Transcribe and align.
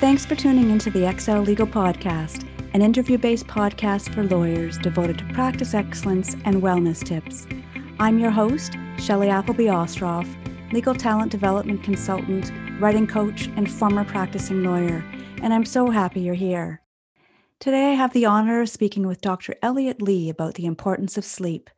Thanks 0.00 0.24
for 0.24 0.36
tuning 0.36 0.70
into 0.70 0.90
the 0.90 1.12
XL 1.18 1.38
Legal 1.38 1.66
Podcast, 1.66 2.48
an 2.72 2.82
interview 2.82 3.18
based 3.18 3.48
podcast 3.48 4.14
for 4.14 4.22
lawyers 4.22 4.78
devoted 4.78 5.18
to 5.18 5.24
practice 5.34 5.74
excellence 5.74 6.34
and 6.44 6.62
wellness 6.62 7.02
tips. 7.04 7.48
I'm 7.98 8.20
your 8.20 8.30
host, 8.30 8.74
Shelley 8.98 9.28
Appleby 9.28 9.64
Ostroff, 9.64 10.28
legal 10.72 10.94
talent 10.94 11.32
development 11.32 11.82
consultant, 11.82 12.52
writing 12.80 13.08
coach, 13.08 13.48
and 13.56 13.68
former 13.68 14.04
practicing 14.04 14.62
lawyer, 14.62 15.04
and 15.42 15.52
I'm 15.52 15.64
so 15.64 15.90
happy 15.90 16.20
you're 16.20 16.34
here. 16.34 16.80
Today, 17.58 17.90
I 17.90 17.94
have 17.94 18.12
the 18.12 18.26
honor 18.26 18.60
of 18.60 18.68
speaking 18.68 19.04
with 19.04 19.20
Dr. 19.20 19.56
Elliot 19.62 20.00
Lee 20.00 20.30
about 20.30 20.54
the 20.54 20.66
importance 20.66 21.18
of 21.18 21.24
sleep. 21.24 21.70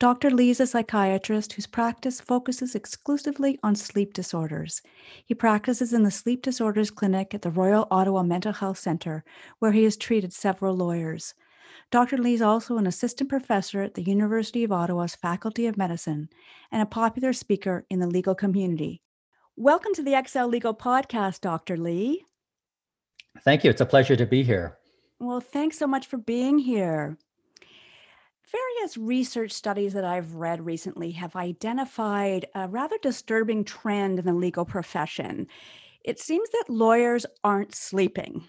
Dr. 0.00 0.30
Lee 0.30 0.50
is 0.50 0.58
a 0.58 0.66
psychiatrist 0.66 1.52
whose 1.52 1.68
practice 1.68 2.20
focuses 2.20 2.74
exclusively 2.74 3.60
on 3.62 3.76
sleep 3.76 4.12
disorders. 4.12 4.82
He 5.24 5.34
practices 5.34 5.92
in 5.92 6.02
the 6.02 6.10
Sleep 6.10 6.42
Disorders 6.42 6.90
Clinic 6.90 7.32
at 7.32 7.42
the 7.42 7.50
Royal 7.50 7.86
Ottawa 7.92 8.24
Mental 8.24 8.52
Health 8.52 8.78
Centre, 8.78 9.22
where 9.60 9.70
he 9.70 9.84
has 9.84 9.96
treated 9.96 10.32
several 10.32 10.74
lawyers. 10.74 11.34
Dr. 11.92 12.18
Lee 12.18 12.34
is 12.34 12.42
also 12.42 12.76
an 12.76 12.88
assistant 12.88 13.30
professor 13.30 13.82
at 13.82 13.94
the 13.94 14.02
University 14.02 14.64
of 14.64 14.72
Ottawa's 14.72 15.14
Faculty 15.14 15.66
of 15.66 15.76
Medicine 15.76 16.28
and 16.72 16.82
a 16.82 16.86
popular 16.86 17.32
speaker 17.32 17.86
in 17.88 18.00
the 18.00 18.08
legal 18.08 18.34
community. 18.34 19.00
Welcome 19.56 19.94
to 19.94 20.02
the 20.02 20.20
XL 20.26 20.46
Legal 20.46 20.74
Podcast, 20.74 21.40
Dr. 21.40 21.76
Lee. 21.76 22.24
Thank 23.44 23.62
you. 23.62 23.70
It's 23.70 23.80
a 23.80 23.86
pleasure 23.86 24.16
to 24.16 24.26
be 24.26 24.42
here. 24.42 24.76
Well, 25.20 25.40
thanks 25.40 25.78
so 25.78 25.86
much 25.86 26.06
for 26.08 26.16
being 26.16 26.58
here 26.58 27.16
various 28.54 28.96
research 28.96 29.50
studies 29.52 29.94
that 29.94 30.04
I've 30.04 30.34
read 30.34 30.64
recently 30.64 31.10
have 31.12 31.34
identified 31.34 32.46
a 32.54 32.68
rather 32.68 32.96
disturbing 33.02 33.64
trend 33.64 34.18
in 34.18 34.24
the 34.24 34.32
legal 34.32 34.64
profession. 34.64 35.48
It 36.04 36.20
seems 36.20 36.50
that 36.50 36.64
lawyers 36.68 37.26
aren't 37.42 37.74
sleeping. 37.74 38.46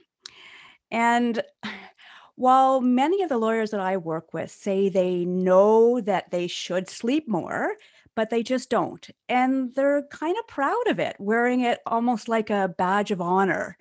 And 0.91 1.41
while 2.35 2.81
many 2.81 3.23
of 3.23 3.29
the 3.29 3.37
lawyers 3.37 3.71
that 3.71 3.79
I 3.79 3.97
work 3.97 4.33
with 4.33 4.51
say 4.51 4.89
they 4.89 5.25
know 5.25 6.01
that 6.01 6.31
they 6.31 6.47
should 6.47 6.89
sleep 6.89 7.27
more, 7.27 7.75
but 8.13 8.29
they 8.29 8.43
just 8.43 8.69
don't. 8.69 9.09
And 9.29 9.73
they're 9.73 10.03
kind 10.11 10.37
of 10.37 10.47
proud 10.47 10.87
of 10.87 10.99
it, 10.99 11.15
wearing 11.17 11.61
it 11.61 11.79
almost 11.85 12.27
like 12.27 12.49
a 12.49 12.73
badge 12.77 13.11
of 13.11 13.21
honor. 13.21 13.77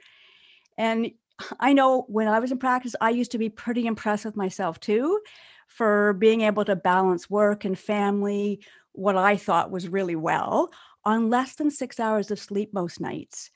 And 0.78 1.11
I 1.61 1.72
know 1.72 2.06
when 2.08 2.28
I 2.28 2.39
was 2.39 2.52
in 2.52 2.58
practice, 2.58 2.95
I 3.00 3.11
used 3.11 3.33
to 3.33 3.39
be 3.39 3.50
pretty 3.50 3.86
impressed 3.86 4.25
with 4.25 4.36
myself 4.36 4.80
too 4.80 5.20
for 5.75 6.12
being 6.14 6.42
able 6.42 6.64
to 6.64 6.77
balance 6.77 7.28
work 7.28 7.64
and 7.64 7.77
family, 7.77 8.64
what 8.92 9.17
I 9.17 9.36
thought 9.36 9.72
was 9.72 9.89
really 9.89 10.14
well, 10.14 10.70
on 11.05 11.30
less 11.30 11.56
than 11.56 11.70
six 11.70 11.98
hours 11.98 12.30
of 12.30 12.39
sleep 12.39 12.72
most 12.72 13.00
nights. 13.00 13.50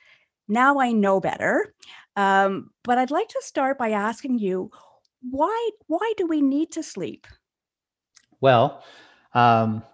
Now 0.49 0.81
I 0.81 0.91
know 0.91 1.21
better. 1.21 1.75
Um, 2.17 2.71
but 2.83 2.99
I'd 2.99 3.13
like 3.13 3.29
to 3.29 3.41
start 3.43 3.79
by 3.79 3.91
asking 3.91 4.41
you 4.41 4.73
why 5.31 5.71
why 5.87 6.13
do 6.17 6.27
we 6.27 6.43
need 6.43 6.73
to 6.73 6.83
sleep? 6.83 7.27
Well, 8.41 8.83
um, 9.35 9.85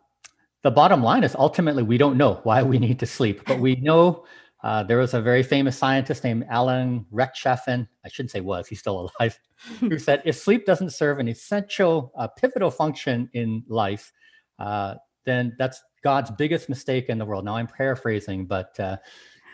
the 0.63 0.71
bottom 0.71 1.03
line 1.03 1.25
is 1.25 1.37
ultimately 1.39 1.83
we 1.83 1.99
don't 1.99 2.17
know 2.17 2.41
why 2.45 2.63
we 2.63 2.79
need 2.79 3.01
to 3.01 3.07
sleep, 3.07 3.43
but 3.47 3.59
we 3.59 3.77
know 3.83 4.25
uh, 4.65 4.83
there 4.83 4.97
was 4.97 5.13
a 5.13 5.21
very 5.21 5.43
famous 5.43 5.77
scientist 5.77 6.25
named 6.25 6.47
Alan 6.49 7.05
Rechtschaffen. 7.13 7.87
I 8.03 8.09
shouldn't 8.09 8.31
say 8.31 8.41
was, 8.41 8.67
he's 8.67 8.79
still 8.79 9.11
alive, 9.21 9.39
who 9.81 9.99
said 9.99 10.23
if 10.25 10.37
sleep 10.37 10.65
doesn't 10.65 10.91
serve 10.91 11.19
an 11.19 11.29
essential, 11.29 12.11
uh, 12.17 12.29
pivotal 12.29 12.71
function 12.71 13.29
in 13.35 13.63
life, 13.69 14.11
uh, 14.59 14.95
then 15.27 15.55
that's 15.59 15.83
God's 16.03 16.31
biggest 16.31 16.71
mistake 16.71 17.11
in 17.11 17.19
the 17.19 17.27
world. 17.27 17.45
Now 17.45 17.57
I'm 17.57 17.67
paraphrasing, 17.67 18.47
but 18.47 18.81
uh, 18.81 18.97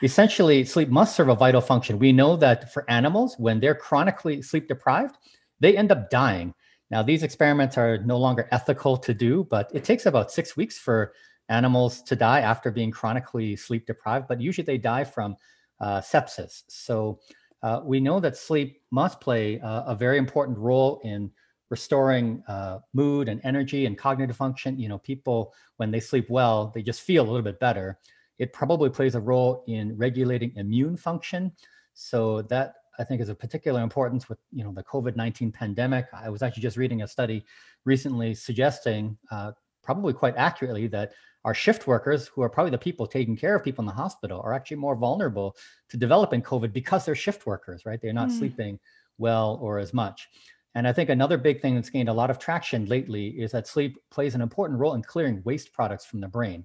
essentially, 0.01 0.65
sleep 0.65 0.91
must 0.91 1.17
serve 1.17 1.29
a 1.29 1.35
vital 1.35 1.61
function. 1.61 1.99
We 1.99 2.13
know 2.13 2.37
that 2.37 2.73
for 2.73 2.89
animals, 2.89 3.35
when 3.37 3.59
they're 3.59 3.75
chronically 3.75 4.43
sleep 4.43 4.69
deprived, 4.69 5.17
they 5.59 5.77
end 5.77 5.91
up 5.91 6.09
dying. 6.11 6.55
Now, 6.89 7.03
these 7.03 7.25
experiments 7.25 7.77
are 7.77 7.99
no 7.99 8.17
longer 8.17 8.49
ethical 8.53 8.97
to 8.99 9.13
do, 9.13 9.45
but 9.51 9.71
it 9.75 9.83
takes 9.83 10.07
about 10.07 10.31
six 10.31 10.57
weeks 10.57 10.79
for 10.79 11.15
animals 11.51 12.03
to 12.03 12.17
die 12.17 12.41
after 12.41 12.71
being 12.71 12.91
chronically 12.91 13.57
sleep 13.57 13.87
deprived, 13.87 14.29
but 14.29 14.41
usually 14.41 14.65
they 14.65 14.79
die 14.79 15.05
from 15.05 15.37
uh, 15.81 16.01
sepsis. 16.01 16.63
So 16.69 17.21
uh, 17.63 17.81
we 17.85 18.01
know 18.01 18.21
that 18.21 18.37
sleep 18.37 18.81
must 18.91 19.21
play 19.21 19.57
a, 19.57 19.85
a 19.89 19.95
very 19.95 20.17
important 20.17 20.57
role 20.57 21.01
in 21.05 21.31
restoring 21.69 22.43
uh, 22.49 22.79
mood 22.95 23.29
and 23.29 23.41
energy 23.45 23.87
and 23.87 23.97
cognitive 23.97 24.37
function. 24.37 24.79
You 24.79 24.89
know, 24.89 24.99
people, 24.99 25.53
when 25.77 25.91
they 25.91 26.01
sleep 26.01 26.29
well, 26.29 26.73
they 26.75 26.83
just 26.83 27.03
feel 27.03 27.25
a 27.25 27.29
little 27.29 27.43
bit 27.43 27.61
better. 27.61 27.99
It 28.39 28.53
probably 28.53 28.91
plays 28.91 29.15
a 29.15 29.21
role 29.21 29.65
in 29.69 29.97
regulating 29.97 30.53
immune 30.57 30.97
function. 30.97 31.53
So 31.95 32.43
that 32.43 32.75
I 32.99 33.05
think 33.05 33.21
is 33.21 33.29
of 33.29 33.39
particular 33.39 33.83
importance 33.83 34.29
with 34.29 34.39
you 34.53 34.65
know 34.65 34.73
the 34.73 34.83
COVID-19 34.83 35.53
pandemic. 35.53 36.07
I 36.13 36.29
was 36.29 36.43
actually 36.43 36.63
just 36.63 36.77
reading 36.77 37.03
a 37.03 37.09
study 37.09 37.45
recently 37.85 38.35
suggesting, 38.35 39.17
uh, 39.31 39.53
probably 39.83 40.13
quite 40.13 40.37
accurately, 40.37 40.87
that 40.89 41.13
our 41.45 41.55
shift 41.55 41.87
workers, 41.87 42.29
who 42.29 42.43
are 42.43 42.51
probably 42.51 42.71
the 42.71 42.79
people 42.79 43.07
taking 43.07 43.37
care 43.37 43.57
of 43.57 43.65
people 43.65 43.83
in 43.83 43.87
the 43.87 43.93
hospital, 43.93 44.41
are 44.45 44.53
actually 44.53 44.77
more 44.77 44.97
vulnerable 44.97 45.57
to 45.89 45.97
developing 45.97 46.43
COVID 46.43 46.73
because 46.73 47.05
they're 47.05 47.15
shift 47.15 47.47
workers, 47.47 47.87
right? 47.87 48.01
They're 48.01 48.13
not 48.13 48.29
mm. 48.29 48.39
sleeping 48.39 48.79
well 49.19 49.59
or 49.63 49.79
as 49.79 49.95
much. 49.95 50.29
And 50.75 50.87
I 50.87 50.93
think 50.93 51.11
another 51.11 51.37
big 51.39 51.61
thing 51.61 51.75
that's 51.75 51.91
gained 51.91 52.09
a 52.09 52.13
lot 52.13 52.31
of 52.31 52.39
traction 52.39 52.87
lately 52.87 53.29
is 53.29 53.53
that 53.53 53.67
sleep 53.67 53.99
plays 54.11 54.35
an 54.35 54.41
important 54.41 54.79
role 54.79 54.95
in 54.95 55.03
clearing 55.03 55.43
waste 55.45 55.73
products 55.73 56.07
from 56.07 56.21
the 56.21 56.29
brain. 56.29 56.65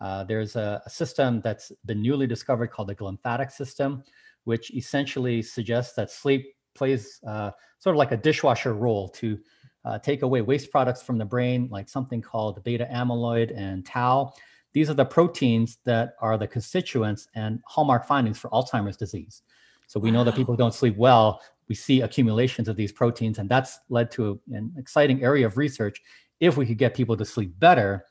Uh, 0.00 0.24
there's 0.24 0.56
a, 0.56 0.82
a, 0.84 0.90
system 0.90 1.40
that's 1.42 1.70
been 1.86 2.02
newly 2.02 2.26
discovered 2.26 2.68
called 2.68 2.88
the 2.88 2.94
glymphatic 2.94 3.50
system, 3.50 4.02
which 4.44 4.74
essentially 4.74 5.40
suggests 5.40 5.94
that 5.94 6.10
sleep 6.10 6.54
plays 6.74 7.20
uh, 7.26 7.50
sort 7.78 7.94
of 7.94 7.98
like 7.98 8.12
a 8.12 8.16
dishwasher 8.16 8.74
role 8.74 9.08
to 9.08 9.38
uh, 9.84 9.98
take 9.98 10.22
away 10.22 10.40
waste 10.40 10.70
products 10.70 11.02
from 11.02 11.18
the 11.18 11.24
brain, 11.24 11.68
like 11.70 11.88
something 11.88 12.22
called 12.22 12.62
beta 12.64 12.88
amyloid 12.92 13.56
and 13.56 13.84
tau. 13.84 14.32
These 14.72 14.90
are 14.90 14.94
the 14.94 15.04
proteins 15.04 15.78
that 15.84 16.14
are 16.20 16.36
the 16.36 16.48
constituents 16.48 17.28
and 17.34 17.60
hallmark 17.66 18.06
findings 18.06 18.38
for 18.38 18.50
Alzheimer's 18.50 18.96
disease. 18.96 19.42
So 19.86 20.00
we 20.00 20.10
know 20.10 20.24
that 20.24 20.34
people 20.34 20.56
don't 20.56 20.74
sleep 20.74 20.96
well. 20.96 21.40
We 21.68 21.74
see 21.74 22.00
accumulations 22.00 22.68
of 22.68 22.76
these 22.76 22.92
proteins, 22.92 23.38
and 23.38 23.48
that's 23.48 23.78
led 23.88 24.10
to 24.12 24.40
an 24.52 24.72
exciting 24.76 25.22
area 25.22 25.46
of 25.46 25.56
research. 25.56 26.00
If 26.40 26.56
we 26.56 26.66
could 26.66 26.78
get 26.78 26.94
people 26.94 27.16
to 27.16 27.24
sleep 27.24 27.58
better, 27.58 28.06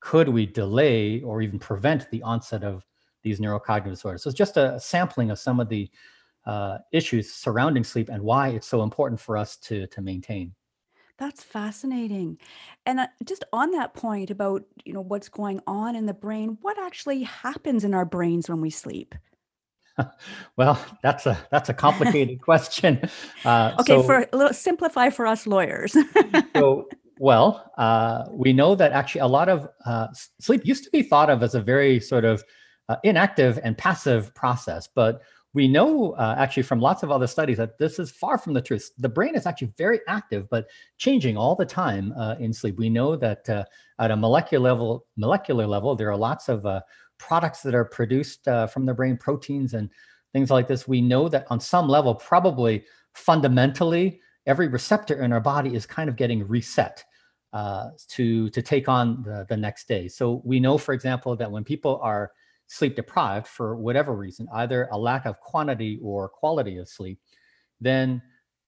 could 0.00 0.28
we 0.28 0.46
delay 0.46 1.22
or 1.22 1.42
even 1.42 1.58
prevent 1.58 2.10
the 2.10 2.22
onset 2.22 2.62
of 2.62 2.84
these 3.22 3.40
neurocognitive 3.40 3.90
disorders? 3.90 4.22
So 4.22 4.28
it's 4.28 4.38
just 4.38 4.56
a 4.56 4.78
sampling 4.78 5.30
of 5.30 5.38
some 5.38 5.60
of 5.60 5.68
the 5.68 5.90
uh, 6.46 6.78
issues 6.92 7.32
surrounding 7.32 7.84
sleep 7.84 8.10
and 8.10 8.22
why 8.22 8.48
it's 8.48 8.66
so 8.66 8.82
important 8.82 9.18
for 9.18 9.36
us 9.36 9.56
to, 9.56 9.86
to 9.88 10.02
maintain. 10.02 10.54
That's 11.18 11.42
fascinating. 11.44 12.38
And 12.86 13.00
uh, 13.00 13.06
just 13.24 13.44
on 13.52 13.70
that 13.72 13.94
point 13.94 14.30
about, 14.30 14.64
you 14.84 14.92
know, 14.92 15.00
what's 15.00 15.28
going 15.28 15.60
on 15.66 15.94
in 15.94 16.06
the 16.06 16.14
brain, 16.14 16.58
what 16.60 16.76
actually 16.78 17.22
happens 17.22 17.84
in 17.84 17.94
our 17.94 18.04
brains 18.04 18.48
when 18.48 18.60
we 18.60 18.70
sleep? 18.70 19.14
well, 20.56 20.84
that's 21.02 21.26
a 21.26 21.38
that's 21.52 21.68
a 21.68 21.74
complicated 21.74 22.40
question. 22.42 23.08
Uh, 23.44 23.76
okay, 23.80 23.92
so, 23.94 24.02
for 24.02 24.26
a 24.32 24.36
little 24.36 24.52
simplify 24.52 25.08
for 25.10 25.24
us 25.26 25.46
lawyers. 25.46 25.96
so, 26.56 26.88
well, 27.18 27.70
uh, 27.78 28.24
we 28.32 28.52
know 28.52 28.74
that 28.74 28.90
actually 28.90 29.20
a 29.20 29.26
lot 29.28 29.48
of 29.48 29.68
uh, 29.86 30.08
sleep 30.40 30.62
used 30.64 30.82
to 30.84 30.90
be 30.90 31.02
thought 31.02 31.30
of 31.30 31.44
as 31.44 31.54
a 31.54 31.60
very 31.60 32.00
sort 32.00 32.24
of 32.24 32.42
uh, 32.88 32.96
inactive 33.04 33.60
and 33.62 33.78
passive 33.78 34.34
process, 34.34 34.88
but 34.92 35.22
we 35.54 35.68
know 35.68 36.12
uh, 36.12 36.34
actually 36.36 36.64
from 36.64 36.80
lots 36.80 37.04
of 37.04 37.12
other 37.12 37.28
studies 37.28 37.56
that 37.58 37.78
this 37.78 38.00
is 38.00 38.10
far 38.10 38.36
from 38.36 38.52
the 38.52 38.60
truth. 38.60 38.90
The 38.98 39.08
brain 39.08 39.36
is 39.36 39.46
actually 39.46 39.72
very 39.78 40.00
active, 40.08 40.50
but 40.50 40.66
changing 40.98 41.36
all 41.36 41.54
the 41.54 41.64
time 41.64 42.12
uh, 42.18 42.34
in 42.40 42.52
sleep. 42.52 42.76
We 42.76 42.90
know 42.90 43.14
that 43.16 43.48
uh, 43.48 43.64
at 44.00 44.10
a 44.10 44.16
molecular 44.16 44.62
level, 44.62 45.06
molecular 45.16 45.66
level, 45.66 45.94
there 45.94 46.10
are 46.10 46.16
lots 46.16 46.48
of 46.48 46.66
uh, 46.66 46.80
products 47.18 47.62
that 47.62 47.74
are 47.74 47.84
produced 47.84 48.46
uh, 48.48 48.66
from 48.66 48.84
the 48.84 48.92
brain, 48.92 49.16
proteins 49.16 49.74
and 49.74 49.88
things 50.32 50.50
like 50.50 50.66
this. 50.66 50.88
We 50.88 51.00
know 51.00 51.28
that 51.28 51.46
on 51.50 51.60
some 51.60 51.88
level, 51.88 52.16
probably 52.16 52.84
fundamentally, 53.12 54.20
every 54.46 54.66
receptor 54.66 55.22
in 55.22 55.32
our 55.32 55.40
body 55.40 55.76
is 55.76 55.86
kind 55.86 56.10
of 56.10 56.16
getting 56.16 56.46
reset. 56.46 57.04
Uh, 57.52 57.90
to 58.08 58.50
to 58.50 58.60
take 58.60 58.88
on 58.88 59.22
the, 59.22 59.46
the 59.48 59.56
next 59.56 59.86
day. 59.86 60.08
So 60.08 60.42
we 60.44 60.58
know, 60.58 60.76
for 60.76 60.92
example, 60.92 61.36
that 61.36 61.48
when 61.48 61.62
people 61.62 62.00
are 62.02 62.32
sleep 62.66 62.96
deprived 62.96 63.46
for 63.46 63.76
whatever 63.76 64.14
reason, 64.14 64.48
either 64.54 64.88
a 64.90 64.98
lack 64.98 65.26
of 65.26 65.38
quantity 65.40 65.98
or 66.02 66.28
quality 66.28 66.78
of 66.78 66.88
sleep, 66.88 67.18
then 67.80 68.22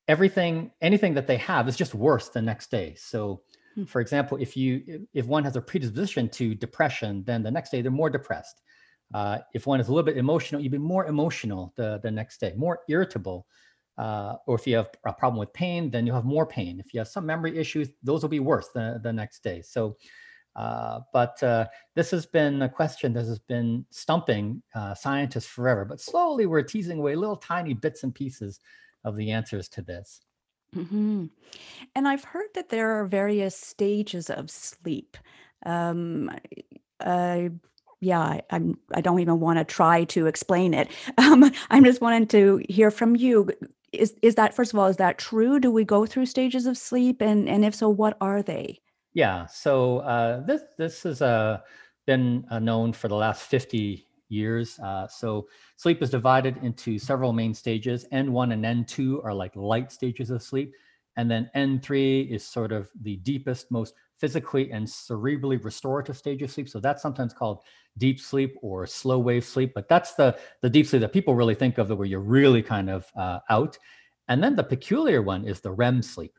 everything, 0.08 0.70
anything 0.80 1.14
that 1.14 1.26
they 1.26 1.36
have 1.38 1.68
is 1.68 1.76
just 1.76 1.94
worse 1.94 2.28
the 2.28 2.42
next 2.42 2.70
day. 2.70 2.94
So, 2.96 3.42
hmm. 3.74 3.84
for 3.84 4.00
example, 4.00 4.38
if 4.38 4.56
you 4.56 5.06
if 5.14 5.26
one 5.26 5.44
has 5.44 5.56
a 5.56 5.60
predisposition 5.60 6.28
to 6.30 6.54
depression, 6.54 7.24
then 7.24 7.42
the 7.42 7.50
next 7.50 7.70
day 7.70 7.82
they're 7.82 7.90
more 7.90 8.10
depressed. 8.10 8.62
Uh, 9.14 9.38
if 9.54 9.66
one 9.66 9.80
is 9.80 9.88
a 9.88 9.92
little 9.92 10.04
bit 10.04 10.16
emotional, 10.16 10.60
you'd 10.60 10.72
be 10.72 10.78
more 10.78 11.06
emotional 11.06 11.72
the, 11.76 12.00
the 12.02 12.10
next 12.10 12.40
day, 12.40 12.52
more 12.56 12.80
irritable. 12.88 13.46
Uh, 13.96 14.34
or 14.46 14.56
if 14.56 14.66
you 14.66 14.76
have 14.76 14.90
a 15.06 15.12
problem 15.12 15.38
with 15.38 15.52
pain, 15.52 15.90
then 15.90 16.04
you'll 16.04 16.16
have 16.16 16.24
more 16.24 16.44
pain. 16.44 16.80
If 16.80 16.92
you 16.92 17.00
have 17.00 17.08
some 17.08 17.24
memory 17.24 17.56
issues, 17.56 17.88
those 18.02 18.22
will 18.22 18.28
be 18.28 18.40
worse 18.40 18.68
the, 18.74 19.00
the 19.02 19.12
next 19.12 19.42
day. 19.42 19.62
So 19.62 19.96
Uh, 20.56 21.00
but 21.12 21.40
uh, 21.42 21.66
this 21.94 22.10
has 22.10 22.26
been 22.26 22.62
a 22.62 22.68
question 22.68 23.12
that 23.12 23.26
has 23.26 23.38
been 23.38 23.84
stumping 23.90 24.62
uh, 24.74 24.94
scientists 24.94 25.46
forever. 25.46 25.84
But 25.84 26.00
slowly 26.00 26.46
we're 26.46 26.62
teasing 26.62 26.98
away 26.98 27.14
little 27.14 27.36
tiny 27.36 27.74
bits 27.74 28.02
and 28.02 28.14
pieces 28.14 28.58
of 29.04 29.16
the 29.16 29.30
answers 29.30 29.68
to 29.70 29.82
this. 29.82 30.22
hmm 30.74 31.26
And 31.94 32.08
I've 32.08 32.24
heard 32.24 32.48
that 32.54 32.70
there 32.70 33.00
are 33.00 33.06
various 33.06 33.56
stages 33.56 34.30
of 34.30 34.50
sleep. 34.50 35.16
Um, 35.64 36.30
I, 37.00 37.50
yeah, 38.00 38.20
I, 38.20 38.42
I'm. 38.50 38.78
I 38.94 39.00
don't 39.00 39.20
even 39.20 39.40
want 39.40 39.58
to 39.58 39.64
try 39.64 40.04
to 40.04 40.26
explain 40.26 40.74
it. 40.74 40.88
Um, 41.18 41.50
I'm 41.70 41.84
just 41.84 42.00
wanting 42.00 42.26
to 42.28 42.62
hear 42.68 42.90
from 42.90 43.16
you. 43.16 43.50
Is 43.92 44.14
is 44.22 44.34
that 44.36 44.54
first 44.54 44.72
of 44.72 44.78
all, 44.78 44.86
is 44.86 44.98
that 44.98 45.18
true? 45.18 45.58
Do 45.60 45.70
we 45.70 45.84
go 45.84 46.06
through 46.06 46.26
stages 46.26 46.66
of 46.66 46.76
sleep, 46.78 47.22
and 47.22 47.48
and 47.48 47.64
if 47.64 47.74
so, 47.74 47.88
what 47.88 48.16
are 48.20 48.42
they? 48.42 48.80
Yeah, 49.16 49.46
so 49.46 50.00
uh, 50.00 50.44
this 50.44 50.60
this 50.76 51.02
has 51.04 51.22
uh, 51.22 51.60
been 52.06 52.44
uh, 52.50 52.58
known 52.58 52.92
for 52.92 53.08
the 53.08 53.14
last 53.14 53.44
50 53.44 54.06
years. 54.28 54.78
Uh, 54.78 55.08
so 55.08 55.48
sleep 55.76 56.02
is 56.02 56.10
divided 56.10 56.58
into 56.62 56.98
several 56.98 57.32
main 57.32 57.54
stages. 57.54 58.04
N1 58.12 58.52
and 58.52 58.62
N2 58.66 59.24
are 59.24 59.32
like 59.32 59.56
light 59.56 59.90
stages 59.90 60.28
of 60.28 60.42
sleep. 60.42 60.74
And 61.16 61.30
then 61.30 61.50
N3 61.54 62.30
is 62.30 62.46
sort 62.46 62.72
of 62.72 62.90
the 63.00 63.16
deepest, 63.16 63.70
most 63.70 63.94
physically 64.18 64.70
and 64.70 64.86
cerebrally 64.86 65.64
restorative 65.64 66.18
stage 66.18 66.42
of 66.42 66.50
sleep. 66.50 66.68
So 66.68 66.78
that's 66.78 67.00
sometimes 67.00 67.32
called 67.32 67.60
deep 67.96 68.20
sleep 68.20 68.54
or 68.60 68.86
slow 68.86 69.18
wave 69.18 69.46
sleep. 69.46 69.72
But 69.74 69.88
that's 69.88 70.12
the, 70.12 70.36
the 70.60 70.68
deep 70.68 70.86
sleep 70.86 71.00
that 71.00 71.14
people 71.14 71.34
really 71.34 71.54
think 71.54 71.78
of, 71.78 71.88
where 71.88 72.06
you're 72.06 72.20
really 72.20 72.62
kind 72.62 72.90
of 72.90 73.06
uh, 73.16 73.38
out. 73.48 73.78
And 74.28 74.44
then 74.44 74.56
the 74.56 74.64
peculiar 74.64 75.22
one 75.22 75.46
is 75.46 75.62
the 75.62 75.72
REM 75.72 76.02
sleep. 76.02 76.34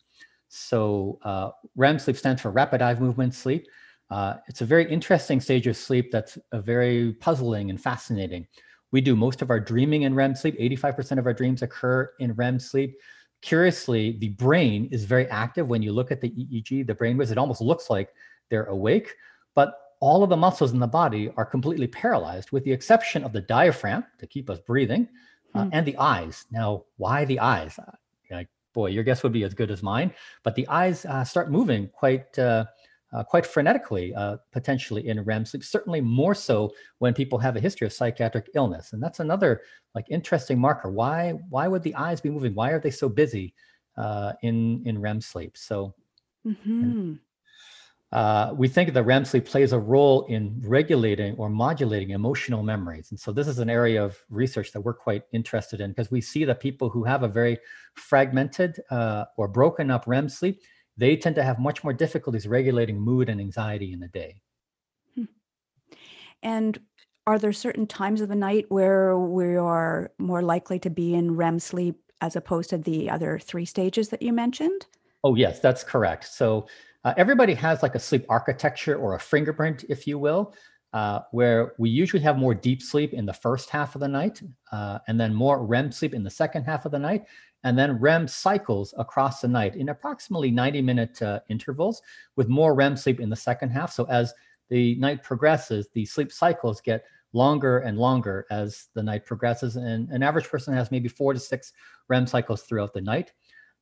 So 0.50 1.20
uh, 1.24 1.52
REM 1.76 2.00
sleep 2.00 2.18
stands 2.18 2.42
for 2.42 2.52
rapid 2.52 2.82
eye 2.82 2.96
movement 2.96 3.34
sleep. 3.34 3.68
Uh, 4.10 4.36
it's 4.48 4.62
a 4.62 4.66
very 4.66 4.90
interesting 4.90 5.42
stage 5.42 5.68
of 5.68 5.76
sleep 5.76 6.12
that's 6.12 6.38
uh, 6.52 6.62
very 6.62 7.14
puzzling 7.14 7.70
and 7.70 7.82
fascinating. 7.82 8.48
We 8.92 9.02
do 9.02 9.16
most 9.16 9.42
of 9.42 9.50
our 9.50 9.60
dreaming 9.60 10.04
in 10.04 10.16
REM 10.16 10.36
sleep. 10.36 10.58
85% 10.60 11.20
of 11.20 11.26
our 11.26 11.34
dreams 11.34 11.62
occur 11.62 12.12
in 12.20 12.34
REM 12.34 12.60
sleep. 12.60 12.98
Curiously, 13.42 14.18
the 14.20 14.30
brain 14.30 14.88
is 14.92 15.04
very 15.04 15.28
active. 15.28 15.68
When 15.68 15.82
you 15.82 15.92
look 15.92 16.12
at 16.12 16.22
the 16.22 16.30
EEG, 16.30 16.88
the 16.88 16.96
brain 16.96 17.18
waves, 17.18 17.32
it 17.32 17.38
almost 17.38 17.62
looks 17.62 17.90
like 17.90 18.10
they're 18.50 18.66
awake, 18.66 19.14
but 19.56 19.76
all 20.00 20.24
of 20.24 20.30
the 20.30 20.38
muscles 20.38 20.72
in 20.72 20.80
the 20.80 20.88
body 20.88 21.32
are 21.38 21.46
completely 21.46 21.88
paralyzed, 21.88 22.52
with 22.52 22.64
the 22.64 22.72
exception 22.72 23.24
of 23.24 23.34
the 23.34 23.42
diaphragm 23.42 24.06
to 24.20 24.28
keep 24.28 24.50
us 24.50 24.60
breathing 24.60 25.08
uh, 25.54 25.66
hmm. 25.66 25.70
and 25.74 25.86
the 25.86 25.98
eyes. 25.98 26.46
Now, 26.52 26.86
why 26.98 27.26
the 27.26 27.40
eyes? 27.40 27.80
Boy, 28.78 28.90
your 28.90 29.04
guess 29.04 29.24
would 29.24 29.34
be 29.34 29.44
as 29.44 29.56
good 29.56 29.72
as 29.72 29.82
mine. 29.82 30.14
But 30.44 30.54
the 30.54 30.68
eyes 30.68 31.04
uh, 31.06 31.24
start 31.24 31.50
moving 31.50 31.88
quite 31.88 32.38
uh, 32.38 32.66
uh, 33.12 33.24
quite 33.24 33.46
frenetically, 33.46 34.16
uh, 34.16 34.38
potentially 34.52 35.08
in 35.08 35.24
REM 35.24 35.46
sleep. 35.46 35.64
Certainly 35.64 36.02
more 36.02 36.36
so 36.36 36.72
when 37.00 37.14
people 37.14 37.40
have 37.40 37.56
a 37.56 37.60
history 37.60 37.88
of 37.88 37.94
psychiatric 37.94 38.50
illness, 38.54 38.94
and 38.94 39.02
that's 39.02 39.20
another 39.20 39.62
like 39.96 40.06
interesting 40.12 40.60
marker. 40.60 40.92
Why 40.92 41.32
why 41.50 41.68
would 41.68 41.84
the 41.84 41.96
eyes 41.96 42.22
be 42.22 42.30
moving? 42.30 42.54
Why 42.54 42.70
are 42.70 42.80
they 42.80 42.92
so 42.92 43.10
busy 43.10 43.56
uh, 43.98 44.34
in 44.44 44.84
in 44.86 45.02
REM 45.02 45.22
sleep? 45.22 45.58
So. 45.58 45.96
Mm-hmm. 46.46 47.16
Uh, 48.14 48.54
we 48.56 48.70
think 48.70 48.94
that 48.94 49.04
REM 49.04 49.26
sleep 49.26 49.46
plays 49.46 49.74
a 49.74 49.80
role 49.80 50.26
in 50.28 50.62
regulating 50.64 51.36
or 51.36 51.50
modulating 51.50 52.12
emotional 52.12 52.64
memories. 52.64 53.12
And 53.12 53.20
so 53.20 53.34
this 53.34 53.48
is 53.48 53.60
an 53.60 53.70
area 53.70 54.04
of 54.04 54.18
research 54.30 54.72
that 54.72 54.82
we're 54.82 54.94
quite 54.94 55.24
interested 55.34 55.82
in 55.82 55.92
because 55.92 56.10
we 56.10 56.22
see 56.22 56.46
that 56.46 56.62
people 56.62 56.90
who 56.90 57.04
have 57.04 57.24
a 57.24 57.28
very 57.28 57.58
fragmented 57.96 58.80
uh, 58.92 59.26
or 59.36 59.50
broken 59.50 59.92
up 59.92 60.06
REM 60.08 60.30
sleep, 60.30 60.62
they 60.96 61.18
tend 61.18 61.36
to 61.36 61.44
have 61.44 61.60
much 61.60 61.84
more 61.84 61.92
difficulties 61.92 62.48
regulating 62.48 63.00
mood 63.00 63.28
and 63.28 63.42
anxiety 63.42 63.92
in 63.92 64.00
the 64.00 64.08
day. 64.08 64.42
Hmm. 65.16 65.26
And 66.42 66.80
are 67.28 67.38
there 67.38 67.52
certain 67.52 67.88
times 67.88 68.22
of 68.22 68.30
the 68.30 68.36
night 68.36 68.68
where 68.70 69.18
we 69.18 69.58
are 69.58 70.12
more 70.18 70.42
likely 70.42 70.80
to 70.80 70.90
be 70.90 71.14
in 71.14 71.36
REM 71.36 71.60
sleep 71.60 72.00
as 72.22 72.38
opposed 72.38 72.70
to 72.70 72.78
the 72.78 73.10
other 73.10 73.38
three 73.38 73.66
stages 73.66 74.08
that 74.10 74.22
you 74.22 74.32
mentioned? 74.32 74.86
Oh, 75.26 75.36
yes, 75.36 75.60
that's 75.60 75.84
correct. 75.84 76.24
So 76.24 76.68
uh, 77.08 77.14
everybody 77.16 77.54
has 77.54 77.82
like 77.82 77.96
a 77.96 78.00
sleep 78.00 78.26
architecture 78.28 78.98
or 78.98 79.16
a 79.16 79.20
fingerprint, 79.20 79.86
if 79.88 80.06
you 80.06 80.20
will, 80.20 80.54
uh, 80.92 81.22
where 81.32 81.72
we 81.78 81.90
usually 81.90 82.22
have 82.22 82.38
more 82.38 82.54
deep 82.54 82.82
sleep 82.82 83.14
in 83.14 83.26
the 83.26 83.32
first 83.32 83.70
half 83.70 83.96
of 83.96 84.02
the 84.02 84.08
night, 84.10 84.42
uh, 84.74 85.00
and 85.08 85.18
then 85.18 85.34
more 85.34 85.66
REM 85.66 85.90
sleep 85.90 86.14
in 86.14 86.22
the 86.22 86.30
second 86.30 86.66
half 86.66 86.86
of 86.86 86.92
the 86.92 87.00
night, 87.00 87.24
and 87.64 87.80
then 87.80 87.98
REM 88.02 88.28
cycles 88.28 88.94
across 88.98 89.40
the 89.40 89.48
night 89.48 89.78
in 89.78 89.88
approximately 89.88 90.52
90 90.52 90.82
minute 90.82 91.22
uh, 91.22 91.40
intervals 91.48 92.02
with 92.36 92.50
more 92.50 92.74
REM 92.74 92.98
sleep 92.98 93.22
in 93.22 93.30
the 93.30 93.38
second 93.38 93.70
half. 93.70 93.94
So 93.94 94.04
as 94.10 94.34
the 94.70 94.96
night 94.96 95.24
progresses, 95.24 95.88
the 95.94 96.06
sleep 96.06 96.34
cycles 96.34 96.82
get 96.82 97.06
longer 97.32 97.80
and 97.80 97.98
longer 97.98 98.46
as 98.52 98.88
the 98.96 99.04
night 99.04 99.26
progresses. 99.26 99.78
And 99.78 100.10
an 100.10 100.24
average 100.24 100.50
person 100.50 100.74
has 100.74 100.92
maybe 100.92 101.08
four 101.08 101.32
to 101.32 101.40
six 101.40 101.72
REM 102.10 102.28
cycles 102.28 102.64
throughout 102.64 102.94
the 102.94 103.00
night. 103.00 103.32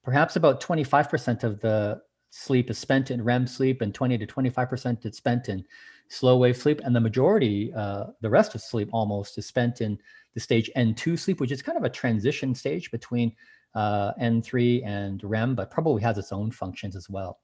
Perhaps 0.03 0.35
about 0.35 0.61
25% 0.61 1.43
of 1.43 1.59
the 1.59 2.01
sleep 2.35 2.69
is 2.69 2.77
spent 2.77 3.11
in 3.11 3.23
REM 3.23 3.47
sleep, 3.47 3.81
and 3.81 3.93
20 3.93 4.17
to 4.17 4.27
25% 4.27 5.05
is 5.05 5.15
spent 5.15 5.47
in 5.47 5.65
slow 6.09 6.37
wave 6.37 6.57
sleep. 6.57 6.81
And 6.83 6.95
the 6.95 6.99
majority, 6.99 7.73
uh, 7.73 8.07
the 8.21 8.29
rest 8.29 8.55
of 8.55 8.61
sleep 8.61 8.89
almost, 8.91 9.37
is 9.37 9.45
spent 9.45 9.81
in 9.81 9.97
the 10.33 10.39
stage 10.39 10.69
N2 10.75 11.17
sleep, 11.17 11.39
which 11.39 11.51
is 11.51 11.61
kind 11.61 11.77
of 11.77 11.85
a 11.85 11.89
transition 11.89 12.53
stage 12.53 12.91
between 12.91 13.33
uh, 13.73 14.13
N3 14.21 14.85
and 14.85 15.23
REM, 15.23 15.55
but 15.55 15.71
probably 15.71 16.01
has 16.01 16.17
its 16.17 16.31
own 16.31 16.51
functions 16.51 16.95
as 16.95 17.09
well. 17.09 17.39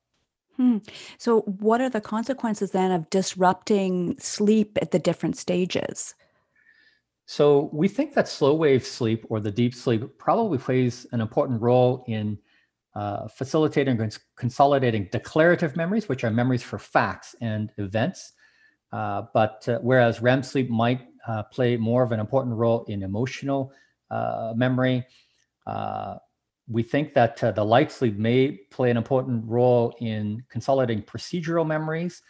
Hmm. 0.57 0.79
So, 1.17 1.41
what 1.41 1.79
are 1.79 1.89
the 1.89 2.01
consequences 2.01 2.71
then 2.71 2.91
of 2.91 3.09
disrupting 3.09 4.19
sleep 4.19 4.77
at 4.81 4.91
the 4.91 4.99
different 4.99 5.37
stages? 5.37 6.13
So, 7.25 7.69
we 7.71 7.87
think 7.87 8.13
that 8.13 8.27
slow 8.27 8.53
wave 8.53 8.85
sleep 8.85 9.25
or 9.29 9.39
the 9.39 9.51
deep 9.51 9.73
sleep 9.73 10.17
probably 10.17 10.57
plays 10.57 11.07
an 11.13 11.21
important 11.21 11.61
role 11.61 12.03
in 12.07 12.37
uh, 12.93 13.27
facilitating 13.29 13.99
and 14.01 14.17
consolidating 14.35 15.07
declarative 15.11 15.77
memories, 15.77 16.09
which 16.09 16.23
are 16.23 16.31
memories 16.31 16.61
for 16.61 16.77
facts 16.77 17.35
and 17.39 17.71
events. 17.77 18.33
Uh, 18.91 19.23
but 19.33 19.67
uh, 19.69 19.79
whereas 19.81 20.21
REM 20.21 20.43
sleep 20.43 20.69
might 20.69 21.07
uh, 21.27 21.43
play 21.43 21.77
more 21.77 22.03
of 22.03 22.11
an 22.11 22.19
important 22.19 22.55
role 22.55 22.83
in 22.89 23.03
emotional 23.03 23.71
uh, 24.09 24.53
memory, 24.55 25.05
we 26.67 26.83
think 26.83 27.13
that 27.13 27.37
the 27.37 27.63
light 27.63 27.91
sleep 27.91 28.17
may 28.17 28.51
play 28.69 28.91
an 28.91 28.95
important 28.95 29.43
role 29.45 29.93
in 29.99 30.41
consolidating 30.49 31.03
procedural 31.03 31.67
memories. 31.67 32.21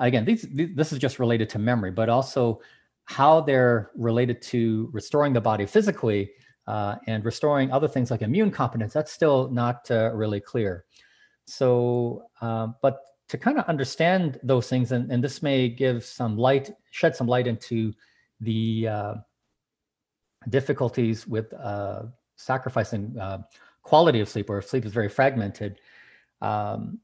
again, 0.00 0.24
these, 0.24 0.42
these, 0.52 0.74
this 0.74 0.92
is 0.92 0.98
just 0.98 1.20
related 1.20 1.48
to 1.50 1.58
memory, 1.60 1.92
but 1.92 2.08
also 2.08 2.60
how 3.04 3.40
they're 3.40 3.90
related 3.96 4.42
to 4.42 4.88
restoring 4.92 5.32
the 5.32 5.40
body 5.40 5.64
physically 5.64 6.30
uh, 6.68 6.96
and 7.06 7.24
restoring 7.24 7.72
other 7.72 7.88
things 7.88 8.10
like 8.10 8.20
immune 8.20 8.50
competence, 8.50 8.92
that's 8.92 9.10
still 9.10 9.48
not 9.50 9.90
uh, 9.90 10.10
really 10.12 10.38
clear. 10.38 10.84
So, 11.46 12.24
uh, 12.42 12.68
but 12.82 13.00
to 13.28 13.38
kind 13.38 13.58
of 13.58 13.64
understand 13.64 14.38
those 14.42 14.68
things, 14.68 14.92
and, 14.92 15.10
and 15.10 15.24
this 15.24 15.42
may 15.42 15.70
give 15.70 16.04
some 16.04 16.36
light, 16.36 16.70
shed 16.90 17.16
some 17.16 17.26
light 17.26 17.46
into 17.46 17.94
the 18.42 18.86
uh, 18.86 19.14
difficulties 20.50 21.26
with 21.26 21.54
uh, 21.54 22.02
sacrificing 22.36 23.18
uh, 23.18 23.38
quality 23.82 24.20
of 24.20 24.28
sleep, 24.28 24.50
or 24.50 24.58
if 24.58 24.66
sleep 24.66 24.84
is 24.84 24.92
very 24.92 25.08
fragmented. 25.08 25.80
Um, 26.42 27.00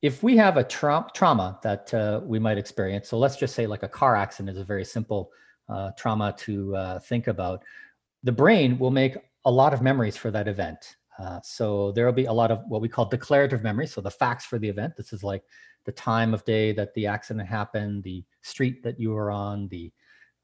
if 0.00 0.22
we 0.22 0.38
have 0.38 0.56
a 0.56 0.64
tra- 0.64 1.06
trauma 1.14 1.60
that 1.62 1.92
we 2.24 2.38
might 2.38 2.56
experience, 2.56 3.10
so 3.10 3.18
let's 3.18 3.36
just 3.36 3.54
say 3.54 3.66
like 3.66 3.82
a 3.82 3.88
car 3.88 4.16
accident 4.16 4.56
is 4.56 4.62
a 4.62 4.64
very 4.64 4.86
simple 4.86 5.30
trauma 5.96 6.34
to 6.38 6.98
think 7.04 7.28
about 7.28 7.62
the 8.22 8.32
brain 8.32 8.78
will 8.78 8.90
make 8.90 9.16
a 9.44 9.50
lot 9.50 9.74
of 9.74 9.82
memories 9.82 10.16
for 10.16 10.30
that 10.30 10.48
event. 10.48 10.96
Uh, 11.18 11.40
so 11.42 11.92
there 11.92 12.06
will 12.06 12.12
be 12.12 12.24
a 12.24 12.32
lot 12.32 12.50
of 12.50 12.60
what 12.68 12.80
we 12.80 12.88
call 12.88 13.04
declarative 13.04 13.62
memory. 13.62 13.86
So 13.86 14.00
the 14.00 14.10
facts 14.10 14.44
for 14.44 14.58
the 14.58 14.68
event. 14.68 14.96
This 14.96 15.12
is 15.12 15.22
like 15.22 15.42
the 15.84 15.92
time 15.92 16.32
of 16.32 16.44
day 16.44 16.72
that 16.72 16.94
the 16.94 17.06
accident 17.06 17.46
happened, 17.48 18.02
the 18.02 18.24
street 18.42 18.82
that 18.82 18.98
you 18.98 19.10
were 19.10 19.30
on, 19.30 19.68
the 19.68 19.92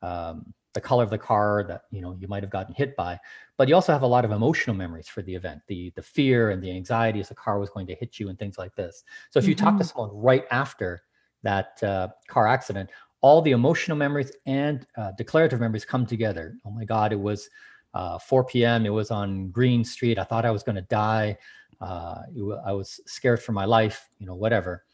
um, 0.03 0.55
the 0.75 0.81
color 0.81 1.03
of 1.03 1.11
the 1.11 1.19
car 1.19 1.65
that 1.67 1.83
you 1.91 2.01
know 2.01 2.17
you 2.21 2.29
might 2.29 2.43
have 2.43 2.53
gotten 2.53 2.75
hit 2.75 2.95
by. 2.97 3.19
But 3.57 3.69
you 3.69 3.75
also 3.75 3.93
have 3.93 4.03
a 4.03 4.07
lot 4.07 4.25
of 4.25 4.31
emotional 4.31 4.77
memories 4.77 5.09
for 5.09 5.23
the 5.23 5.35
event, 5.35 5.63
the 5.67 5.93
the 5.97 6.03
fear 6.03 6.51
and 6.51 6.63
the 6.63 6.71
anxiety 6.71 7.21
as 7.21 7.29
the 7.29 7.35
car 7.35 7.59
was 7.59 7.71
going 7.71 7.87
to 7.89 7.95
hit 7.95 8.21
you 8.21 8.29
and 8.29 8.39
things 8.39 8.59
like 8.59 8.75
this. 8.75 9.05
So 9.31 9.39
if 9.39 9.47
you 9.47 9.55
mm-hmm. 9.55 9.65
talk 9.65 9.79
to 9.79 9.85
mm-hmm. 9.85 9.99
someone 9.99 10.17
right 10.17 10.45
after 10.51 11.03
that 11.43 11.83
uh, 11.83 12.09
car 12.29 12.47
accident, 12.47 12.91
all 13.21 13.43
the 13.43 13.51
emotional 13.51 13.97
memories 13.97 14.33
and 14.47 14.87
uh, 14.97 15.13
declarative 15.13 15.61
memories 15.61 15.85
come 15.85 16.07
together. 16.07 16.57
Oh 16.65 16.71
my 16.71 16.85
God, 16.85 17.13
it 17.13 17.19
was 17.19 17.49
uh, 17.95 18.19
4 18.19 18.45
p.m. 18.45 18.87
It 18.87 18.91
was 18.91 19.11
on 19.11 19.51
Green 19.51 19.85
Street. 19.85 20.19
I 20.19 20.25
thought 20.25 20.45
I 20.45 20.51
was 20.51 20.63
going 20.63 20.77
to 20.77 20.83
die. 20.83 21.37
Uh, 21.81 22.23
I 22.65 22.73
was 22.73 23.01
scared 23.07 23.43
for 23.43 23.53
my 23.53 23.65
life, 23.65 24.09
you 24.19 24.27
know, 24.27 24.35
whatever. 24.35 24.85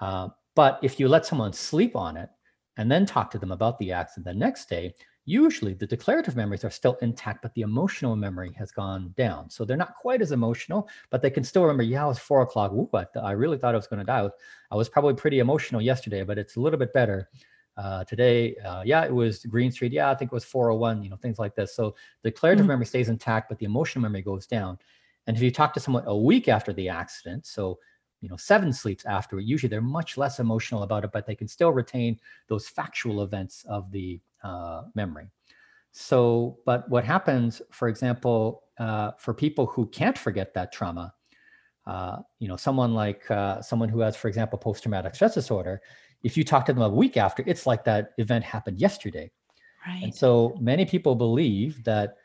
Uh, 0.00 0.28
but 0.54 0.78
if 0.82 0.98
you 0.98 1.08
let 1.08 1.26
someone 1.26 1.52
sleep 1.52 1.96
on 1.96 2.16
it 2.16 2.30
and 2.76 2.90
then 2.90 3.04
talk 3.04 3.30
to 3.30 3.38
them 3.38 3.52
about 3.52 3.78
the 3.78 3.92
accident 3.92 4.26
the 4.26 4.34
next 4.34 4.68
day, 4.68 4.94
usually 5.26 5.74
the 5.74 5.86
declarative 5.86 6.36
memories 6.36 6.64
are 6.64 6.70
still 6.70 6.96
intact, 7.02 7.42
but 7.42 7.54
the 7.54 7.60
emotional 7.60 8.16
memory 8.16 8.52
has 8.58 8.72
gone 8.72 9.14
down. 9.16 9.48
So 9.50 9.64
they're 9.64 9.76
not 9.76 9.94
quite 9.94 10.22
as 10.22 10.32
emotional, 10.32 10.88
but 11.10 11.22
they 11.22 11.30
can 11.30 11.44
still 11.44 11.62
remember, 11.62 11.82
yeah, 11.82 12.04
it 12.04 12.08
was 12.08 12.18
four 12.18 12.40
o'clock. 12.40 12.72
Ooh, 12.72 12.88
I, 12.94 13.06
I 13.18 13.32
really 13.32 13.58
thought 13.58 13.74
I 13.74 13.78
was 13.78 13.86
going 13.86 14.00
to 14.00 14.06
die. 14.06 14.28
I 14.70 14.76
was 14.76 14.88
probably 14.88 15.14
pretty 15.14 15.38
emotional 15.38 15.80
yesterday, 15.80 16.22
but 16.22 16.38
it's 16.38 16.56
a 16.56 16.60
little 16.60 16.78
bit 16.78 16.92
better 16.92 17.28
uh, 17.80 18.04
today. 18.04 18.54
Uh, 18.56 18.82
yeah, 18.84 19.04
it 19.04 19.14
was 19.14 19.44
Green 19.46 19.72
Street. 19.72 19.92
Yeah, 19.92 20.10
I 20.10 20.14
think 20.14 20.30
it 20.30 20.34
was 20.34 20.44
401, 20.44 21.02
you 21.02 21.10
know, 21.10 21.16
things 21.16 21.38
like 21.38 21.54
this. 21.54 21.74
So 21.74 21.94
the 22.22 22.30
declarative 22.30 22.62
mm-hmm. 22.62 22.68
memory 22.68 22.86
stays 22.86 23.08
intact, 23.08 23.48
but 23.48 23.58
the 23.58 23.66
emotional 23.66 24.02
memory 24.02 24.22
goes 24.22 24.46
down. 24.46 24.78
And 25.26 25.36
if 25.36 25.42
you 25.42 25.50
talk 25.50 25.72
to 25.74 25.80
someone 25.80 26.04
a 26.06 26.16
week 26.16 26.48
after 26.48 26.72
the 26.72 26.88
accident, 26.88 27.46
so 27.46 27.78
you 28.20 28.28
know 28.28 28.36
seven 28.36 28.70
sleeps 28.70 29.06
after 29.06 29.40
usually 29.40 29.70
they're 29.70 29.80
much 29.80 30.18
less 30.18 30.40
emotional 30.40 30.82
about 30.82 31.04
it 31.04 31.10
but 31.10 31.24
they 31.24 31.34
can 31.34 31.48
still 31.48 31.72
retain 31.72 32.20
those 32.48 32.68
factual 32.68 33.22
events 33.22 33.64
of 33.66 33.90
the 33.90 34.20
uh, 34.42 34.82
memory. 34.94 35.30
So, 35.92 36.58
but 36.66 36.88
what 36.88 37.04
happens, 37.04 37.60
for 37.70 37.88
example, 37.88 38.64
uh, 38.78 39.12
for 39.18 39.34
people 39.34 39.66
who 39.66 39.86
can't 39.86 40.16
forget 40.16 40.54
that 40.54 40.72
trauma, 40.72 41.14
uh, 41.86 42.18
you 42.38 42.46
know, 42.46 42.56
someone 42.56 42.94
like 42.94 43.28
uh, 43.30 43.60
someone 43.60 43.88
who 43.88 44.00
has, 44.00 44.16
for 44.16 44.28
example, 44.28 44.58
post-traumatic 44.58 45.14
stress 45.14 45.34
disorder, 45.34 45.82
if 46.22 46.36
you 46.36 46.44
talk 46.44 46.66
to 46.66 46.72
them 46.72 46.82
a 46.82 46.88
week 46.88 47.16
after, 47.16 47.42
it's 47.46 47.66
like 47.66 47.84
that 47.84 48.12
event 48.18 48.44
happened 48.44 48.78
yesterday. 48.78 49.30
Right. 49.86 50.04
And 50.04 50.14
so 50.14 50.56
many 50.60 50.84
people 50.84 51.14
believe 51.14 51.82
that, 51.84 52.16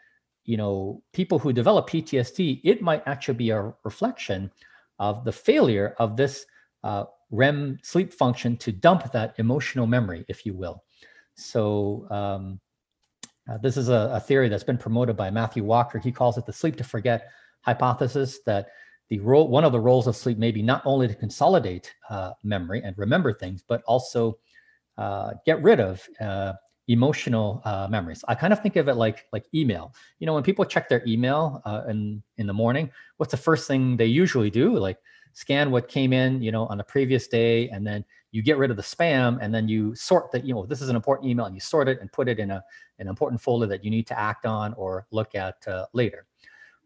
you 0.43 0.57
know, 0.57 1.01
people 1.13 1.39
who 1.39 1.53
develop 1.53 1.89
PTSD, 1.89 2.61
it 2.63 2.81
might 2.81 3.03
actually 3.05 3.35
be 3.35 3.49
a 3.51 3.73
reflection 3.83 4.51
of 4.99 5.23
the 5.23 5.31
failure 5.31 5.95
of 5.97 6.17
this 6.17 6.45
uh, 6.83 7.05
REM 7.31 7.79
sleep 7.81 8.13
function 8.13 8.57
to 8.57 8.71
dump 8.71 9.11
that 9.11 9.33
emotional 9.37 9.87
memory, 9.87 10.25
if 10.27 10.45
you 10.45 10.53
will. 10.53 10.83
So 11.35 12.07
um, 12.11 12.59
uh, 13.49 13.57
this 13.57 13.77
is 13.77 13.89
a, 13.89 14.11
a, 14.13 14.19
theory 14.19 14.49
that's 14.49 14.63
been 14.63 14.77
promoted 14.77 15.17
by 15.17 15.29
Matthew 15.29 15.63
Walker. 15.63 15.99
He 15.99 16.11
calls 16.11 16.37
it 16.37 16.45
the 16.45 16.53
sleep 16.53 16.75
to 16.77 16.83
forget 16.83 17.29
hypothesis. 17.61 18.39
That 18.45 18.67
the 19.09 19.19
role, 19.19 19.47
one 19.47 19.63
of 19.63 19.71
the 19.71 19.79
roles 19.79 20.07
of 20.07 20.15
sleep 20.15 20.37
may 20.37 20.51
be 20.51 20.61
not 20.61 20.81
only 20.85 21.07
to 21.07 21.15
consolidate 21.15 21.93
uh, 22.09 22.31
memory 22.43 22.81
and 22.83 22.97
remember 22.97 23.33
things, 23.33 23.63
but 23.67 23.83
also 23.83 24.37
uh, 24.97 25.33
get 25.45 25.61
rid 25.61 25.79
of 25.79 26.07
uh, 26.21 26.53
emotional 26.87 27.61
uh, 27.65 27.87
memories. 27.89 28.23
I 28.27 28.35
kind 28.35 28.53
of 28.53 28.61
think 28.61 28.75
of 28.75 28.87
it 28.87 28.95
like 28.95 29.25
like 29.33 29.45
email. 29.53 29.93
You 30.19 30.25
know, 30.25 30.33
when 30.33 30.43
people 30.43 30.65
check 30.65 30.89
their 30.89 31.03
email 31.07 31.61
uh, 31.65 31.83
in 31.87 32.21
in 32.37 32.47
the 32.47 32.53
morning, 32.53 32.89
what's 33.17 33.31
the 33.31 33.37
first 33.37 33.67
thing 33.67 33.97
they 33.97 34.05
usually 34.05 34.49
do? 34.49 34.77
Like 34.77 34.97
scan 35.33 35.69
what 35.69 35.87
came 35.89 36.13
in, 36.13 36.41
you 36.41 36.51
know, 36.51 36.65
on 36.67 36.77
the 36.77 36.83
previous 36.83 37.27
day, 37.27 37.69
and 37.69 37.85
then 37.85 38.05
you 38.31 38.41
get 38.41 38.57
rid 38.57 38.71
of 38.71 38.77
the 38.77 38.83
spam, 38.83 39.37
and 39.41 39.53
then 39.53 39.67
you 39.67 39.93
sort 39.95 40.31
that. 40.31 40.45
You 40.45 40.53
know, 40.53 40.65
this 40.65 40.81
is 40.81 40.89
an 40.89 40.95
important 40.95 41.29
email, 41.29 41.45
and 41.45 41.55
you 41.55 41.61
sort 41.61 41.87
it 41.87 41.99
and 42.01 42.11
put 42.11 42.27
it 42.27 42.39
in 42.39 42.51
a 42.51 42.63
an 42.99 43.07
important 43.07 43.41
folder 43.41 43.67
that 43.67 43.83
you 43.83 43.91
need 43.91 44.07
to 44.07 44.19
act 44.19 44.45
on 44.45 44.73
or 44.73 45.05
look 45.11 45.35
at 45.35 45.55
uh, 45.67 45.85
later. 45.93 46.25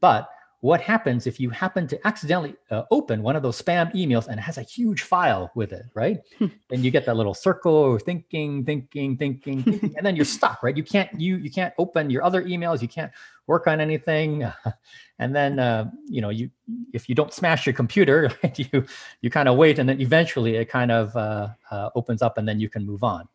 But 0.01 0.29
what 0.61 0.81
happens 0.81 1.25
if 1.25 1.39
you 1.39 1.49
happen 1.49 1.87
to 1.87 2.07
accidentally 2.07 2.53
uh, 2.69 2.83
open 2.91 3.23
one 3.23 3.37
of 3.37 3.43
those 3.43 3.61
spam 3.61 3.93
emails 3.93 4.27
and 4.27 4.37
it 4.39 4.41
has 4.41 4.57
a 4.57 4.61
huge 4.61 5.03
file 5.03 5.49
with 5.55 5.71
it, 5.71 5.85
right? 5.93 6.19
Hmm. 6.37 6.47
and 6.69 6.83
you 6.83 6.91
get 6.91 7.05
that 7.05 7.15
little 7.15 7.33
circle 7.33 7.97
thinking, 7.97 8.65
thinking, 8.65 9.15
thinking, 9.15 9.63
thinking, 9.63 9.95
and 9.95 10.05
then 10.05 10.17
you're 10.17 10.25
stuck, 10.25 10.61
right? 10.61 10.75
You 10.75 10.83
can't 10.83 11.09
you 11.19 11.37
you 11.37 11.49
can't 11.49 11.73
open 11.77 12.09
your 12.09 12.23
other 12.23 12.43
emails, 12.43 12.81
you 12.81 12.89
can't 12.89 13.11
work 13.47 13.67
on 13.67 13.79
anything, 13.79 14.51
and 15.19 15.33
then 15.33 15.59
uh, 15.59 15.89
you 16.07 16.21
know 16.21 16.29
you 16.29 16.49
if 16.91 17.07
you 17.07 17.15
don't 17.15 17.33
smash 17.33 17.65
your 17.65 17.73
computer, 17.73 18.29
right, 18.43 18.59
you 18.59 18.85
you 19.21 19.29
kind 19.29 19.47
of 19.47 19.55
wait, 19.55 19.79
and 19.79 19.87
then 19.87 20.01
eventually 20.01 20.57
it 20.57 20.65
kind 20.65 20.91
of 20.91 21.15
uh, 21.15 21.49
uh 21.71 21.89
opens 21.95 22.21
up, 22.21 22.37
and 22.37 22.47
then 22.47 22.59
you 22.59 22.69
can 22.69 22.85
move 22.85 23.03
on. 23.03 23.29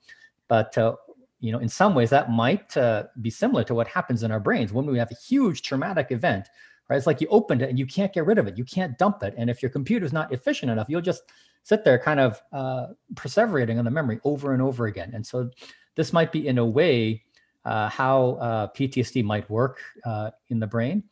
But 0.46 0.76
uh, 0.76 0.96
you 1.40 1.52
know, 1.52 1.58
in 1.58 1.70
some 1.70 1.94
ways, 1.94 2.10
that 2.10 2.30
might 2.30 2.76
uh, 2.76 3.04
be 3.22 3.30
similar 3.30 3.64
to 3.64 3.74
what 3.74 3.88
happens 3.88 4.22
in 4.22 4.30
our 4.30 4.40
brains 4.40 4.74
when 4.74 4.84
we 4.84 4.98
have 4.98 5.10
a 5.10 5.16
huge 5.26 5.62
traumatic 5.62 6.08
event 6.10 6.48
right? 6.94 6.98
It's 6.98 7.06
like 7.06 7.20
you 7.20 7.26
opened 7.28 7.62
it 7.62 7.68
and 7.68 7.78
you 7.78 7.86
can't 7.86 8.12
get 8.12 8.24
rid 8.24 8.38
of 8.38 8.46
it. 8.46 8.56
You 8.56 8.64
can't 8.64 8.96
dump 8.96 9.22
it. 9.22 9.34
And 9.36 9.50
if 9.50 9.62
your 9.62 9.70
computer's 9.70 10.12
not 10.12 10.32
efficient 10.32 10.70
enough, 10.70 10.86
you'll 10.88 11.00
just 11.00 11.24
sit 11.64 11.84
there 11.84 11.98
kind 11.98 12.20
of 12.20 12.40
uh, 12.52 12.86
perseverating 13.14 13.78
on 13.78 13.84
the 13.84 13.90
memory 13.90 14.20
over 14.24 14.52
and 14.52 14.62
over 14.62 14.86
again. 14.86 15.10
And 15.12 15.26
so 15.26 15.50
this 15.96 16.12
might 16.12 16.30
be 16.30 16.46
in 16.46 16.58
a 16.58 16.64
way 16.64 17.24
uh, 17.64 17.88
how 17.88 18.38
uh, 18.40 18.68
PTSD 18.68 19.24
might 19.24 19.48
work 19.50 19.80
uh, 20.04 20.30
in 20.48 20.60
the 20.60 20.66
brain. 20.66 21.02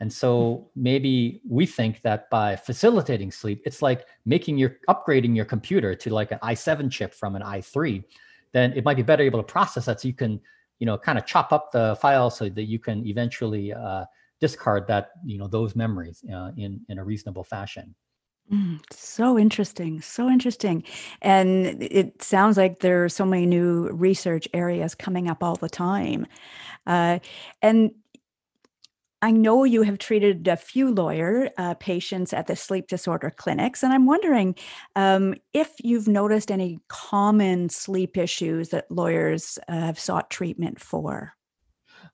And 0.00 0.12
so 0.12 0.68
maybe 0.74 1.40
we 1.48 1.64
think 1.64 2.02
that 2.02 2.28
by 2.28 2.56
facilitating 2.56 3.30
sleep, 3.30 3.62
it's 3.64 3.82
like 3.82 4.06
making 4.24 4.58
your 4.58 4.76
upgrading 4.88 5.34
your 5.34 5.44
computer 5.44 5.94
to 5.94 6.10
like 6.10 6.32
an 6.32 6.38
i7 6.42 6.90
chip 6.90 7.14
from 7.14 7.36
an 7.36 7.42
i3. 7.42 8.02
Then 8.52 8.72
it 8.72 8.84
might 8.84 8.96
be 8.96 9.02
better 9.02 9.22
able 9.22 9.38
to 9.38 9.44
process 9.44 9.86
that 9.86 10.00
so 10.00 10.08
you 10.08 10.14
can, 10.14 10.40
you 10.78 10.86
know, 10.86 10.98
kind 10.98 11.18
of 11.18 11.24
chop 11.24 11.52
up 11.52 11.72
the 11.72 11.96
file 12.00 12.30
so 12.30 12.48
that 12.48 12.64
you 12.64 12.78
can 12.78 13.06
eventually 13.06 13.72
uh, 13.72 14.04
discard 14.42 14.88
that 14.88 15.10
you 15.24 15.38
know 15.38 15.46
those 15.46 15.74
memories 15.74 16.22
uh, 16.34 16.50
in 16.58 16.80
in 16.90 16.98
a 16.98 17.04
reasonable 17.04 17.44
fashion. 17.44 17.94
Mm, 18.52 18.80
so 18.90 19.38
interesting 19.38 20.02
so 20.02 20.28
interesting. 20.28 20.82
And 21.22 21.80
it 21.80 22.20
sounds 22.20 22.56
like 22.56 22.80
there 22.80 23.04
are 23.04 23.08
so 23.08 23.24
many 23.24 23.46
new 23.46 23.88
research 23.90 24.48
areas 24.52 24.94
coming 24.94 25.28
up 25.28 25.42
all 25.42 25.56
the 25.56 25.70
time. 25.70 26.26
Uh, 26.86 27.20
and 27.62 27.92
I 29.24 29.30
know 29.30 29.62
you 29.62 29.82
have 29.82 29.98
treated 29.98 30.48
a 30.48 30.56
few 30.56 30.92
lawyer 30.92 31.48
uh, 31.56 31.74
patients 31.74 32.32
at 32.32 32.48
the 32.48 32.56
sleep 32.56 32.88
disorder 32.88 33.30
clinics, 33.30 33.84
and 33.84 33.92
I'm 33.92 34.04
wondering 34.04 34.56
um, 34.96 35.36
if 35.52 35.72
you've 35.78 36.08
noticed 36.08 36.50
any 36.50 36.80
common 36.88 37.68
sleep 37.68 38.18
issues 38.18 38.70
that 38.70 38.90
lawyers 38.90 39.60
uh, 39.68 39.78
have 39.78 40.00
sought 40.00 40.28
treatment 40.28 40.80
for. 40.80 41.34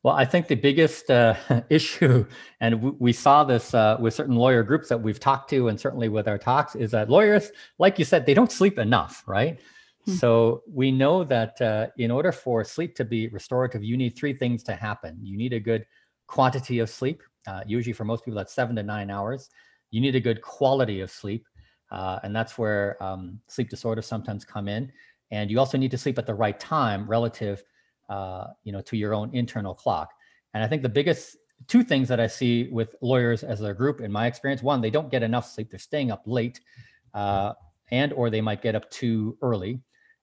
Well, 0.05 0.15
I 0.15 0.25
think 0.25 0.47
the 0.47 0.55
biggest 0.55 1.11
uh, 1.11 1.35
issue, 1.71 2.25
and 2.61 2.77
w- 2.77 2.97
we 2.99 3.13
saw 3.13 3.45
this 3.45 3.75
uh, 3.75 3.97
with 4.01 4.15
certain 4.15 4.37
lawyer 4.37 4.63
groups 4.63 4.89
that 4.89 5.03
we've 5.03 5.19
talked 5.19 5.51
to, 5.51 5.69
and 5.69 5.79
certainly 5.79 6.09
with 6.09 6.29
our 6.29 6.39
talks, 6.39 6.77
is 6.77 6.93
that 6.93 7.11
lawyers, 7.11 7.51
like 7.79 7.99
you 7.99 8.05
said, 8.05 8.25
they 8.25 8.35
don't 8.35 8.53
sleep 8.53 8.79
enough, 8.79 9.25
right? 9.27 9.59
Hmm. 10.05 10.13
So 10.15 10.63
we 10.73 10.93
know 10.93 11.25
that 11.25 11.61
uh, 11.61 11.89
in 11.99 12.11
order 12.11 12.31
for 12.31 12.63
sleep 12.65 12.95
to 12.97 13.05
be 13.05 13.29
restorative, 13.29 13.83
you 13.83 13.97
need 13.97 14.11
three 14.11 14.33
things 14.33 14.63
to 14.65 14.75
happen. 14.75 15.19
You 15.21 15.37
need 15.37 15.53
a 15.53 15.61
good 15.61 15.85
quantity 16.29 16.79
of 16.79 16.89
sleep. 16.89 17.23
Uh, 17.47 17.63
usually, 17.67 17.93
for 17.93 18.05
most 18.05 18.25
people, 18.25 18.39
that's 18.39 18.53
seven 18.53 18.77
to 18.77 18.83
nine 18.85 19.11
hours. 19.11 19.51
You 19.91 20.01
need 20.01 20.15
a 20.15 20.21
good 20.21 20.43
quality 20.43 21.01
of 21.01 21.11
sleep, 21.11 21.45
uh, 21.91 22.21
and 22.23 22.37
that's 22.37 22.57
where 22.57 23.03
um, 23.03 23.41
sleep 23.49 23.69
disorders 23.69 24.07
sometimes 24.07 24.45
come 24.45 24.69
in. 24.69 24.93
And 25.31 25.51
you 25.51 25.59
also 25.59 25.77
need 25.77 25.91
to 25.91 25.99
sleep 25.99 26.19
at 26.19 26.27
the 26.27 26.35
right 26.35 26.59
time 26.59 27.09
relative 27.09 27.65
uh, 28.09 28.49
you 28.65 28.73
know, 28.73 28.81
to 28.83 28.97
your 28.97 29.15
own 29.15 29.31
internal 29.35 29.75
clock. 29.75 30.13
And 30.55 30.63
I 30.63 30.67
think 30.67 30.83
the 30.83 30.89
biggest 30.89 31.37
two 31.67 31.83
things 31.83 32.09
that 32.09 32.21
I 32.21 32.27
see 32.27 32.69
with 32.69 32.95
lawyers 33.01 33.43
as 33.43 33.61
a 33.61 33.75
group, 33.75 34.01
in 34.01 34.13
my 34.13 34.27
experience, 34.27 34.63
one, 34.63 34.81
they 34.81 34.91
don't 34.91 35.11
get 35.11 35.23
enough 35.23 35.49
sleep; 35.51 35.71
they're 35.71 35.79
staying 35.79 36.11
up 36.11 36.23
late, 36.27 36.61
uh, 37.15 37.53
and 37.91 38.13
or 38.13 38.31
they 38.31 38.41
might 38.41 38.63
get 38.63 38.75
up 38.75 38.91
too 38.91 39.37
early, 39.43 39.81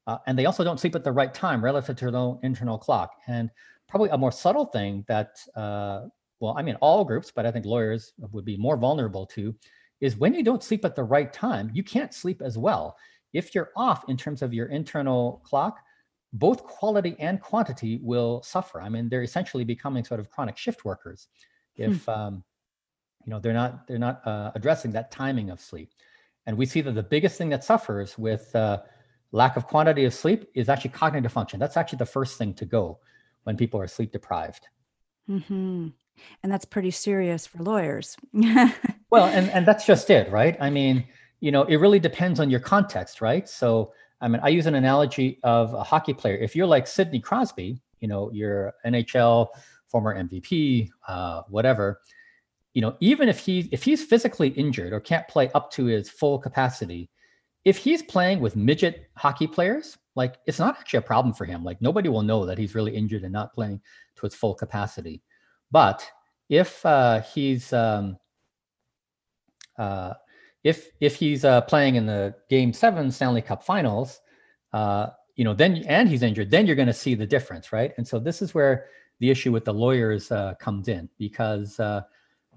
uh, 0.07 0.17
and 0.27 0.37
they 0.37 0.45
also 0.45 0.63
don't 0.63 0.79
sleep 0.79 0.95
at 0.95 1.03
the 1.03 1.11
right 1.11 1.33
time 1.33 1.63
relative 1.63 1.95
to 1.97 2.11
their 2.11 2.19
own 2.19 2.39
internal 2.43 2.77
clock. 2.77 3.11
And 3.27 3.49
probably 3.87 4.09
a 4.09 4.17
more 4.17 4.31
subtle 4.31 4.65
thing 4.65 5.05
that, 5.07 5.39
uh, 5.55 6.05
well, 6.39 6.55
I 6.57 6.61
mean, 6.61 6.75
all 6.81 7.05
groups, 7.05 7.31
but 7.33 7.45
I 7.45 7.51
think 7.51 7.65
lawyers 7.65 8.13
would 8.31 8.45
be 8.45 8.57
more 8.57 8.77
vulnerable 8.77 9.25
to, 9.27 9.55
is 10.01 10.17
when 10.17 10.33
you 10.33 10.43
don't 10.43 10.63
sleep 10.63 10.85
at 10.85 10.95
the 10.95 11.03
right 11.03 11.31
time, 11.31 11.71
you 11.73 11.83
can't 11.83 12.13
sleep 12.13 12.41
as 12.41 12.57
well. 12.57 12.97
If 13.33 13.53
you're 13.53 13.71
off 13.75 14.07
in 14.09 14.17
terms 14.17 14.41
of 14.41 14.53
your 14.53 14.67
internal 14.67 15.41
clock, 15.45 15.79
both 16.35 16.63
quality 16.63 17.15
and 17.19 17.39
quantity 17.41 17.99
will 18.03 18.43
suffer. 18.43 18.81
I 18.81 18.89
mean, 18.89 19.07
they're 19.07 19.23
essentially 19.23 19.63
becoming 19.63 20.03
sort 20.03 20.19
of 20.19 20.29
chronic 20.29 20.57
shift 20.57 20.83
workers 20.83 21.27
if 21.77 22.03
hmm. 22.05 22.09
um, 22.11 22.43
you 23.25 23.31
know 23.31 23.39
they're 23.39 23.53
not 23.53 23.87
they're 23.87 23.97
not 23.97 24.21
uh, 24.27 24.51
addressing 24.53 24.91
that 24.91 25.11
timing 25.11 25.49
of 25.49 25.59
sleep. 25.59 25.91
And 26.45 26.57
we 26.57 26.65
see 26.65 26.81
that 26.81 26.91
the 26.91 27.03
biggest 27.03 27.37
thing 27.37 27.49
that 27.49 27.63
suffers 27.63 28.17
with 28.17 28.55
uh, 28.55 28.81
lack 29.31 29.55
of 29.55 29.65
quantity 29.65 30.05
of 30.05 30.13
sleep 30.13 30.47
is 30.53 30.69
actually 30.69 30.91
cognitive 30.91 31.31
function. 31.31 31.59
That's 31.59 31.77
actually 31.77 31.97
the 31.97 32.05
first 32.05 32.37
thing 32.37 32.53
to 32.55 32.65
go 32.65 32.99
when 33.43 33.57
people 33.57 33.79
are 33.79 33.87
sleep 33.87 34.11
deprived. 34.11 34.67
Mm-hmm. 35.29 35.87
And 36.43 36.51
that's 36.51 36.65
pretty 36.65 36.91
serious 36.91 37.47
for 37.47 37.63
lawyers. 37.63 38.17
well, 39.09 39.25
and 39.25 39.49
and 39.51 39.65
that's 39.65 39.85
just 39.85 40.09
it, 40.09 40.29
right? 40.31 40.57
I 40.59 40.69
mean, 40.69 41.05
you 41.39 41.51
know, 41.51 41.63
it 41.63 41.77
really 41.77 41.99
depends 41.99 42.39
on 42.41 42.49
your 42.49 42.59
context, 42.59 43.21
right? 43.21 43.47
So 43.47 43.93
I 44.21 44.27
mean, 44.27 44.41
I 44.43 44.49
use 44.49 44.65
an 44.65 44.75
analogy 44.75 45.39
of 45.43 45.73
a 45.73 45.83
hockey 45.83 46.13
player. 46.13 46.37
If 46.37 46.55
you're 46.55 46.67
like 46.67 46.87
Sidney 46.87 47.19
Crosby, 47.19 47.81
you 47.99 48.07
know, 48.07 48.31
you're 48.31 48.73
NHL, 48.85 49.47
former 49.87 50.15
MVP, 50.15 50.89
uh, 51.07 51.43
whatever, 51.49 52.01
you 52.73 52.81
know, 52.81 52.95
even 52.99 53.29
if 53.29 53.39
he 53.39 53.69
if 53.71 53.83
he's 53.83 54.03
physically 54.03 54.49
injured 54.49 54.93
or 54.93 54.99
can't 54.99 55.27
play 55.27 55.49
up 55.55 55.71
to 55.71 55.85
his 55.85 56.09
full 56.09 56.37
capacity, 56.37 57.09
if 57.63 57.77
he's 57.77 58.03
playing 58.03 58.41
with 58.41 58.55
midget 58.55 59.09
hockey 59.15 59.47
players, 59.47 59.97
like 60.15 60.35
it's 60.45 60.59
not 60.59 60.77
actually 60.77 60.99
a 60.99 61.01
problem 61.01 61.33
for 61.33 61.45
him. 61.45 61.63
Like 61.63 61.81
nobody 61.81 62.09
will 62.09 62.21
know 62.21 62.45
that 62.45 62.57
he's 62.57 62.75
really 62.75 62.95
injured 62.95 63.23
and 63.23 63.33
not 63.33 63.53
playing 63.53 63.81
to 64.17 64.21
his 64.21 64.35
full 64.35 64.53
capacity. 64.53 65.23
But 65.71 66.05
if 66.49 66.85
uh, 66.85 67.21
he's 67.21 67.71
um, 67.73 68.17
uh, 69.77 70.13
if 70.65 70.89
if 70.99 71.15
he's 71.15 71.45
uh, 71.45 71.61
playing 71.61 71.95
in 71.95 72.07
the 72.07 72.35
Game 72.49 72.73
Seven 72.73 73.11
Stanley 73.11 73.41
Cup 73.41 73.63
Finals, 73.63 74.19
uh, 74.73 75.07
you 75.35 75.45
know, 75.45 75.53
then 75.53 75.77
and 75.87 76.09
he's 76.09 76.23
injured, 76.23 76.49
then 76.49 76.65
you're 76.65 76.75
going 76.75 76.87
to 76.87 76.93
see 76.93 77.13
the 77.13 77.25
difference, 77.25 77.71
right? 77.71 77.93
And 77.97 78.05
so 78.05 78.17
this 78.17 78.41
is 78.41 78.55
where 78.55 78.87
the 79.19 79.29
issue 79.29 79.51
with 79.51 79.63
the 79.63 79.73
lawyers 79.73 80.31
uh, 80.31 80.55
comes 80.59 80.87
in 80.87 81.07
because 81.19 81.79
uh, 81.79 82.01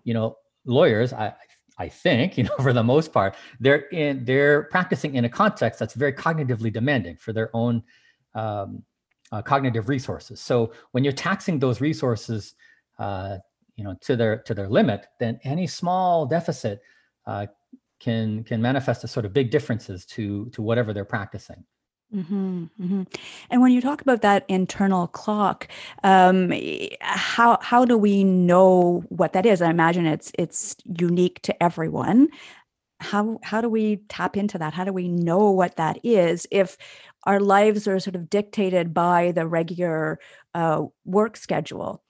you 0.05 0.15
know 0.15 0.39
lawyers, 0.65 1.13
I 1.13 1.35
I 1.77 1.89
think, 1.91 2.39
you 2.39 2.45
know, 2.45 2.57
for 2.61 2.73
the 2.73 2.83
most 2.83 3.13
part, 3.13 3.37
they're 3.61 3.87
in 3.89 4.25
they're 4.25 4.63
practicing 4.65 5.15
in 5.15 5.27
a 5.27 5.29
context 5.29 5.79
that's 5.79 5.95
very 5.95 6.15
cognitively 6.15 6.73
demanding 6.73 7.17
for 7.17 7.35
their 7.35 7.51
own 7.55 7.83
um, 8.35 8.83
uh, 9.33 9.43
cognitive 9.43 9.91
resources. 9.91 10.41
So 10.41 10.73
when 10.93 11.05
you're 11.05 11.13
taxing 11.13 11.59
those 11.59 11.83
resources, 11.83 12.55
uh, 12.99 13.37
you 13.77 13.85
know, 13.85 13.95
to 14.01 14.17
their 14.17 14.39
to 14.39 14.55
their 14.55 14.69
limit, 14.69 15.09
then 15.21 15.39
any 15.45 15.67
small 15.67 16.25
deficit 16.25 16.81
uh, 17.27 17.47
can 18.01 18.45
can 18.45 18.63
manifest 18.63 19.05
as 19.05 19.11
sort 19.11 19.27
of 19.27 19.33
big 19.33 19.51
differences 19.51 20.05
to 20.07 20.49
to 20.51 20.63
whatever 20.63 20.93
they're 20.93 21.05
practicing. 21.05 21.65
hmm 22.13 22.65
hmm 22.79 23.03
And 23.51 23.61
when 23.61 23.73
you 23.73 23.81
talk 23.83 24.01
about 24.01 24.23
that 24.23 24.45
internal 24.49 25.09
clock, 25.09 25.69
um, 26.05 26.53
how 27.01 27.59
how 27.61 27.85
do 27.85 27.99
we 27.99 28.25
know 28.25 29.05
what 29.09 29.33
that 29.35 29.45
is? 29.45 29.61
I 29.61 29.71
imagine 29.71 30.07
it's 30.07 30.33
it's 30.39 30.77
unique 30.99 31.43
to 31.43 31.63
everyone. 31.63 32.29
How 33.01 33.39
how 33.43 33.61
do 33.61 33.69
we 33.69 33.97
tap 34.09 34.37
into 34.37 34.59
that? 34.59 34.73
How 34.75 34.85
do 34.85 34.93
we 34.93 35.09
know 35.09 35.51
what 35.51 35.77
that 35.77 35.99
is 36.03 36.47
if 36.51 36.79
our 37.25 37.41
lives 37.41 37.87
are 37.87 38.01
sort 38.01 38.17
of 38.17 38.31
dictated 38.31 38.95
by 38.95 39.33
the 39.33 39.47
regular 39.47 40.19
uh, 40.55 40.85
work 41.05 41.37
schedule? 41.37 42.03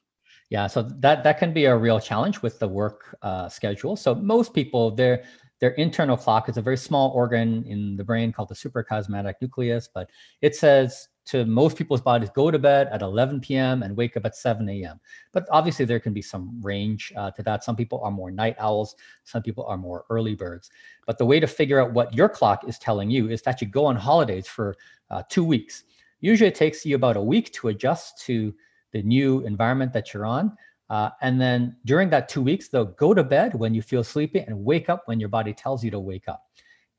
Yeah, 0.51 0.67
so 0.67 0.83
that 0.83 1.25
that 1.25 1.39
can 1.39 1.53
be 1.53 1.67
a 1.67 1.77
real 1.77 2.01
challenge 2.01 2.41
with 2.41 2.59
the 2.59 2.69
work 2.69 3.17
uh, 3.23 3.49
schedule. 3.49 3.97
So 3.97 4.15
most 4.15 4.55
people, 4.55 4.93
their 4.93 5.25
their 5.61 5.71
internal 5.71 6.17
clock 6.17 6.49
is 6.49 6.57
a 6.57 6.63
very 6.63 6.77
small 6.77 7.11
organ 7.11 7.65
in 7.65 7.97
the 7.97 8.05
brain 8.05 8.33
called 8.33 8.49
the 8.49 8.55
suprachiasmatic 8.55 9.35
nucleus, 9.41 9.89
but 9.93 10.11
it 10.41 10.55
says 10.55 11.09
to 11.29 11.45
most 11.45 11.77
people's 11.77 12.01
bodies, 12.01 12.31
go 12.35 12.51
to 12.51 12.59
bed 12.59 12.89
at 12.91 13.03
11 13.03 13.41
p.m. 13.41 13.83
and 13.83 13.95
wake 13.95 14.17
up 14.17 14.25
at 14.25 14.35
7 14.35 14.67
a.m. 14.67 14.99
But 15.33 15.47
obviously, 15.51 15.85
there 15.85 16.01
can 16.01 16.15
be 16.15 16.23
some 16.23 16.59
range 16.63 17.13
uh, 17.17 17.31
to 17.33 17.43
that. 17.43 17.63
Some 17.65 17.77
people 17.77 18.01
are 18.03 18.11
more 18.11 18.31
night 18.31 18.57
owls, 18.59 18.97
some 19.25 19.43
people 19.43 19.67
are 19.67 19.77
more 19.77 20.07
early 20.09 20.35
birds. 20.35 20.71
But 21.07 21.19
the 21.19 21.27
way 21.27 21.39
to 21.39 21.47
figure 21.47 21.83
out 21.83 21.93
what 21.93 22.15
your 22.15 22.31
clock 22.31 22.67
is 22.67 22.79
telling 22.79 23.11
you 23.11 23.29
is 23.29 23.43
that 23.43 23.61
you 23.61 23.69
go 23.69 23.85
on 23.85 23.97
holidays 23.97 24.47
for 24.47 24.75
uh, 25.11 25.23
two 25.29 25.45
weeks. 25.45 25.85
Usually, 26.21 26.49
it 26.49 26.55
takes 26.55 26.87
you 26.87 26.97
about 26.97 27.19
a 27.19 27.23
week 27.23 27.53
to 27.55 27.69
adjust 27.69 28.25
to 28.25 28.55
the 28.93 29.03
new 29.03 29.41
environment 29.41 29.93
that 29.93 30.15
you're 30.15 30.25
on. 30.25 30.57
Uh, 30.91 31.11
and 31.21 31.41
then 31.41 31.77
during 31.85 32.09
that 32.11 32.29
two 32.29 32.43
weeks, 32.43 32.69
though, 32.69 32.87
go 32.87 33.13
to 33.13 33.23
bed 33.23 33.55
when 33.55 33.75
you 33.75 33.83
feel 33.83 34.03
sleepy 34.03 34.41
and 34.41 34.65
wake 34.65 34.89
up 34.89 35.03
when 35.07 35.21
your 35.21 35.29
body 35.29 35.53
tells 35.53 35.85
you 35.85 35.91
to 35.91 36.01
wake 36.01 36.29
up. 36.29 36.45